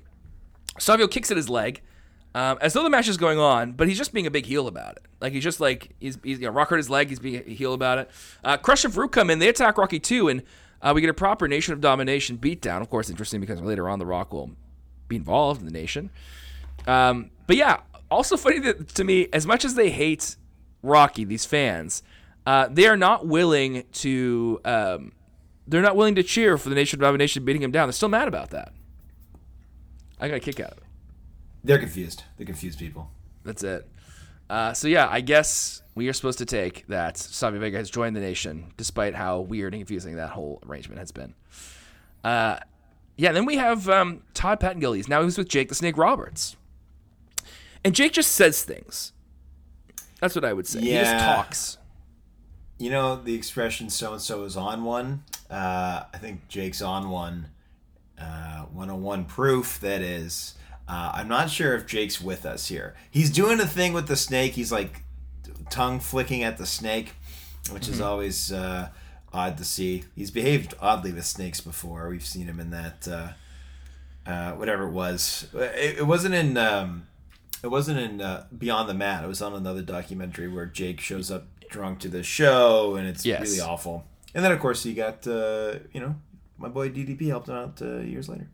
Savio 0.77 1.07
kicks 1.07 1.31
at 1.31 1.37
his 1.37 1.47
leg, 1.47 1.81
um, 2.35 2.57
as 2.59 2.73
though 2.73 2.83
the 2.83 2.89
match 2.89 3.07
is 3.07 3.15
going 3.15 3.39
on, 3.39 3.71
but 3.71 3.87
he's 3.87 3.97
just 3.97 4.11
being 4.11 4.27
a 4.27 4.31
big 4.31 4.45
heel 4.45 4.67
about 4.67 4.97
it. 4.97 5.05
Like 5.21 5.31
he's 5.31 5.43
just 5.43 5.61
like 5.61 5.95
he's, 6.01 6.17
he's 6.21 6.41
you 6.41 6.47
know, 6.47 6.51
Rock 6.51 6.67
hurt 6.67 6.77
his 6.77 6.89
leg. 6.89 7.07
He's 7.07 7.19
being 7.19 7.43
a 7.47 7.49
heel 7.49 7.73
about 7.73 7.97
it. 7.97 8.11
Uh, 8.43 8.57
Crush 8.57 8.83
and 8.83 8.93
Farouk 8.93 9.13
come 9.13 9.29
in. 9.29 9.39
They 9.39 9.47
attack 9.47 9.77
Rocky 9.77 10.01
too, 10.01 10.27
and 10.27 10.43
uh, 10.81 10.91
we 10.93 11.01
get 11.01 11.09
a 11.09 11.13
proper 11.13 11.47
Nation 11.47 11.73
of 11.73 11.81
Domination 11.81 12.37
beatdown. 12.37 12.81
Of 12.81 12.89
course, 12.89 13.09
interesting 13.09 13.41
because 13.41 13.61
later 13.61 13.89
on, 13.89 13.99
The 13.99 14.05
Rock 14.05 14.33
will 14.33 14.51
be 15.07 15.15
involved 15.15 15.59
in 15.61 15.65
the 15.65 15.71
Nation. 15.71 16.09
Um, 16.85 17.31
but 17.47 17.55
yeah, 17.55 17.81
also 18.09 18.37
funny 18.37 18.59
that, 18.59 18.89
to 18.89 19.03
me, 19.03 19.27
as 19.33 19.45
much 19.45 19.65
as 19.65 19.75
they 19.75 19.89
hate 19.89 20.35
Rocky, 20.83 21.23
these 21.25 21.45
fans, 21.45 22.03
uh, 22.45 22.67
they 22.71 22.87
are 22.87 22.97
not 22.97 23.27
willing 23.27 23.83
to 23.91 24.61
um, 24.63 25.11
they're 25.67 25.81
not 25.81 25.95
willing 25.95 26.15
to 26.15 26.23
cheer 26.23 26.57
for 26.57 26.69
the 26.69 26.75
Nation 26.75 26.97
of 26.99 27.01
Domination 27.01 27.43
beating 27.43 27.61
him 27.61 27.71
down. 27.71 27.87
They're 27.87 27.93
still 27.93 28.09
mad 28.09 28.27
about 28.27 28.51
that. 28.51 28.73
I 30.19 30.27
got 30.29 30.35
a 30.35 30.39
kick 30.39 30.59
out 30.59 30.71
of 30.71 30.77
it. 30.77 30.83
They're 31.63 31.79
confused. 31.79 32.23
They're 32.37 32.45
confused 32.45 32.79
people. 32.79 33.11
That's 33.43 33.63
it. 33.63 33.89
Uh, 34.49 34.73
so 34.73 34.87
yeah, 34.87 35.07
I 35.09 35.21
guess 35.21 35.81
we 35.97 36.07
are 36.07 36.13
supposed 36.13 36.37
to 36.37 36.45
take 36.45 36.85
that 36.87 37.17
Savio 37.17 37.59
Vega 37.59 37.77
has 37.77 37.89
joined 37.89 38.15
the 38.15 38.19
nation, 38.19 38.71
despite 38.77 39.15
how 39.15 39.39
weird 39.39 39.73
and 39.73 39.81
confusing 39.81 40.15
that 40.17 40.29
whole 40.29 40.61
arrangement 40.67 40.99
has 40.99 41.11
been. 41.11 41.33
Uh, 42.23 42.59
yeah, 43.17 43.31
then 43.31 43.45
we 43.45 43.57
have 43.57 43.89
um, 43.89 44.21
Todd 44.35 44.59
Pettengill. 44.59 44.93
He's 44.93 45.09
now 45.09 45.23
he's 45.23 45.39
with 45.39 45.49
Jake 45.49 45.69
the 45.69 45.75
Snake 45.75 45.97
Roberts, 45.97 46.55
and 47.83 47.95
Jake 47.95 48.13
just 48.13 48.31
says 48.31 48.63
things. 48.63 49.11
That's 50.21 50.35
what 50.35 50.45
I 50.45 50.53
would 50.53 50.67
say. 50.67 50.81
Yeah. 50.81 50.99
He 50.99 51.11
just 51.11 51.25
talks. 51.25 51.77
You 52.77 52.91
know 52.91 53.15
the 53.15 53.33
expression 53.33 53.89
"so 53.89 54.13
and 54.13 54.21
so 54.21 54.43
is 54.43 54.55
on 54.55 54.83
one." 54.83 55.23
Uh, 55.49 56.03
I 56.13 56.17
think 56.19 56.47
Jake's 56.47 56.81
on 56.81 57.09
one. 57.09 57.47
Uh, 58.19 58.65
101 58.65 59.25
proof 59.25 59.79
that 59.81 60.01
is. 60.01 60.55
Uh, 60.87 61.11
I'm 61.15 61.27
not 61.27 61.49
sure 61.51 61.75
if 61.75 61.85
Jake's 61.85 62.19
with 62.21 62.45
us 62.45 62.67
here. 62.67 62.95
He's 63.11 63.29
doing 63.29 63.59
a 63.59 63.67
thing 63.67 63.93
with 63.93 64.07
the 64.07 64.15
snake. 64.15 64.53
He's 64.53 64.71
like 64.71 65.03
tongue 65.69 65.99
flicking 65.99 66.43
at 66.43 66.57
the 66.57 66.65
snake, 66.65 67.13
which 67.71 67.83
mm-hmm. 67.83 67.93
is 67.93 68.01
always 68.01 68.51
uh, 68.51 68.89
odd 69.33 69.57
to 69.57 69.65
see. 69.65 70.03
He's 70.15 70.31
behaved 70.31 70.73
oddly 70.79 71.13
with 71.13 71.25
snakes 71.25 71.61
before. 71.61 72.09
We've 72.09 72.25
seen 72.25 72.47
him 72.47 72.59
in 72.59 72.71
that 72.71 73.07
uh, 73.07 74.29
uh 74.29 74.51
whatever 74.53 74.87
it 74.87 74.91
was. 74.91 75.47
It, 75.53 75.99
it 75.99 76.07
wasn't 76.07 76.35
in 76.35 76.57
um, 76.57 77.07
it 77.63 77.67
wasn't 77.67 77.99
in 77.99 78.21
uh, 78.21 78.45
Beyond 78.57 78.89
the 78.89 78.93
Mat. 78.93 79.23
It 79.23 79.27
was 79.27 79.41
on 79.41 79.53
another 79.53 79.81
documentary 79.81 80.47
where 80.47 80.65
Jake 80.65 80.99
shows 80.99 81.31
up 81.31 81.47
drunk 81.69 81.99
to 81.99 82.07
the 82.07 82.23
show, 82.23 82.95
and 82.95 83.07
it's 83.07 83.25
yes. 83.25 83.41
really 83.41 83.59
awful. 83.59 84.05
And 84.33 84.43
then 84.43 84.51
of 84.51 84.59
course 84.59 84.83
he 84.83 84.93
got 84.93 85.27
uh, 85.27 85.75
you 85.93 85.99
know 85.99 86.15
my 86.57 86.69
boy 86.69 86.89
DDP 86.89 87.27
helped 87.27 87.49
him 87.49 87.55
out 87.55 87.81
uh, 87.81 87.99
years 87.99 88.29
later. 88.29 88.47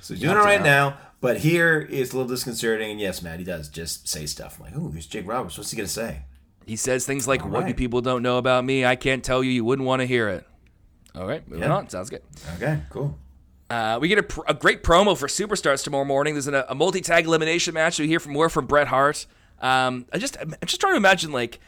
So 0.00 0.14
he's 0.14 0.22
doing 0.22 0.36
it 0.36 0.40
right 0.40 0.62
now. 0.62 0.96
But 1.20 1.38
here 1.38 1.86
it's 1.90 2.12
a 2.12 2.16
little 2.16 2.28
disconcerting. 2.28 2.90
And 2.90 3.00
yes, 3.00 3.20
Matt, 3.20 3.38
he 3.38 3.44
does 3.44 3.68
just 3.68 4.08
say 4.08 4.26
stuff 4.26 4.58
I'm 4.58 4.66
like, 4.66 4.76
"Ooh, 4.76 4.90
here's 4.90 5.06
Jake 5.06 5.28
Roberts. 5.28 5.58
What's 5.58 5.70
he 5.70 5.76
gonna 5.76 5.88
say?" 5.88 6.22
He 6.70 6.76
says 6.76 7.04
things 7.04 7.26
like, 7.26 7.42
All 7.42 7.48
"What 7.48 7.62
right. 7.62 7.68
you 7.70 7.74
people 7.74 8.00
don't 8.00 8.22
know 8.22 8.38
about 8.38 8.64
me, 8.64 8.84
I 8.84 8.94
can't 8.94 9.24
tell 9.24 9.42
you. 9.42 9.50
You 9.50 9.64
wouldn't 9.64 9.86
want 9.86 10.02
to 10.02 10.06
hear 10.06 10.28
it." 10.28 10.46
All 11.16 11.26
right, 11.26 11.46
moving 11.48 11.64
yeah. 11.64 11.74
on. 11.74 11.88
Sounds 11.88 12.10
good. 12.10 12.22
Okay, 12.54 12.80
cool. 12.90 13.18
Uh, 13.68 13.98
we 14.00 14.06
get 14.06 14.18
a, 14.18 14.22
pr- 14.22 14.42
a, 14.46 14.54
great 14.54 14.84
promo 14.84 15.18
for 15.18 15.26
superstars 15.26 15.82
tomorrow 15.82 16.04
morning. 16.04 16.34
There's 16.34 16.46
an, 16.46 16.54
a 16.54 16.74
multi 16.76 17.00
tag 17.00 17.24
elimination 17.24 17.74
match. 17.74 17.98
We 17.98 18.06
hear 18.06 18.20
from 18.20 18.34
more 18.34 18.48
from 18.48 18.66
Bret 18.66 18.86
Hart. 18.86 19.26
Um, 19.60 20.06
I 20.12 20.18
just 20.18 20.36
I'm 20.40 20.54
just 20.64 20.80
trying 20.80 20.92
to 20.92 20.98
imagine 20.98 21.32
like 21.32 21.58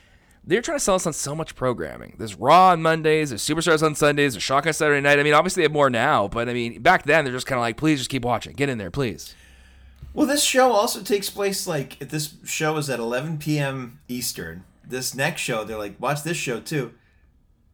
they're 0.45 0.63
trying 0.63 0.79
to 0.79 0.85
sell 0.85 0.95
us 0.95 1.05
on 1.05 1.15
so 1.15 1.35
much 1.35 1.57
programming. 1.57 2.15
There's 2.19 2.37
Raw 2.37 2.69
on 2.69 2.81
Mondays, 2.81 3.31
there's 3.31 3.43
Superstars 3.43 3.83
on 3.83 3.97
Sundays, 3.97 4.35
there's 4.35 4.45
Shock 4.45 4.69
on 4.69 4.73
Saturday 4.73 5.01
night. 5.01 5.19
I 5.19 5.25
mean, 5.25 5.35
obviously 5.35 5.63
they 5.63 5.65
have 5.65 5.73
more 5.73 5.91
now, 5.91 6.29
but 6.29 6.49
I 6.49 6.55
mean, 6.55 6.81
back 6.81 7.07
then 7.07 7.25
they're 7.25 7.35
just 7.35 7.49
kind 7.49 7.59
of 7.59 7.63
like, 7.63 7.77
please 7.77 7.99
just 7.99 8.09
keep 8.09 8.25
watching, 8.25 8.53
get 8.53 8.69
in 8.69 8.79
there, 8.79 8.93
please. 8.93 9.35
Well, 10.15 10.29
this 10.29 10.45
show 10.45 10.71
also 10.73 11.03
takes 11.03 11.29
place 11.29 11.67
like 11.67 11.99
this 11.99 12.35
show 12.45 12.77
is 12.77 12.89
at 12.89 13.01
11 13.01 13.39
p.m. 13.39 13.99
Eastern. 14.07 14.63
This 14.87 15.15
next 15.15 15.41
show, 15.41 15.65
they're 15.65 15.79
like, 15.79 16.01
watch 16.01 16.23
this 16.23 16.37
show 16.37 16.61
too. 16.61 16.93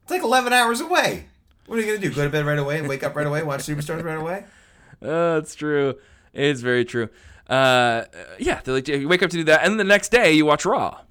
It's 0.03 0.11
like 0.11 0.23
11 0.23 0.53
hours 0.53 0.81
away. 0.81 1.27
What 1.67 1.79
are 1.79 1.83
you 1.83 1.87
gonna 1.87 1.99
do? 1.99 2.15
Go 2.15 2.25
to 2.25 2.31
bed 2.31 2.47
right 2.47 2.59
away? 2.59 2.81
Wake 2.83 3.03
up 3.03 3.15
right 3.15 3.27
away? 3.27 3.43
Watch 3.43 3.61
Superstars 3.61 4.03
right 4.05 4.19
away? 4.19 4.45
Oh, 5.01 5.35
that's 5.37 5.55
true. 5.55 5.95
It's 6.33 6.61
very 6.61 6.85
true. 6.85 7.09
Uh, 7.49 8.03
yeah, 8.41 8.61
they're 8.65 8.75
like, 8.75 8.89
you 8.89 9.07
wake 9.07 9.23
up 9.23 9.31
to 9.31 9.37
do 9.37 9.45
that, 9.45 9.63
and 9.63 9.71
then 9.71 9.77
the 9.79 9.85
next 9.85 10.09
day 10.09 10.33
you 10.33 10.45
watch 10.45 10.65
Raw. 10.65 11.03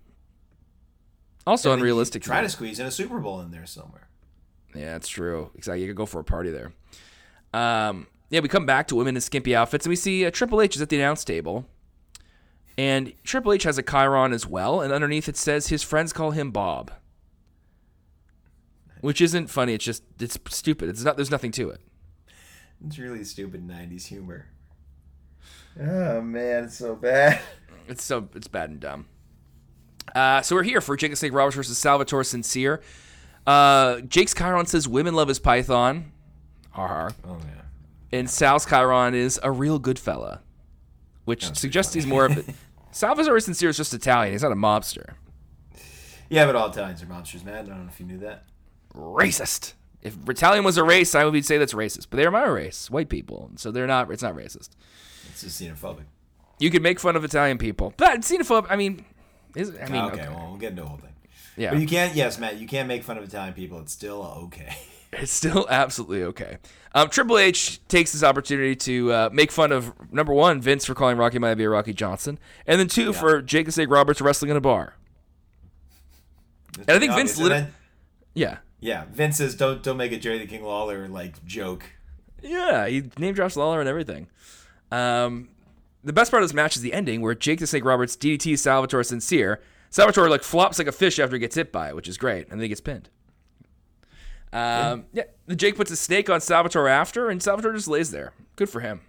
Also 1.46 1.72
and 1.72 1.80
unrealistic. 1.80 2.22
Try 2.22 2.42
to 2.42 2.50
squeeze 2.50 2.82
in 2.82 2.86
a 2.86 2.92
Super 2.92 3.20
Bowl 3.20 3.40
in 3.40 3.52
there 3.52 3.66
somewhere. 3.66 4.10
Yeah, 4.76 4.92
that's 4.92 5.08
true. 5.08 5.52
Exactly. 5.56 5.82
You 5.82 5.88
could 5.88 5.96
go 5.96 6.06
for 6.06 6.20
a 6.20 6.24
party 6.26 6.52
there. 6.52 6.74
Um, 7.54 8.08
yeah, 8.30 8.42
we 8.42 8.50
come 8.50 8.66
back 8.66 8.90
to 8.90 8.96
women 8.96 9.16
in 9.16 9.22
skimpy 9.22 9.56
outfits, 9.56 9.86
and 9.86 9.90
we 9.90 9.96
see 9.96 10.26
uh, 10.26 10.32
Triple 10.32 10.60
H 10.60 10.76
is 10.76 10.82
at 10.82 10.90
the 10.90 10.98
announce 10.98 11.24
table. 11.24 11.66
And 12.78 13.14
Triple 13.24 13.54
H 13.54 13.64
has 13.64 13.78
a 13.78 13.84
chyron 13.84 14.34
as 14.34 14.46
well, 14.46 14.82
and 14.82 14.94
underneath 14.94 15.28
it 15.28 15.36
says 15.38 15.68
his 15.68 15.82
friends 15.82 16.14
call 16.14 16.32
him 16.32 16.52
Bob. 16.52 16.92
Which 19.02 19.22
isn't 19.22 19.48
funny, 19.48 19.74
it's 19.74 19.86
just 19.86 20.04
it's 20.20 20.38
stupid. 20.50 20.90
It's 20.90 21.04
not 21.04 21.16
there's 21.16 21.32
nothing 21.32 21.52
to 21.54 21.70
it. 21.70 21.82
It's 22.86 23.00
really 23.00 23.24
stupid 23.24 23.68
90s 23.68 24.06
humor. 24.08 24.46
Oh 25.80 26.22
man, 26.22 26.66
it's 26.66 26.78
so 26.78 26.96
bad. 26.96 27.40
It's 27.90 28.04
so 28.04 28.28
it's 28.36 28.50
bad 28.50 28.70
and 28.70 28.82
dumb. 28.82 29.06
Uh, 30.14 30.42
so 30.42 30.58
we're 30.58 30.64
here 30.64 30.82
for 30.82 30.98
Jake 30.98 31.16
Snake 31.16 31.32
Roberts 31.32 31.56
versus 31.56 31.78
Salvatore 31.78 32.26
Sincere. 32.26 32.82
Uh, 33.46 34.02
Jake's 34.02 34.34
chyron 34.34 34.68
says 34.68 34.90
women 34.90 35.14
love 35.14 35.30
his 35.30 35.40
python. 35.40 36.12
Har 36.72 36.90
har. 36.90 37.12
Oh 37.24 37.38
yeah. 37.40 37.62
And 38.20 38.30
Sal's 38.30 38.66
chyron 38.66 39.14
is 39.14 39.40
a 39.42 39.52
real 39.52 39.80
good 39.80 39.98
fella, 39.98 40.42
which 41.24 41.56
suggests 41.58 41.94
he's 41.94 42.06
more 42.06 42.26
of 42.26 42.38
a. 42.38 42.44
Salvatore 42.92 43.40
Sincere 43.40 43.70
is 43.70 43.78
just 43.78 43.94
Italian. 43.94 44.34
He's 44.34 44.44
not 44.44 44.52
a 44.52 44.56
mobster. 44.56 45.14
Yeah, 46.30 46.46
but 46.46 46.56
all 46.56 46.70
Italians 46.70 47.02
are 47.02 47.06
mobsters, 47.06 47.46
man. 47.46 47.56
I 47.56 47.62
don't 47.62 47.84
know 47.84 47.90
if 47.90 48.00
you 48.00 48.06
knew 48.06 48.18
that. 48.20 48.44
Racist. 48.94 49.74
If 50.02 50.16
Italian 50.28 50.64
was 50.64 50.78
a 50.78 50.84
race, 50.84 51.16
I 51.16 51.26
would 51.26 51.46
say 51.46 51.58
that's 51.58 51.74
racist. 51.74 52.08
But 52.10 52.18
they're 52.18 52.32
my 52.32 52.46
race, 52.46 52.90
white 52.90 53.10
people, 53.10 53.52
so 53.56 53.72
they're 53.72 53.88
not. 53.88 54.12
It's 54.12 54.24
not 54.24 54.36
racist. 54.36 54.70
It's 55.30 55.42
just 55.42 55.62
xenophobic. 55.62 56.04
You 56.60 56.70
can 56.72 56.82
make 56.82 57.00
fun 57.00 57.16
of 57.16 57.24
Italian 57.24 57.58
people, 57.58 57.94
but 57.98 58.22
xenophobic. 58.22 58.68
I 58.70 58.76
mean, 58.76 59.06
is 59.56 59.70
I 59.70 59.88
mean, 59.90 60.04
okay, 60.06 60.22
okay, 60.22 60.30
well, 60.30 60.48
we'll 60.50 60.58
get 60.58 60.72
into 60.72 60.84
the 60.84 60.88
whole 60.88 60.98
thing. 60.98 61.14
Yeah, 61.56 61.72
but 61.72 61.80
you 61.80 61.88
can't. 61.88 62.16
Yes, 62.16 62.40
Matt, 62.40 62.58
you 62.58 62.68
can't 62.68 62.88
make 62.88 63.04
fun 63.04 63.18
of 63.18 63.24
Italian 63.24 63.54
people. 63.54 63.80
It's 63.80 63.94
still 63.94 64.24
okay. 64.46 64.76
It's 65.14 65.32
still 65.32 65.66
absolutely 65.70 66.24
okay. 66.24 66.58
Um, 66.94 67.10
Triple 67.10 67.38
H 67.38 67.80
takes 67.88 68.12
this 68.12 68.24
opportunity 68.24 68.76
to 68.76 69.12
uh, 69.14 69.30
make 69.32 69.52
fun 69.52 69.72
of 69.72 69.94
number 70.12 70.34
one 70.34 70.62
Vince 70.62 70.86
for 70.86 70.94
calling 70.96 71.18
Rocky 71.18 71.38
Maivia 71.40 71.72
Rocky 71.72 71.94
Johnson, 71.94 72.38
and 72.66 72.80
then 72.80 72.88
two 72.88 73.14
for 73.14 73.42
Jake 73.42 73.66
the 73.68 73.72
Snake 73.72 73.90
Roberts 73.90 74.20
wrestling 74.22 74.52
in 74.52 74.58
a 74.58 74.62
bar. 74.62 74.96
And 76.80 76.92
I 76.92 77.00
think 77.00 77.14
Vince 77.14 77.38
lit- 77.38 77.50
then- 77.52 77.74
Yeah, 78.34 78.58
yeah, 78.80 79.06
Vince 79.12 79.38
says 79.38 79.56
don't 79.56 79.82
don't 79.84 79.98
make 79.98 80.12
a 80.12 80.18
Jerry 80.18 80.38
the 80.40 80.46
King 80.48 80.64
Lawler 80.64 81.08
like 81.08 81.44
joke. 81.46 81.84
yeah, 82.42 82.88
he 82.88 83.10
name 83.18 83.34
drops 83.34 83.56
Lawler 83.56 83.80
and 83.80 83.90
everything. 83.90 84.28
Um, 84.92 85.50
the 86.04 86.14
best 86.14 86.32
part 86.32 86.44
of 86.44 86.50
this 86.50 86.54
match 86.56 86.76
is 86.76 86.82
the 86.82 86.94
ending, 86.94 87.22
where 87.22 87.34
Jake 87.36 87.60
the 87.60 87.68
Snake 87.68 87.86
Roberts 87.86 88.16
DDT 88.16 88.58
Salvatore 88.58 89.04
Sincere. 89.04 89.62
Salvatore 89.90 90.30
like 90.30 90.44
flops 90.44 90.78
like 90.80 90.88
a 90.88 90.92
fish 90.92 91.18
after 91.18 91.36
he 91.36 91.40
gets 91.40 91.56
hit 91.56 91.72
by 91.72 91.90
it, 91.90 91.96
which 91.96 92.08
is 92.08 92.18
great, 92.18 92.44
and 92.50 92.60
then 92.60 92.62
he 92.64 92.68
gets 92.70 92.82
pinned. 92.82 93.10
Um, 94.54 95.06
yeah, 95.14 95.24
the 95.46 95.56
Jake 95.56 95.76
puts 95.76 95.92
a 95.92 95.96
snake 95.96 96.30
on 96.30 96.42
Salvatore 96.42 96.88
after, 96.88 97.30
and 97.30 97.42
Salvatore 97.42 97.74
just 97.74 97.88
lays 97.88 98.12
there. 98.12 98.34
Good 98.56 98.70
for 98.70 98.80
him. 98.80 99.02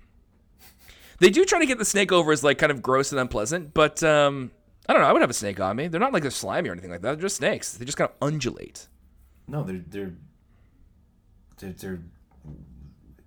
They 1.20 1.30
do 1.30 1.44
try 1.44 1.58
to 1.58 1.66
get 1.66 1.78
the 1.78 1.84
snake 1.84 2.12
over 2.12 2.32
as 2.32 2.44
like 2.44 2.58
kind 2.58 2.70
of 2.70 2.82
gross 2.82 3.12
and 3.12 3.20
unpleasant, 3.20 3.74
but 3.74 4.02
um, 4.02 4.50
I 4.88 4.92
don't 4.92 5.02
know. 5.02 5.08
I 5.08 5.12
would 5.12 5.20
have 5.20 5.30
a 5.30 5.34
snake 5.34 5.60
on 5.60 5.76
me. 5.76 5.88
They're 5.88 6.00
not 6.00 6.12
like 6.12 6.22
they're 6.22 6.30
slimy 6.30 6.68
or 6.68 6.72
anything 6.72 6.90
like 6.90 7.02
that. 7.02 7.12
They're 7.12 7.22
just 7.22 7.36
snakes. 7.36 7.74
They 7.74 7.84
just 7.84 7.98
kind 7.98 8.10
of 8.10 8.28
undulate. 8.28 8.88
No, 9.46 9.64
they're 9.64 9.82
they're 9.88 10.12
they're, 11.58 11.72
they're 11.72 11.98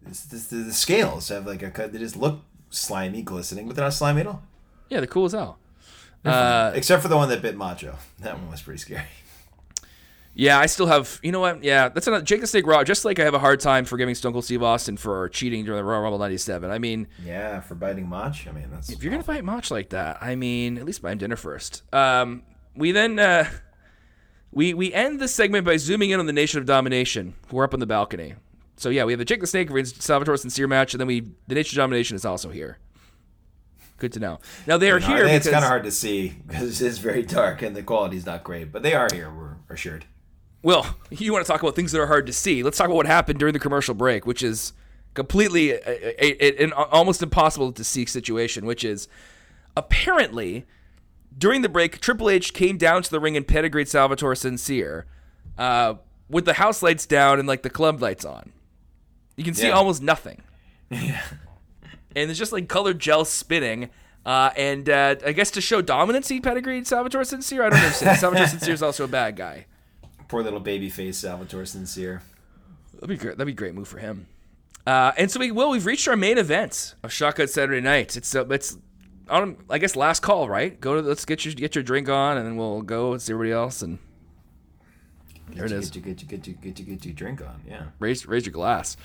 it's, 0.07 0.31
it's, 0.31 0.47
the, 0.47 0.57
the 0.57 0.73
scales 0.73 1.29
have 1.29 1.45
like 1.45 1.61
a 1.63 1.69
cut. 1.69 1.91
They 1.91 1.99
just 1.99 2.15
look 2.15 2.41
slimy, 2.69 3.21
glistening, 3.21 3.67
but 3.67 3.75
they're 3.75 3.85
not 3.85 3.93
slimy 3.93 4.21
at 4.21 4.27
all. 4.27 4.41
Yeah, 4.89 4.99
they're 4.99 5.07
cool 5.07 5.25
as 5.25 5.33
hell. 5.33 5.57
Uh, 6.23 6.71
Except 6.75 7.01
for 7.01 7.07
the 7.07 7.17
one 7.17 7.29
that 7.29 7.41
bit 7.41 7.57
Macho. 7.57 7.97
That 8.19 8.37
one 8.37 8.51
was 8.51 8.61
pretty 8.61 8.79
scary. 8.79 9.03
Yeah, 10.33 10.59
I 10.59 10.65
still 10.65 10.85
have. 10.85 11.19
You 11.23 11.31
know 11.31 11.41
what? 11.41 11.63
Yeah, 11.63 11.89
that's 11.89 12.07
another 12.07 12.23
Jake 12.23 12.41
the 12.41 12.47
Snake 12.47 12.65
Raw. 12.65 12.83
Just 12.83 13.03
like 13.03 13.19
I 13.19 13.23
have 13.23 13.33
a 13.33 13.39
hard 13.39 13.59
time 13.59 13.83
forgiving 13.83 14.15
Stone 14.15 14.31
Cold 14.31 14.45
Steve 14.45 14.63
Austin 14.63 14.95
for 14.95 15.27
cheating 15.29 15.65
during 15.65 15.77
the 15.77 15.83
Royal 15.83 16.01
Rumble 16.01 16.19
'97. 16.19 16.71
I 16.71 16.79
mean, 16.79 17.07
Yeah, 17.23 17.59
for 17.59 17.75
biting 17.75 18.07
Mach. 18.07 18.47
I 18.47 18.51
mean, 18.51 18.69
that's 18.71 18.89
if 18.89 19.03
you're 19.03 19.11
gonna 19.11 19.23
bite 19.23 19.43
Mach 19.43 19.69
like 19.71 19.89
that, 19.89 20.17
I 20.21 20.35
mean, 20.35 20.77
at 20.77 20.85
least 20.85 21.01
buy 21.01 21.11
him 21.11 21.17
dinner 21.17 21.35
first. 21.35 21.83
Um, 21.93 22.43
we 22.75 22.91
then 22.93 23.19
uh, 23.19 23.49
we 24.51 24.73
we 24.73 24.93
end 24.93 25.19
this 25.19 25.33
segment 25.33 25.65
by 25.65 25.77
zooming 25.77 26.11
in 26.11 26.19
on 26.19 26.27
the 26.27 26.33
Nation 26.33 26.59
of 26.59 26.65
Domination, 26.65 27.35
who 27.49 27.59
are 27.59 27.65
up 27.65 27.73
on 27.73 27.81
the 27.81 27.85
balcony. 27.85 28.35
So 28.77 28.89
yeah, 28.89 29.03
we 29.03 29.11
have 29.11 29.19
the 29.19 29.25
Jake 29.25 29.41
the 29.41 29.47
Snake 29.47 29.69
versus 29.69 29.93
Salvatore 30.03 30.37
Sincere 30.37 30.67
match, 30.67 30.93
and 30.93 31.01
then 31.01 31.07
we 31.07 31.31
the 31.47 31.55
Nation 31.55 31.77
of 31.77 31.83
Domination 31.83 32.15
is 32.15 32.23
also 32.23 32.49
here. 32.49 32.77
Good 33.97 34.13
to 34.13 34.19
know. 34.19 34.39
Now 34.65 34.77
they 34.77 34.89
are 34.89 34.97
here 34.97 35.25
because 35.25 35.45
it's 35.45 35.49
kind 35.49 35.63
of 35.63 35.69
hard 35.69 35.83
to 35.83 35.91
see 35.91 36.29
because 36.47 36.81
it 36.81 36.87
is 36.87 36.97
very 36.97 37.21
dark 37.21 37.61
and 37.61 37.75
the 37.75 37.83
quality's 37.83 38.25
not 38.25 38.43
great. 38.43 38.71
But 38.71 38.81
they 38.81 38.95
are 38.95 39.07
here. 39.13 39.29
We're 39.29 39.57
assured. 39.69 40.05
Well, 40.63 40.95
you 41.09 41.31
want 41.33 41.45
to 41.45 41.51
talk 41.51 41.61
about 41.61 41.75
things 41.75 41.91
that 41.91 41.99
are 42.01 42.07
hard 42.07 42.25
to 42.27 42.33
see. 42.33 42.63
Let's 42.63 42.77
talk 42.77 42.85
about 42.87 42.95
what 42.97 43.05
happened 43.07 43.39
during 43.39 43.53
the 43.53 43.59
commercial 43.59 43.93
break, 43.95 44.25
which 44.25 44.43
is 44.43 44.73
completely 45.13 45.71
a, 45.71 45.79
a, 45.85 46.45
a- 46.45 46.63
an 46.63 46.73
almost 46.73 47.21
impossible 47.23 47.71
to 47.73 47.83
see 47.83 48.05
situation, 48.05 48.65
which 48.65 48.83
is 48.83 49.07
apparently 49.75 50.65
during 51.37 51.61
the 51.61 51.69
break, 51.69 51.99
Triple 52.01 52.29
H 52.29 52.53
came 52.53 52.77
down 52.77 53.03
to 53.03 53.09
the 53.09 53.19
ring 53.19 53.37
and 53.37 53.47
pedigreed 53.47 53.87
Salvatore 53.87 54.35
Sincere 54.35 55.05
uh, 55.57 55.95
with 56.29 56.45
the 56.45 56.53
house 56.53 56.83
lights 56.83 57.05
down 57.05 57.39
and 57.39 57.47
like 57.47 57.63
the 57.63 57.69
club 57.69 58.01
lights 58.01 58.25
on. 58.25 58.51
You 59.37 59.43
can 59.43 59.53
see 59.53 59.67
Yeah. 59.67 59.73
almost 59.73 60.01
nothing. 60.01 60.41
Yeah. 60.89 61.21
And 62.13 62.29
it's 62.29 62.37
just 62.37 62.51
like 62.51 62.67
colored 62.67 62.99
gel 62.99 63.23
spinning. 63.23 63.89
Uh, 64.25 64.49
and 64.57 64.89
uh, 64.89 65.15
I 65.25 65.31
guess 65.31 65.49
to 65.51 65.61
show 65.61 65.81
dominance, 65.81 66.27
he 66.27 66.41
pedigreed 66.41 66.85
Salvatore 66.85 67.23
Sincere. 67.23 67.63
I 67.63 67.69
don't 67.69 67.79
understand. 67.79 68.19
Salvatore 68.19 68.47
Sincere 68.47 68.73
is 68.73 68.83
also 68.83 69.05
a 69.05 69.07
bad 69.07 69.37
guy. 69.37 69.65
Poor 70.31 70.43
little 70.43 70.61
baby 70.61 70.89
face 70.89 71.17
Salvatore 71.17 71.65
Sincere. 71.65 72.21
That'd 72.93 73.09
be 73.09 73.17
great. 73.17 73.37
That'd 73.37 73.47
be 73.47 73.51
a 73.51 73.53
great 73.53 73.75
move 73.75 73.89
for 73.89 73.97
him. 73.97 74.27
Uh, 74.87 75.11
and 75.17 75.29
so 75.29 75.41
we 75.41 75.51
will. 75.51 75.71
We've 75.71 75.85
reached 75.85 76.07
our 76.07 76.15
main 76.15 76.37
event 76.37 76.95
of 77.03 77.11
Shotgun 77.11 77.49
Saturday 77.49 77.81
Night. 77.81 78.15
It's 78.15 78.33
uh, 78.33 78.47
it's 78.47 78.77
on. 79.29 79.57
I 79.69 79.77
guess 79.77 79.97
last 79.97 80.21
call, 80.21 80.47
right? 80.47 80.79
Go 80.79 80.95
to 80.95 81.01
let's 81.01 81.25
get 81.25 81.43
your 81.43 81.53
get 81.53 81.75
your 81.75 81.83
drink 81.83 82.07
on, 82.07 82.37
and 82.37 82.47
then 82.47 82.55
we'll 82.55 82.81
go 82.81 83.11
and 83.11 83.21
see 83.21 83.33
everybody 83.33 83.51
else 83.51 83.81
and 83.81 83.99
there 85.49 85.65
it 85.65 85.69
Get 85.69 85.71
you, 85.71 85.77
is. 85.79 85.89
Get 85.89 85.95
you, 85.95 86.01
get 86.01 86.21
you, 86.21 86.27
get 86.27 86.47
you, 86.47 86.53
get 86.53 86.79
you, 86.79 86.85
get 86.85 87.05
you 87.05 87.13
drink 87.13 87.41
on. 87.41 87.61
Yeah. 87.67 87.83
Raise 87.99 88.25
raise 88.25 88.45
your 88.45 88.53
glass. 88.53 88.95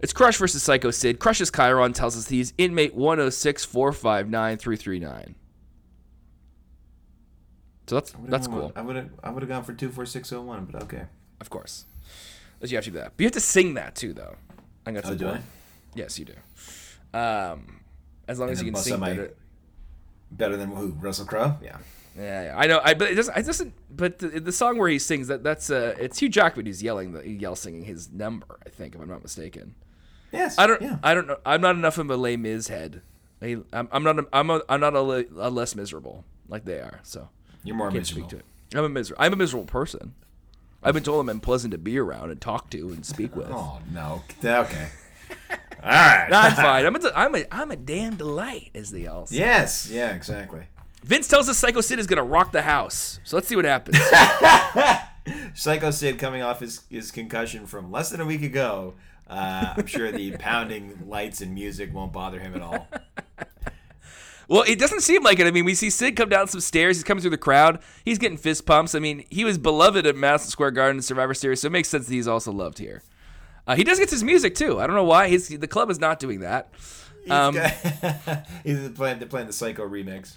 It's 0.00 0.14
Crush 0.14 0.38
versus 0.38 0.62
Sycho 0.62 0.90
Sid. 0.90 1.18
Crush's 1.18 1.50
chyron 1.50 1.94
tells 1.94 2.16
us 2.16 2.28
he's 2.30 2.54
inmate 2.56 2.94
one 2.94 3.18
zero 3.18 3.28
six 3.28 3.66
four 3.66 3.92
five 3.92 4.30
nine 4.30 4.56
three 4.56 4.76
three 4.76 4.98
nine. 4.98 5.34
So 7.86 7.96
that's 7.96 8.14
that's 8.24 8.46
cool. 8.46 8.72
I 8.74 8.82
would 8.82 8.96
have 8.96 9.10
I 9.22 9.30
would 9.30 9.42
have 9.42 9.48
gone 9.48 9.64
for 9.64 9.74
two 9.74 9.90
four 9.90 10.06
six 10.06 10.28
zero 10.28 10.42
one, 10.42 10.64
but 10.64 10.82
okay. 10.84 11.04
Of 11.40 11.50
course, 11.50 11.84
But 12.60 12.70
you 12.70 12.76
have 12.76 12.84
to 12.84 12.90
do 12.90 12.98
that. 12.98 13.12
But 13.16 13.20
you 13.22 13.26
have 13.26 13.32
to 13.32 13.40
sing 13.40 13.74
that 13.74 13.94
too, 13.94 14.14
though. 14.14 14.36
I 14.50 14.84
think 14.84 14.96
that's 14.96 15.10
Oh, 15.10 15.14
do 15.14 15.28
I? 15.28 15.40
Yes, 15.94 16.18
you 16.18 16.24
do. 16.24 16.34
Um, 17.12 17.80
as 18.26 18.38
long 18.38 18.48
as 18.50 18.62
you 18.62 18.72
can 18.72 18.80
sing 18.80 19.00
better. 19.00 19.34
Better 20.30 20.56
than 20.56 20.70
who? 20.70 20.88
Russell 21.00 21.26
Crowe? 21.26 21.56
Yeah. 21.62 21.76
Yeah, 22.16 22.44
yeah, 22.44 22.54
I 22.56 22.66
know. 22.66 22.80
I 22.82 22.94
but 22.94 23.10
it 23.10 23.16
doesn't. 23.16 23.36
It 23.36 23.44
doesn't. 23.44 23.74
But 23.90 24.18
the, 24.20 24.28
the 24.40 24.52
song 24.52 24.78
where 24.78 24.88
he 24.88 25.00
sings 25.00 25.26
that 25.28 25.42
that's 25.42 25.68
uh, 25.68 25.96
it's 25.98 26.20
Hugh 26.20 26.28
Jackman 26.28 26.66
who's 26.66 26.80
yelling 26.82 27.12
the 27.12 27.22
he 27.22 27.32
yells 27.34 27.60
singing 27.60 27.84
his 27.84 28.10
number. 28.10 28.58
I 28.64 28.68
think 28.68 28.94
if 28.94 29.00
I'm 29.00 29.08
not 29.08 29.22
mistaken. 29.22 29.74
Yes. 30.32 30.56
I 30.58 30.66
don't. 30.68 30.80
Yeah. 30.80 30.98
I 31.02 31.12
don't 31.12 31.26
know. 31.26 31.38
I'm 31.44 31.60
not 31.60 31.74
enough 31.74 31.98
of 31.98 32.08
a 32.10 32.16
Les 32.16 32.36
Mis 32.36 32.68
head. 32.68 33.02
I, 33.42 33.56
I'm, 33.72 33.88
I'm 33.90 34.04
not. 34.04 34.18
A, 34.20 34.26
I'm. 34.32 34.48
A, 34.48 34.62
I'm 34.68 34.80
not 34.80 34.94
a, 34.94 35.00
a 35.00 35.50
less 35.50 35.74
miserable 35.74 36.24
like 36.48 36.64
they 36.64 36.78
are. 36.78 37.00
So 37.02 37.28
You're 37.64 37.76
more 37.76 37.90
miserable. 37.90 38.28
speak 38.28 38.38
to 38.40 38.44
it. 38.44 38.78
I'm 38.78 38.84
a 38.84 38.88
miserable. 38.88 39.22
I'm 39.22 39.32
a 39.32 39.36
miserable 39.36 39.66
person. 39.66 40.14
I've 40.82 40.94
been 40.94 41.02
told 41.02 41.20
I'm 41.20 41.28
unpleasant 41.30 41.72
to 41.72 41.78
be 41.78 41.98
around 41.98 42.30
and 42.30 42.40
talk 42.40 42.68
to 42.70 42.90
and 42.90 43.04
speak 43.06 43.34
with. 43.34 43.48
Oh 43.50 43.80
no. 43.92 44.22
Okay. 44.44 44.88
All 45.82 45.90
right. 45.90 46.28
I'm 46.30 46.52
fine. 46.56 46.84
I'm 46.86 46.94
a, 46.96 47.12
I'm 47.16 47.34
a, 47.34 47.44
I'm 47.50 47.70
a 47.70 47.76
damn 47.76 48.16
delight, 48.16 48.70
as 48.74 48.90
they 48.90 49.06
all 49.06 49.26
say. 49.26 49.36
yes. 49.38 49.88
Yeah. 49.90 50.14
Exactly. 50.14 50.64
Vince 51.02 51.26
tells 51.28 51.48
us 51.48 51.56
Sycho 51.58 51.80
Sid 51.80 51.98
is 51.98 52.06
gonna 52.06 52.22
rock 52.24 52.52
the 52.52 52.62
house. 52.62 53.18
So 53.24 53.36
let's 53.36 53.48
see 53.48 53.56
what 53.56 53.64
happens. 53.64 53.98
Sycho 55.54 55.90
Sid 55.90 56.18
coming 56.18 56.42
off 56.42 56.60
his, 56.60 56.82
his 56.90 57.10
concussion 57.10 57.66
from 57.66 57.90
less 57.90 58.10
than 58.10 58.20
a 58.20 58.26
week 58.26 58.42
ago. 58.42 58.94
Uh, 59.28 59.74
I'm 59.78 59.86
sure 59.86 60.12
the 60.12 60.32
pounding 60.38 61.06
lights 61.08 61.40
and 61.40 61.54
music 61.54 61.94
won't 61.94 62.12
bother 62.12 62.38
him 62.40 62.54
at 62.54 62.60
all. 62.62 62.88
Well, 64.48 64.62
it 64.66 64.78
doesn't 64.78 65.00
seem 65.00 65.22
like 65.22 65.38
it. 65.38 65.46
I 65.46 65.50
mean, 65.50 65.64
we 65.64 65.74
see 65.74 65.90
Sid 65.90 66.16
come 66.16 66.28
down 66.28 66.48
some 66.48 66.60
stairs. 66.60 66.96
He's 66.96 67.04
coming 67.04 67.20
through 67.20 67.30
the 67.30 67.38
crowd. 67.38 67.80
He's 68.04 68.18
getting 68.18 68.36
fist 68.38 68.66
pumps. 68.66 68.94
I 68.94 68.98
mean, 68.98 69.24
he 69.30 69.44
was 69.44 69.58
beloved 69.58 70.06
at 70.06 70.16
Madison 70.16 70.50
Square 70.50 70.72
Garden 70.72 71.00
Survivor 71.02 71.34
Series, 71.34 71.60
so 71.60 71.66
it 71.66 71.72
makes 71.72 71.88
sense 71.88 72.06
that 72.06 72.12
he's 72.14 72.28
also 72.28 72.52
loved 72.52 72.78
here. 72.78 73.02
Uh, 73.66 73.74
he 73.76 73.84
does 73.84 73.98
get 73.98 74.10
his 74.10 74.22
music 74.22 74.54
too. 74.54 74.78
I 74.80 74.86
don't 74.86 74.96
know 74.96 75.04
why. 75.04 75.28
His, 75.28 75.48
the 75.48 75.66
club 75.66 75.90
is 75.90 75.98
not 75.98 76.18
doing 76.18 76.40
that. 76.40 76.68
Um, 77.30 77.54
He's 78.64 78.90
playing, 78.90 79.18
they're 79.18 79.28
playing 79.28 79.46
the 79.46 79.52
Psycho 79.54 79.88
remix. 79.88 80.36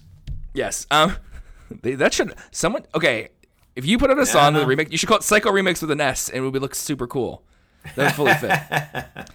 yes. 0.53 0.87
Um, 0.89 1.17
they, 1.81 1.95
that 1.95 2.13
should 2.13 2.33
someone. 2.51 2.85
Okay, 2.95 3.29
if 3.75 3.85
you 3.85 3.97
put 3.97 4.09
out 4.09 4.19
a 4.19 4.25
song 4.25 4.53
with 4.53 4.63
a 4.63 4.65
remix, 4.65 4.91
you 4.91 4.97
should 4.97 5.09
call 5.09 5.17
it 5.17 5.23
Psycho 5.23 5.51
Remix 5.51 5.81
with 5.81 5.91
an 5.91 5.99
S, 5.99 6.29
and 6.29 6.45
it 6.45 6.49
would 6.49 6.61
look 6.61 6.73
super 6.75 7.05
cool. 7.05 7.43
That 7.95 8.05
would 8.05 8.13
fully 8.13 8.33
fit. 9.15 9.29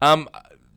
Um, 0.00 0.28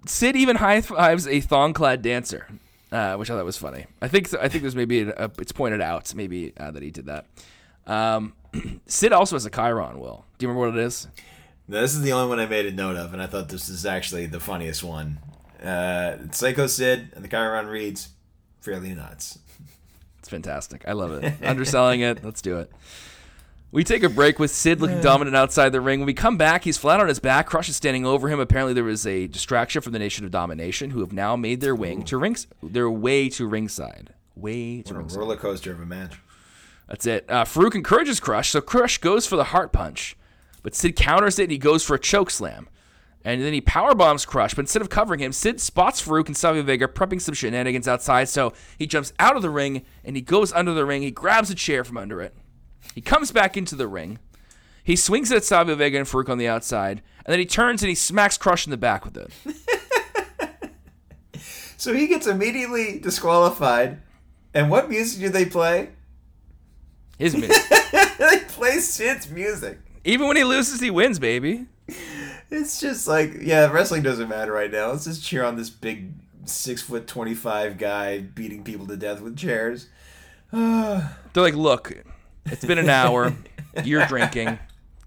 Sid 0.05 0.35
even 0.35 0.57
high 0.57 0.81
fives 0.81 1.27
a 1.27 1.39
thong 1.39 1.73
clad 1.73 2.01
dancer, 2.01 2.47
uh, 2.91 3.15
which 3.15 3.29
I 3.29 3.35
thought 3.35 3.45
was 3.45 3.57
funny. 3.57 3.85
I 4.01 4.07
think 4.07 4.33
I 4.35 4.47
think 4.47 4.61
there's 4.61 4.75
maybe 4.75 5.01
a, 5.01 5.09
a, 5.09 5.31
it's 5.39 5.51
pointed 5.51 5.81
out 5.81 6.13
maybe 6.15 6.53
uh, 6.57 6.71
that 6.71 6.83
he 6.83 6.91
did 6.91 7.05
that. 7.05 7.25
Um, 7.85 8.33
Sid 8.87 9.13
also 9.13 9.35
has 9.35 9.45
a 9.45 9.49
chyron. 9.51 9.97
Will 9.97 10.25
do 10.37 10.45
you 10.45 10.49
remember 10.49 10.69
what 10.69 10.77
it 10.77 10.85
is? 10.85 11.07
This 11.69 11.93
is 11.93 12.01
the 12.01 12.13
only 12.13 12.29
one 12.29 12.39
I 12.39 12.45
made 12.45 12.65
a 12.65 12.71
note 12.71 12.95
of, 12.95 13.11
and 13.13 13.21
I 13.21 13.27
thought 13.27 13.49
this 13.49 13.67
is 13.67 13.85
actually 13.85 14.25
the 14.25 14.39
funniest 14.39 14.83
one. 14.83 15.19
Uh, 15.61 16.17
Sycho 16.31 16.67
Sid 16.67 17.09
and 17.13 17.25
the 17.25 17.27
chyron 17.27 17.69
reads, 17.69 18.09
fairly 18.61 18.93
nuts. 18.93 19.39
It's 20.19 20.29
fantastic. 20.29 20.85
I 20.87 20.93
love 20.93 21.11
it. 21.11 21.33
Underselling 21.43 22.01
it. 22.01 22.23
Let's 22.23 22.41
do 22.41 22.57
it. 22.59 22.71
We 23.71 23.83
take 23.83 24.03
a 24.03 24.09
break 24.09 24.39
with 24.39 24.49
Sid 24.51 24.79
looking 24.79 25.01
dominant 25.01 25.35
outside 25.35 25.69
the 25.69 25.81
ring. 25.81 25.99
When 25.99 26.07
we 26.07 26.13
come 26.13 26.37
back, 26.37 26.63
he's 26.63 26.77
flat 26.77 27.01
on 27.01 27.09
his 27.09 27.19
back. 27.19 27.47
Crush 27.47 27.67
is 27.67 27.75
standing 27.75 28.05
over 28.05 28.29
him. 28.29 28.39
Apparently, 28.39 28.73
there 28.73 28.83
was 28.83 29.05
a 29.05 29.27
distraction 29.27 29.81
from 29.81 29.91
the 29.91 29.99
Nation 29.99 30.23
of 30.23 30.31
Domination, 30.31 30.91
who 30.91 31.01
have 31.01 31.11
now 31.11 31.35
made 31.35 31.59
their 31.59 31.75
wing 31.75 32.03
to 32.03 32.17
rings. 32.17 32.47
Their 32.63 32.89
way 32.89 33.27
to 33.29 33.45
ringside. 33.45 34.13
Way 34.35 34.81
to 34.83 34.93
What 34.93 34.95
a 34.95 34.99
ringside. 34.99 35.19
roller 35.19 35.35
coaster 35.35 35.71
of 35.73 35.81
a 35.81 35.85
match. 35.85 36.15
That's 36.87 37.05
it. 37.05 37.25
Uh, 37.29 37.43
Farouk 37.43 37.75
encourages 37.75 38.21
Crush, 38.21 38.49
so 38.49 38.61
Crush 38.61 38.99
goes 38.99 39.27
for 39.27 39.35
the 39.35 39.43
heart 39.45 39.73
punch, 39.73 40.15
but 40.63 40.73
Sid 40.73 40.95
counters 40.95 41.37
it 41.37 41.43
and 41.43 41.51
he 41.51 41.57
goes 41.57 41.83
for 41.83 41.95
a 41.95 41.99
choke 41.99 42.29
slam. 42.31 42.69
And 43.25 43.41
then 43.41 43.51
he 43.51 43.59
power 43.59 43.93
bombs 43.93 44.25
Crush, 44.25 44.53
but 44.53 44.61
instead 44.61 44.81
of 44.81 44.89
covering 44.89 45.19
him, 45.19 45.33
Sid 45.33 45.59
spots 45.59 46.01
Farouk 46.01 46.27
and 46.27 46.37
Savio 46.37 46.63
Vega 46.63 46.87
prepping 46.87 47.19
some 47.19 47.35
shenanigans 47.35 47.89
outside, 47.89 48.29
so 48.29 48.53
he 48.79 48.87
jumps 48.87 49.11
out 49.19 49.35
of 49.35 49.41
the 49.41 49.49
ring 49.49 49.83
and 50.05 50.15
he 50.15 50.21
goes 50.21 50.53
under 50.53 50.73
the 50.73 50.85
ring. 50.85 51.01
He 51.01 51.11
grabs 51.11 51.49
a 51.49 51.55
chair 51.55 51.83
from 51.83 51.97
under 51.97 52.21
it. 52.21 52.33
He 52.97 53.01
comes 53.01 53.31
back 53.31 53.55
into 53.55 53.75
the 53.75 53.87
ring. 53.87 54.17
He 54.83 54.95
swings 54.95 55.31
at 55.31 55.43
Savio 55.43 55.75
Vega 55.75 55.99
and 55.99 56.07
Farouk 56.07 56.29
on 56.29 56.39
the 56.39 56.47
outside, 56.47 57.03
and 57.23 57.31
then 57.31 57.37
he 57.37 57.45
turns 57.45 57.83
and 57.83 57.89
he 57.89 57.93
smacks 57.93 58.39
Crush 58.39 58.65
in 58.65 58.71
the 58.71 58.75
back 58.77 59.05
with 59.05 59.15
it. 59.15 59.31
So 61.77 61.93
he 61.93 62.07
gets 62.07 62.25
immediately 62.25 62.97
disqualified. 62.97 64.01
And 64.51 64.71
what 64.71 64.89
music 64.89 65.21
do 65.21 65.29
they 65.29 65.45
play? 65.45 65.89
His 67.19 67.35
music. 67.37 67.55
they 68.17 68.39
play 68.47 68.79
Sid's 68.79 69.29
music. 69.29 69.77
Even 70.03 70.27
when 70.27 70.35
he 70.35 70.43
loses, 70.43 70.79
he 70.79 70.89
wins, 70.89 71.19
baby. 71.19 71.67
it's 72.49 72.79
just 72.79 73.07
like 73.07 73.31
yeah, 73.41 73.69
wrestling 73.71 74.01
doesn't 74.01 74.27
matter 74.27 74.51
right 74.51 74.71
now. 74.71 74.89
Let's 74.89 75.05
just 75.05 75.23
cheer 75.23 75.43
on 75.43 75.55
this 75.55 75.69
big 75.69 76.13
six 76.45 76.81
foot 76.81 77.05
twenty 77.05 77.35
five 77.35 77.77
guy 77.77 78.21
beating 78.21 78.63
people 78.63 78.87
to 78.87 78.97
death 78.97 79.21
with 79.21 79.37
chairs. 79.37 79.87
They're 80.51 81.03
like, 81.35 81.53
look, 81.53 81.93
it's 82.51 82.65
been 82.65 82.77
an 82.77 82.89
hour. 82.89 83.33
You're 83.83 84.05
drinking. 84.05 84.57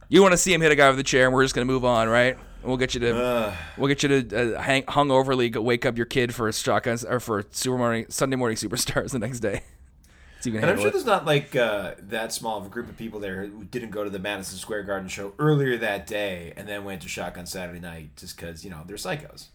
You 0.09 0.23
want 0.23 0.33
to 0.33 0.39
see 0.39 0.53
him 0.53 0.61
hit 0.61 0.73
a 0.73 0.77
guy 0.77 0.89
with 0.91 0.99
a 0.99 1.03
chair, 1.05 1.27
and 1.27 1.35
we're 1.35 1.45
just 1.45 1.55
gonna 1.55 1.65
move 1.65 1.85
on, 1.85 2.09
right? 2.09 2.37
We'll 2.63 2.77
get 2.77 2.95
you 2.95 3.01
to 3.01 3.17
Uh, 3.25 3.55
we'll 3.79 3.89
get 3.89 4.03
you 4.03 4.23
to 4.23 4.57
uh, 4.57 4.61
hang 4.61 4.83
hungoverly 4.85 5.51
go 5.51 5.63
wake 5.63 5.87
up 5.87 5.97
your 5.97 6.07
kid 6.07 6.35
for 6.35 6.47
a 6.49 6.53
shotguns 6.53 7.05
or 7.05 7.19
for 7.21 7.45
super 7.51 7.79
morning 7.79 8.07
Sunday 8.11 8.37
morning 8.37 8.57
superstars 8.57 9.11
the 9.13 9.19
next 9.19 9.41
day. 9.41 9.63
So 10.41 10.49
you 10.51 10.53
can 10.59 10.63
and 10.63 10.71
I'm 10.73 10.79
sure 10.79 10.89
it. 10.89 10.93
there's 10.93 11.05
not 11.07 11.27
like 11.27 11.55
uh, 11.57 11.95
that 12.01 12.33
small 12.33 12.59
of 12.59 12.67
a 12.67 12.69
group 12.69 12.89
of 12.89 12.97
people 12.97 13.21
there 13.21 13.45
who 13.45 13.65
didn't 13.65 13.91
go 13.91 14.05
to 14.05 14.11
the 14.11 14.19
Madison 14.19 14.59
Square 14.59 14.83
Garden 14.85 15.09
show 15.09 15.33
earlier 15.39 15.77
that 15.79 16.07
day 16.07 16.53
and 16.57 16.67
then 16.69 16.85
went 16.85 17.03
to 17.03 17.09
Shotgun 17.09 17.47
Saturday 17.47 17.81
Night 17.81 18.17
just 18.17 18.37
because 18.37 18.65
you 18.65 18.71
know 18.71 18.83
they're 18.87 18.97
psychos. 18.97 19.47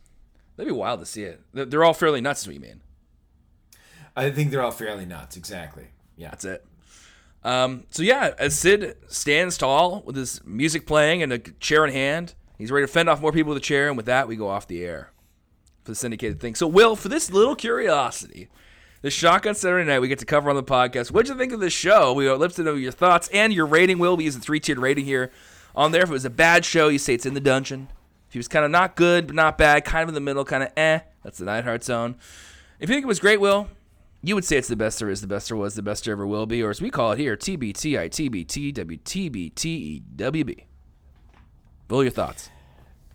That'd 0.57 0.71
be 0.71 0.77
wild 0.77 0.99
to 1.01 1.05
see 1.05 1.23
it. 1.23 1.41
They're- 1.53 1.65
They're 1.65 1.83
all 1.83 1.93
fairly 1.93 2.21
nuts, 2.21 2.41
is 2.41 2.47
what 2.47 2.53
you 2.55 2.61
mean. 2.61 2.81
I 4.15 4.31
think 4.31 4.51
they're 4.51 4.61
all 4.63 4.71
fairly 4.71 5.05
nuts. 5.05 5.35
Exactly. 5.37 5.87
Yeah. 6.17 6.29
That's 6.29 6.45
it. 6.45 6.65
Um, 7.45 7.83
so 7.91 8.01
yeah, 8.01 8.33
as 8.39 8.57
Sid 8.57 8.97
stands 9.07 9.55
tall 9.55 10.01
with 10.03 10.15
his 10.15 10.41
music 10.43 10.87
playing 10.87 11.21
and 11.21 11.31
a 11.31 11.37
chair 11.37 11.85
in 11.85 11.93
hand, 11.93 12.33
he's 12.57 12.71
ready 12.71 12.87
to 12.87 12.91
fend 12.91 13.07
off 13.07 13.21
more 13.21 13.31
people 13.31 13.53
with 13.53 13.61
a 13.61 13.65
chair, 13.65 13.87
and 13.87 13.95
with 13.95 14.07
that, 14.07 14.27
we 14.27 14.35
go 14.35 14.49
off 14.49 14.67
the 14.67 14.83
air 14.83 15.11
for 15.83 15.91
the 15.91 15.95
syndicated 15.95 16.39
thing. 16.39 16.55
So, 16.55 16.65
Will, 16.65 16.95
for 16.95 17.07
this 17.07 17.29
little 17.29 17.55
curiosity, 17.55 18.49
the 19.03 19.11
Shotgun 19.11 19.53
Saturday 19.53 19.87
Night 19.87 19.99
we 19.99 20.07
get 20.07 20.17
to 20.17 20.25
cover 20.25 20.49
on 20.49 20.55
the 20.55 20.63
podcast. 20.63 21.11
What'd 21.11 21.29
you 21.29 21.37
think 21.37 21.53
of 21.53 21.59
the 21.59 21.69
show? 21.69 22.13
We 22.13 22.27
would 22.27 22.39
love 22.39 22.55
to 22.55 22.63
know 22.63 22.73
your 22.73 22.91
thoughts 22.91 23.27
and 23.31 23.53
your 23.53 23.67
rating. 23.67 23.99
Will 23.99 24.17
we 24.17 24.23
use 24.23 24.35
a 24.35 24.39
three 24.39 24.59
tiered 24.59 24.79
rating 24.79 25.05
here 25.05 25.29
on 25.75 25.91
there? 25.91 26.01
If 26.01 26.09
it 26.09 26.13
was 26.13 26.25
a 26.25 26.31
bad 26.31 26.65
show, 26.65 26.87
you 26.87 26.97
say 26.97 27.13
it's 27.13 27.27
in 27.27 27.35
the 27.35 27.39
dungeon. 27.39 27.89
If 28.27 28.33
he 28.33 28.39
was 28.39 28.47
kind 28.47 28.65
of 28.65 28.71
not 28.71 28.95
good 28.95 29.27
but 29.27 29.35
not 29.35 29.59
bad, 29.59 29.85
kind 29.85 30.01
of 30.01 30.09
in 30.09 30.15
the 30.15 30.21
middle, 30.21 30.43
kind 30.45 30.63
of 30.63 30.71
eh, 30.75 31.01
that's 31.21 31.37
the 31.37 31.45
Neidhart 31.45 31.83
zone. 31.83 32.15
If 32.79 32.89
you 32.89 32.95
think 32.95 33.03
it 33.03 33.07
was 33.07 33.19
great, 33.19 33.39
Will, 33.39 33.67
you 34.25 34.33
would 34.33 34.43
say 34.43 34.57
it's 34.57 34.67
the 34.67 34.75
best 34.75 34.99
there 34.99 35.09
is, 35.09 35.21
the 35.21 35.27
best 35.27 35.49
there 35.49 35.57
was, 35.57 35.75
the 35.75 35.83
best 35.83 36.05
there 36.05 36.13
ever 36.13 36.25
will 36.25 36.47
be, 36.47 36.63
or 36.63 36.71
as 36.71 36.81
we 36.81 36.89
call 36.89 37.11
it 37.11 37.19
here, 37.19 37.37
TBTI, 37.37 38.09
TBT, 38.09 38.73
WTBT, 38.73 40.03
WB. 40.15 40.63
Will, 41.89 42.03
your 42.03 42.11
thoughts? 42.11 42.49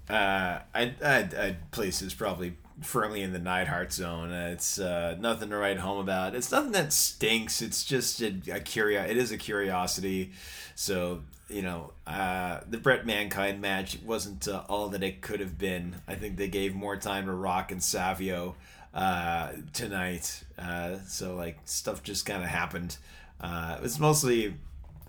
Uh, 0.08 0.60
I 0.72 0.94
I'd, 1.02 1.34
I'd 1.34 1.70
place 1.72 1.98
this 1.98 2.14
probably 2.14 2.56
firmly 2.80 3.22
in 3.22 3.32
the 3.32 3.40
Neidhart 3.40 3.92
zone. 3.92 4.30
It's 4.30 4.78
uh, 4.78 5.16
nothing 5.18 5.50
to 5.50 5.56
write 5.56 5.78
home 5.78 5.98
about. 5.98 6.36
It's 6.36 6.52
nothing 6.52 6.72
that 6.72 6.92
stinks. 6.92 7.60
It's 7.60 7.84
just 7.84 8.20
a, 8.22 8.34
a 8.52 8.60
curio. 8.60 9.02
It 9.02 9.16
is 9.16 9.32
a 9.32 9.36
curiosity. 9.36 10.30
So 10.76 11.22
you 11.48 11.62
know, 11.62 11.92
uh, 12.06 12.60
the 12.68 12.78
Bret 12.78 13.04
Mankind 13.04 13.60
match 13.60 13.98
wasn't 14.04 14.46
uh, 14.46 14.62
all 14.68 14.88
that 14.90 15.02
it 15.02 15.20
could 15.20 15.40
have 15.40 15.58
been. 15.58 15.96
I 16.06 16.14
think 16.14 16.36
they 16.36 16.48
gave 16.48 16.74
more 16.74 16.96
time 16.96 17.26
to 17.26 17.32
Rock 17.32 17.72
and 17.72 17.82
Savio 17.82 18.54
uh, 18.94 19.50
tonight. 19.72 20.44
Uh, 20.58 20.96
so 21.06 21.34
like 21.34 21.58
stuff 21.64 22.02
just 22.02 22.26
kind 22.26 22.42
of 22.42 22.48
happened. 22.48 22.96
Uh, 23.40 23.76
it 23.78 23.82
was 23.82 23.98
mostly 23.98 24.54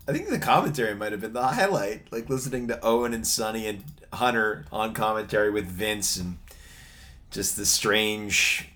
I 0.08 0.14
think 0.14 0.30
the 0.30 0.40
commentary 0.40 0.96
might 0.96 1.12
have 1.12 1.22
been 1.22 1.34
the 1.34 1.42
highlight, 1.42 2.12
like 2.12 2.30
listening 2.30 2.68
to 2.70 2.84
Owen 2.84 3.14
and 3.14 3.26
Sunny 3.26 3.68
and 3.68 3.84
Hunter 4.12 4.66
on 4.72 4.94
commentary 4.94 5.52
with 5.52 5.66
Vince 5.66 6.18
and 6.18 6.38
just 7.30 7.56
this 7.56 7.70
strange 7.70 8.70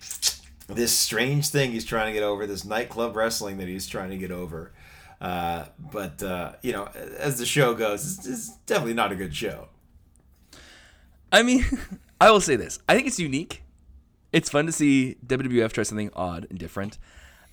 this 0.68 0.92
strange 0.92 1.48
thing 1.48 1.72
he's 1.72 1.84
trying 1.84 2.06
to 2.06 2.12
get 2.12 2.24
over, 2.24 2.46
this 2.46 2.64
nightclub 2.64 3.14
wrestling 3.14 3.58
that 3.58 3.68
he's 3.68 3.86
trying 3.86 4.10
to 4.10 4.16
get 4.16 4.30
over. 4.30 4.72
Uh, 5.20 5.66
but 5.78 6.22
uh, 6.22 6.52
you 6.62 6.72
know, 6.72 6.88
as 7.18 7.38
the 7.38 7.46
show 7.46 7.74
goes, 7.74 8.18
it's, 8.18 8.26
it's 8.26 8.56
definitely 8.66 8.94
not 8.94 9.12
a 9.12 9.16
good 9.16 9.34
show. 9.34 9.68
I 11.32 11.42
mean, 11.42 11.64
I 12.20 12.30
will 12.30 12.40
say 12.40 12.56
this. 12.56 12.78
I 12.88 12.94
think 12.94 13.06
it's 13.06 13.18
unique. 13.18 13.62
It's 14.36 14.50
fun 14.50 14.66
to 14.66 14.72
see 14.72 15.16
WWF 15.26 15.72
try 15.72 15.82
something 15.82 16.10
odd 16.14 16.46
and 16.50 16.58
different. 16.58 16.98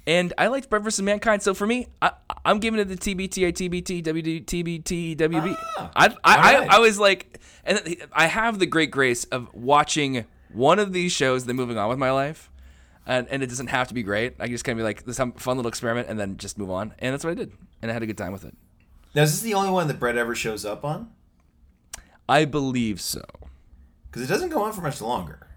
And 0.05 0.33
I 0.37 0.47
liked 0.47 0.69
Bret 0.69 0.81
versus 0.81 1.01
Mankind. 1.01 1.41
So 1.41 1.53
for 1.53 1.65
me, 1.65 1.87
I, 2.01 2.11
I'm 2.43 2.59
giving 2.59 2.77
it 2.77 2.89
the 2.89 2.97
TBT, 2.97 3.53
TBT, 3.53 4.03
WD, 4.03 4.43
TBT, 4.43 5.15
WB. 5.15 5.55
Ah, 5.77 5.91
I, 5.95 6.07
I, 6.07 6.15
I. 6.25 6.67
I 6.75 6.79
was 6.79 6.99
like, 6.99 7.39
and 7.63 7.95
I 8.11 8.25
have 8.25 8.59
the 8.59 8.65
great 8.65 8.91
grace 8.91 9.23
of 9.23 9.47
watching 9.53 10.25
one 10.51 10.77
of 10.77 10.91
these 10.91 11.13
shows, 11.13 11.45
then 11.45 11.55
moving 11.55 11.77
on 11.77 11.87
with 11.87 11.99
my 11.99 12.11
life. 12.11 12.51
And, 13.05 13.29
and 13.29 13.41
it 13.41 13.47
doesn't 13.47 13.67
have 13.67 13.87
to 13.87 13.93
be 13.93 14.03
great. 14.03 14.35
I 14.41 14.47
can 14.47 14.51
just 14.51 14.65
kind 14.65 14.77
of 14.77 14.81
be 14.81 14.83
like, 14.83 15.05
this 15.05 15.19
fun 15.19 15.55
little 15.55 15.67
experiment 15.67 16.09
and 16.09 16.19
then 16.19 16.35
just 16.35 16.57
move 16.57 16.69
on. 16.69 16.93
And 16.99 17.13
that's 17.13 17.23
what 17.23 17.31
I 17.31 17.35
did. 17.35 17.53
And 17.81 17.89
I 17.89 17.93
had 17.93 18.03
a 18.03 18.07
good 18.07 18.17
time 18.17 18.33
with 18.33 18.43
it. 18.43 18.57
Now, 19.15 19.21
is 19.21 19.31
this 19.31 19.41
the 19.41 19.53
only 19.53 19.69
one 19.69 19.87
that 19.87 20.01
Bret 20.01 20.17
ever 20.17 20.35
shows 20.35 20.65
up 20.65 20.83
on? 20.83 21.13
I 22.27 22.43
believe 22.43 22.99
so. 22.99 23.23
Because 24.11 24.23
it 24.23 24.27
doesn't 24.27 24.49
go 24.49 24.63
on 24.63 24.73
for 24.73 24.81
much 24.81 24.99
longer. 24.99 25.47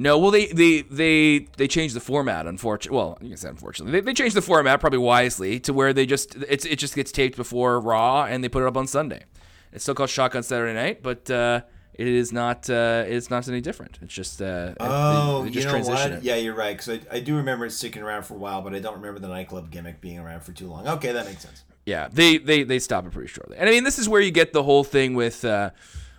No, 0.00 0.16
well, 0.16 0.30
they 0.30 0.46
they 0.46 0.82
they 0.82 1.48
they 1.56 1.66
changed 1.66 1.96
the 1.96 2.00
format. 2.00 2.46
Unfortunately, 2.46 2.96
well, 2.96 3.18
you 3.20 3.30
can 3.30 3.36
say 3.36 3.48
unfortunately, 3.48 3.92
they, 3.92 4.00
they 4.00 4.14
changed 4.14 4.36
the 4.36 4.42
format 4.42 4.78
probably 4.78 5.00
wisely 5.00 5.58
to 5.60 5.72
where 5.72 5.92
they 5.92 6.06
just 6.06 6.36
it's 6.48 6.64
it 6.64 6.76
just 6.78 6.94
gets 6.94 7.10
taped 7.10 7.36
before 7.36 7.80
Raw 7.80 8.24
and 8.24 8.44
they 8.44 8.48
put 8.48 8.62
it 8.62 8.66
up 8.66 8.76
on 8.76 8.86
Sunday. 8.86 9.24
It's 9.72 9.82
still 9.82 9.96
called 9.96 10.08
Shotgun 10.08 10.44
Saturday 10.44 10.72
Night, 10.72 11.02
but 11.02 11.28
uh, 11.28 11.62
it 11.94 12.06
is 12.06 12.32
not 12.32 12.70
uh, 12.70 13.02
it's 13.08 13.28
not 13.28 13.48
any 13.48 13.60
different. 13.60 13.98
It's 14.00 14.14
just 14.14 14.40
uh, 14.40 14.74
Oh, 14.78 15.38
they, 15.38 15.40
they 15.40 15.46
you 15.48 15.54
just 15.54 15.66
know 15.66 15.72
transition 15.72 16.10
what? 16.12 16.18
it. 16.20 16.22
Yeah, 16.22 16.36
you're 16.36 16.54
right. 16.54 16.76
Because 16.78 17.00
I, 17.10 17.16
I 17.16 17.18
do 17.20 17.34
remember 17.36 17.66
it 17.66 17.72
sticking 17.72 18.02
around 18.04 18.22
for 18.22 18.34
a 18.34 18.38
while, 18.38 18.62
but 18.62 18.74
I 18.74 18.78
don't 18.78 18.94
remember 18.94 19.18
the 19.18 19.26
nightclub 19.28 19.72
gimmick 19.72 20.00
being 20.00 20.20
around 20.20 20.42
for 20.44 20.52
too 20.52 20.68
long. 20.68 20.86
Okay, 20.86 21.10
that 21.10 21.26
makes 21.26 21.42
sense. 21.42 21.64
Yeah, 21.86 22.06
they 22.12 22.38
they 22.38 22.62
they 22.62 22.78
stop 22.78 23.04
it 23.04 23.10
pretty 23.10 23.28
shortly. 23.28 23.56
And 23.58 23.68
I 23.68 23.72
mean, 23.72 23.82
this 23.82 23.98
is 23.98 24.08
where 24.08 24.20
you 24.20 24.30
get 24.30 24.52
the 24.52 24.62
whole 24.62 24.84
thing 24.84 25.14
with 25.14 25.44
uh, 25.44 25.70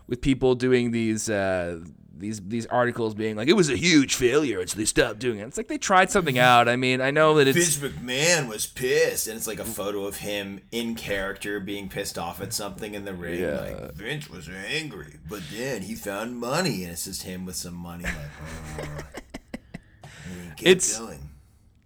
with 0.05 0.19
people 0.19 0.53
doing 0.55 0.91
these 0.91 1.29
uh, 1.29 1.79
these 2.19 2.39
these 2.41 2.65
articles 2.67 3.13
being 3.13 3.35
like 3.35 3.47
it 3.47 3.53
was 3.53 3.69
a 3.69 3.75
huge 3.75 4.15
failure, 4.15 4.59
and 4.59 4.69
so 4.69 4.77
they 4.77 4.85
stopped 4.85 5.19
doing 5.19 5.39
it. 5.39 5.47
It's 5.47 5.57
like 5.57 5.67
they 5.67 5.77
tried 5.77 6.11
something 6.11 6.37
out. 6.37 6.67
I 6.69 6.75
mean, 6.75 7.01
I 7.01 7.11
know 7.11 7.35
that 7.35 7.47
it's 7.47 7.75
Vince 7.75 7.93
McMahon 7.95 8.47
was 8.47 8.67
pissed, 8.67 9.27
and 9.27 9.37
it's 9.37 9.47
like 9.47 9.59
a 9.59 9.65
photo 9.65 10.05
of 10.05 10.17
him 10.17 10.61
in 10.71 10.95
character 10.95 11.59
being 11.59 11.89
pissed 11.89 12.17
off 12.17 12.41
at 12.41 12.53
something 12.53 12.93
in 12.93 13.05
the 13.05 13.13
ring. 13.13 13.39
Yeah. 13.41 13.59
Like 13.61 13.93
Vince 13.95 14.29
was 14.29 14.49
angry, 14.49 15.15
but 15.29 15.41
then 15.53 15.81
he 15.83 15.95
found 15.95 16.37
money, 16.37 16.83
and 16.83 16.91
it's 16.91 17.05
just 17.05 17.23
him 17.23 17.45
with 17.45 17.55
some 17.55 17.73
money. 17.75 18.03
Like, 18.03 18.13
oh. 18.81 18.83
And 20.31 20.41
he 20.43 20.49
kept 20.49 20.61
It's- 20.61 20.97
going. 20.99 21.29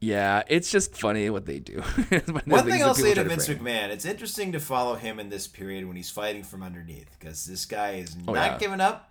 yeah, 0.01 0.43
it's 0.47 0.69
just 0.69 0.97
funny 0.99 1.29
what 1.29 1.45
they 1.45 1.59
do. 1.59 1.79
One 2.45 2.65
thing 2.65 2.83
I'll 2.83 2.93
say 2.93 3.13
to 3.13 3.23
Vince 3.23 3.47
McMahon, 3.47 3.89
it's 3.89 4.03
interesting 4.05 4.51
to 4.51 4.59
follow 4.59 4.95
him 4.95 5.17
in 5.19 5.29
this 5.29 5.47
period 5.47 5.87
when 5.87 5.95
he's 5.95 6.09
fighting 6.09 6.43
from 6.43 6.61
underneath 6.61 7.07
because 7.17 7.45
this 7.45 7.65
guy 7.65 7.91
is 7.93 8.17
oh, 8.27 8.33
not 8.33 8.41
Oh, 8.41 8.51
yeah. 8.53 8.57
giving 8.57 8.81
up. 8.81 9.09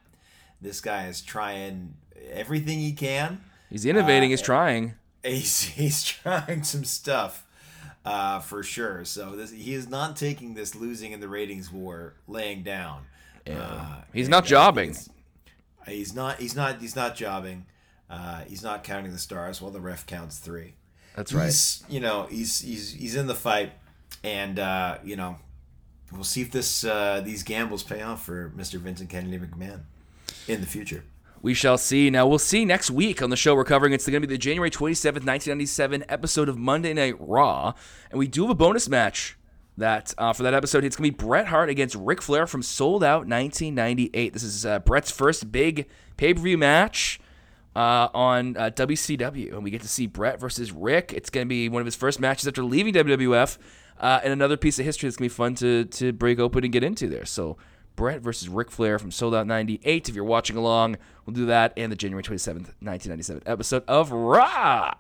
This 0.63 0.81
guy 0.81 1.09
is 1.09 1.21
trying 1.21 1.95
everything 2.31 2.79
he 2.79 2.93
can. 2.93 3.41
He's 3.69 3.85
innovating. 3.85 4.29
Uh, 4.31 4.33
he's 4.33 4.43
trying. 4.43 4.95
He's 5.25 5.61
he's 5.63 6.03
trying 6.05 6.63
some 6.63 6.85
stuff 6.85 7.45
uh, 8.05 8.39
for 8.41 8.63
sure. 8.63 9.05
So 9.05 9.37
this, 9.37 9.51
he 9.51 9.75
is 9.75 9.89
not 9.89 10.17
taking 10.17 10.55
this 10.55 10.75
losing 10.75 11.13
in 11.13 11.21
the 11.21 11.29
ratings 11.29 11.71
war 11.71 12.15
laying 12.29 12.63
down. 12.63 13.03
Uh, 13.51 14.03
He's 14.13 14.29
not 14.29 14.45
uh, 14.45 14.47
jobbing. 14.47 14.91
it's- 14.91 15.09
He's 15.87 16.15
not. 16.15 16.39
He's 16.39 16.55
not. 16.55 16.81
He's 16.81 16.95
not 16.95 17.17
jobbing. 17.17 17.67
Uh, 18.09 18.43
he's 18.43 18.63
not 18.63 18.85
counting 18.85 19.11
the 19.11 19.19
stars 19.19 19.61
while 19.61 19.73
the 19.73 19.81
ref 19.81 20.07
counts 20.07 20.39
three. 20.39 20.75
That's 21.17 21.33
right. 21.33 21.47
He's, 21.47 21.83
you 21.89 21.99
know, 21.99 22.29
he's 22.31 22.61
he's 22.61 22.93
he's 22.93 23.17
in 23.17 23.27
the 23.27 23.35
fight, 23.35 23.73
and 24.23 24.61
uh, 24.61 24.99
you 25.03 25.17
know, 25.17 25.39
we'll 26.13 26.23
see 26.23 26.41
if 26.41 26.53
this 26.53 26.85
uh, 26.85 27.21
these 27.25 27.43
gambles 27.43 27.83
pay 27.83 28.01
off 28.01 28.25
for 28.25 28.53
Mr. 28.57 28.75
Vincent 28.79 29.11
Kennedy 29.11 29.39
McMahon 29.45 29.81
in 30.49 30.61
the 30.61 30.67
future. 30.67 31.05
We 31.43 31.55
shall 31.55 31.77
see. 31.77 32.09
Now, 32.09 32.27
we'll 32.29 32.39
see 32.39 32.65
next 32.65 32.91
week 32.91 33.21
on 33.21 33.31
the 33.31 33.37
show 33.37 33.57
we're 33.57 33.65
covering. 33.65 33.93
It's 33.93 34.07
going 34.07 34.23
to 34.23 34.27
be 34.27 34.33
the 34.33 34.39
January 34.39 34.71
27th, 34.71 35.27
1997 35.27 36.05
episode 36.09 36.49
of 36.49 36.57
Monday 36.57 36.95
Night 36.95 37.17
Raw. 37.19 37.73
And 38.11 38.19
we 38.19 38.29
do 38.29 38.43
have 38.43 38.51
a 38.51 38.55
bonus 38.55 38.89
match 38.89 39.37
that 39.77 40.15
uh, 40.19 40.33
for 40.33 40.45
that 40.45 40.55
episode. 40.55 40.85
It's 40.85 40.95
going 40.95 41.11
to 41.11 41.17
be 41.17 41.25
Bret 41.25 41.49
Hart 41.49 41.69
against 41.69 41.97
Ric 41.97 42.23
Flair 42.23 42.47
from 42.47 42.63
Souled 42.63 43.03
Out 43.03 43.27
1998. 43.27 44.33
This 44.33 44.45
is 44.45 44.65
uh, 44.65 44.79
Bret's 44.79 45.11
first 45.11 45.51
big 45.51 45.89
pay 46.17 46.33
per 46.33 46.41
view 46.41 46.59
match 46.59 47.21
uh, 47.75 48.09
on 48.15 48.57
uh, 48.57 48.71
WCW. 48.71 49.53
And 49.53 49.65
we 49.65 49.71
get 49.71 49.83
to 49.83 49.89
see 49.89 50.07
Bret 50.07 50.39
versus 50.39 50.71
Ric. 50.71 51.13
It's 51.13 51.31
going 51.31 51.47
to 51.47 51.49
be 51.49 51.69
one 51.69 51.81
of 51.81 51.87
his 51.87 51.97
first 51.97 52.21
matches 52.21 52.47
after 52.47 52.63
leaving 52.63 52.95
WWF. 52.95 53.59
Uh, 53.99 54.21
and 54.23 54.33
another 54.33 54.57
piece 54.57 54.79
of 54.79 54.85
history 54.85 55.09
that's 55.09 55.17
going 55.17 55.29
to 55.29 55.35
be 55.35 55.37
fun 55.37 55.55
to, 55.57 55.85
to 55.87 56.13
break 56.13 56.39
open 56.39 56.65
and 56.65 56.73
get 56.73 56.83
into 56.83 57.09
there. 57.09 57.25
So, 57.25 57.57
Bret 57.97 58.21
versus 58.21 58.49
Ric 58.49 58.71
Flair 58.71 58.99
from 58.99 59.11
Souled 59.11 59.35
Out 59.35 59.47
98. 59.47 60.09
If 60.09 60.15
you're 60.15 60.25
watching 60.25 60.57
along, 60.57 60.97
we'll 61.27 61.35
do 61.35 61.47
that 61.47 61.73
in 61.77 61.91
the 61.91 61.97
January 61.97 62.23
27th, 62.23 62.73
1997 62.81 63.43
episode 63.47 63.85
of 63.87 64.11
Raw. 64.11 64.93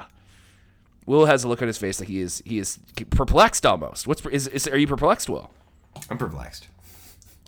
Will 1.06 1.26
has 1.26 1.44
a 1.44 1.48
look 1.48 1.60
on 1.62 1.68
his 1.68 1.78
face 1.78 1.98
like 1.98 2.08
he 2.08 2.20
is 2.20 2.42
he 2.44 2.58
is 2.58 2.78
perplexed 3.10 3.66
almost. 3.66 4.06
What's 4.06 4.24
is, 4.26 4.46
is 4.46 4.68
are 4.68 4.78
you 4.78 4.86
perplexed, 4.86 5.28
Will? 5.28 5.50
I'm 6.08 6.18
perplexed. 6.18 6.68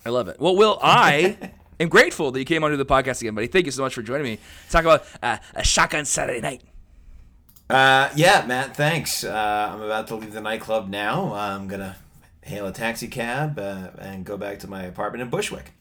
I 0.04 0.10
love 0.10 0.28
it. 0.28 0.40
Well, 0.40 0.56
Will, 0.56 0.78
I 0.82 1.38
am 1.80 1.88
grateful 1.88 2.30
that 2.32 2.38
you 2.38 2.44
came 2.44 2.64
onto 2.64 2.76
the 2.76 2.84
podcast 2.84 3.20
again, 3.20 3.34
buddy. 3.34 3.46
Thank 3.46 3.66
you 3.66 3.72
so 3.72 3.82
much 3.82 3.94
for 3.94 4.02
joining 4.02 4.24
me. 4.24 4.36
to 4.36 4.72
talk 4.72 4.82
about 4.82 5.06
uh, 5.22 5.38
a 5.54 5.64
shotgun 5.64 6.04
Saturday 6.04 6.40
night. 6.40 6.62
Uh, 7.70 8.10
yeah, 8.14 8.44
Matt. 8.46 8.76
Thanks. 8.76 9.24
Uh, 9.24 9.70
I'm 9.72 9.80
about 9.80 10.08
to 10.08 10.16
leave 10.16 10.32
the 10.32 10.40
nightclub 10.40 10.88
now. 10.88 11.32
I'm 11.32 11.68
gonna 11.68 11.96
hail 12.44 12.66
a 12.66 12.72
taxi 12.72 13.08
cab 13.08 13.58
uh, 13.58 13.88
and 13.98 14.24
go 14.24 14.36
back 14.36 14.58
to 14.60 14.68
my 14.68 14.82
apartment 14.82 15.22
in 15.22 15.30
Bushwick. 15.30 15.72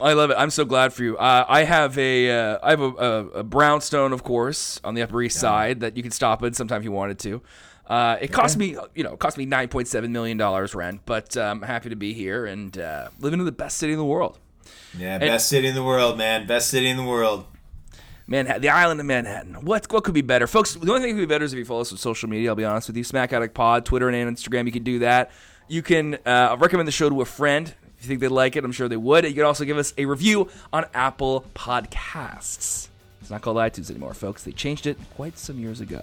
I 0.00 0.14
love 0.14 0.30
it. 0.30 0.36
I'm 0.38 0.50
so 0.50 0.64
glad 0.64 0.92
for 0.92 1.04
you. 1.04 1.16
Uh, 1.18 1.44
I 1.46 1.64
have 1.64 1.98
a 1.98 2.30
uh, 2.30 2.58
I 2.62 2.70
have 2.70 2.80
a, 2.80 2.88
a, 2.88 3.26
a, 3.26 3.44
brownstone, 3.44 4.12
of 4.12 4.22
course, 4.22 4.80
on 4.82 4.94
the 4.94 5.02
Upper 5.02 5.20
East 5.20 5.38
Side 5.38 5.80
that 5.80 5.96
you 5.96 6.02
can 6.02 6.10
stop 6.10 6.42
in 6.42 6.54
sometime 6.54 6.78
if 6.78 6.84
you 6.84 6.92
wanted 6.92 7.18
to. 7.20 7.42
Uh, 7.86 8.16
it 8.20 8.28
cost 8.28 8.56
me, 8.56 8.76
you 8.94 9.04
know, 9.04 9.16
cost 9.16 9.36
me 9.36 9.44
nine 9.44 9.68
point 9.68 9.88
seven 9.88 10.10
million 10.10 10.38
dollars 10.38 10.74
rent, 10.74 11.02
but 11.04 11.36
I'm 11.36 11.60
happy 11.60 11.90
to 11.90 11.96
be 11.96 12.14
here 12.14 12.46
and 12.46 12.76
uh, 12.78 13.08
living 13.18 13.40
in 13.40 13.46
the 13.46 13.52
best 13.52 13.76
city 13.76 13.92
in 13.92 13.98
the 13.98 14.04
world. 14.04 14.38
Yeah, 14.96 15.14
and, 15.14 15.20
best 15.20 15.48
city 15.48 15.68
in 15.68 15.74
the 15.74 15.84
world, 15.84 16.16
man. 16.16 16.46
Best 16.46 16.68
city 16.68 16.88
in 16.88 16.96
the 16.96 17.04
world. 17.04 17.44
Manhattan, 18.26 18.62
the 18.62 18.68
island 18.68 19.00
of 19.00 19.06
Manhattan. 19.06 19.54
What 19.64 19.92
what 19.92 20.04
could 20.04 20.14
be 20.14 20.22
better, 20.22 20.46
folks? 20.46 20.74
The 20.74 20.88
only 20.90 21.02
thing 21.02 21.16
that 21.16 21.20
could 21.20 21.28
be 21.28 21.34
better 21.34 21.44
is 21.44 21.52
if 21.52 21.58
you 21.58 21.64
follow 21.64 21.80
us 21.80 21.90
on 21.90 21.98
social 21.98 22.28
media. 22.28 22.50
I'll 22.50 22.54
be 22.54 22.64
honest 22.64 22.88
with 22.88 22.96
you, 22.96 23.04
Smack 23.04 23.32
Addict 23.32 23.54
Pod, 23.54 23.84
Twitter 23.84 24.08
and 24.08 24.36
Instagram. 24.36 24.66
You 24.66 24.72
can 24.72 24.84
do 24.84 25.00
that. 25.00 25.32
You 25.70 25.82
can 25.82 26.18
uh, 26.26 26.56
recommend 26.58 26.88
the 26.88 26.92
show 26.92 27.08
to 27.08 27.20
a 27.20 27.24
friend 27.24 27.72
if 27.96 28.04
you 28.04 28.08
think 28.08 28.18
they'd 28.18 28.26
like 28.26 28.56
it. 28.56 28.64
I'm 28.64 28.72
sure 28.72 28.88
they 28.88 28.96
would. 28.96 29.24
You 29.24 29.34
can 29.34 29.44
also 29.44 29.64
give 29.64 29.78
us 29.78 29.94
a 29.96 30.04
review 30.04 30.48
on 30.72 30.84
Apple 30.94 31.44
Podcasts. 31.54 32.88
It's 33.20 33.30
not 33.30 33.40
called 33.40 33.56
iTunes 33.56 33.88
anymore, 33.88 34.12
folks. 34.12 34.42
They 34.42 34.50
changed 34.50 34.88
it 34.88 34.98
quite 35.14 35.38
some 35.38 35.60
years 35.60 35.80
ago. 35.80 36.02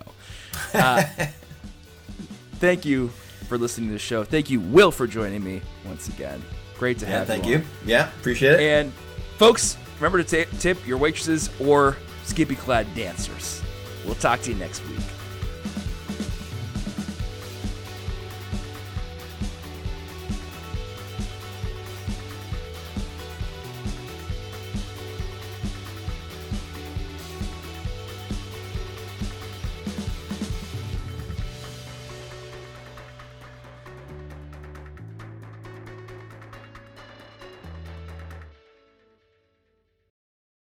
Uh, 0.74 1.04
thank 2.54 2.86
you 2.86 3.10
for 3.50 3.58
listening 3.58 3.90
to 3.90 3.94
the 3.94 4.00
show. 4.00 4.24
Thank 4.24 4.50
you, 4.50 4.62
Will, 4.62 4.90
for 4.90 5.06
joining 5.06 5.44
me 5.44 5.62
once 5.86 6.08
again. 6.08 6.42
Great 6.78 7.00
to 7.00 7.06
yeah, 7.06 7.12
have 7.12 7.28
thank 7.28 7.46
you. 7.46 7.58
Thank 7.58 7.68
you. 7.84 7.90
Yeah, 7.92 8.08
appreciate 8.08 8.54
it. 8.54 8.62
And 8.62 8.94
folks, 9.38 9.76
remember 10.00 10.24
to 10.24 10.46
t- 10.46 10.58
tip 10.60 10.88
your 10.88 10.98
waitresses 10.98 11.50
or 11.60 11.98
skippy 12.24 12.56
clad 12.56 12.88
dancers. 12.96 13.62
We'll 14.06 14.16
talk 14.16 14.42
to 14.44 14.52
you 14.52 14.58
next 14.58 14.88
week. 14.88 15.00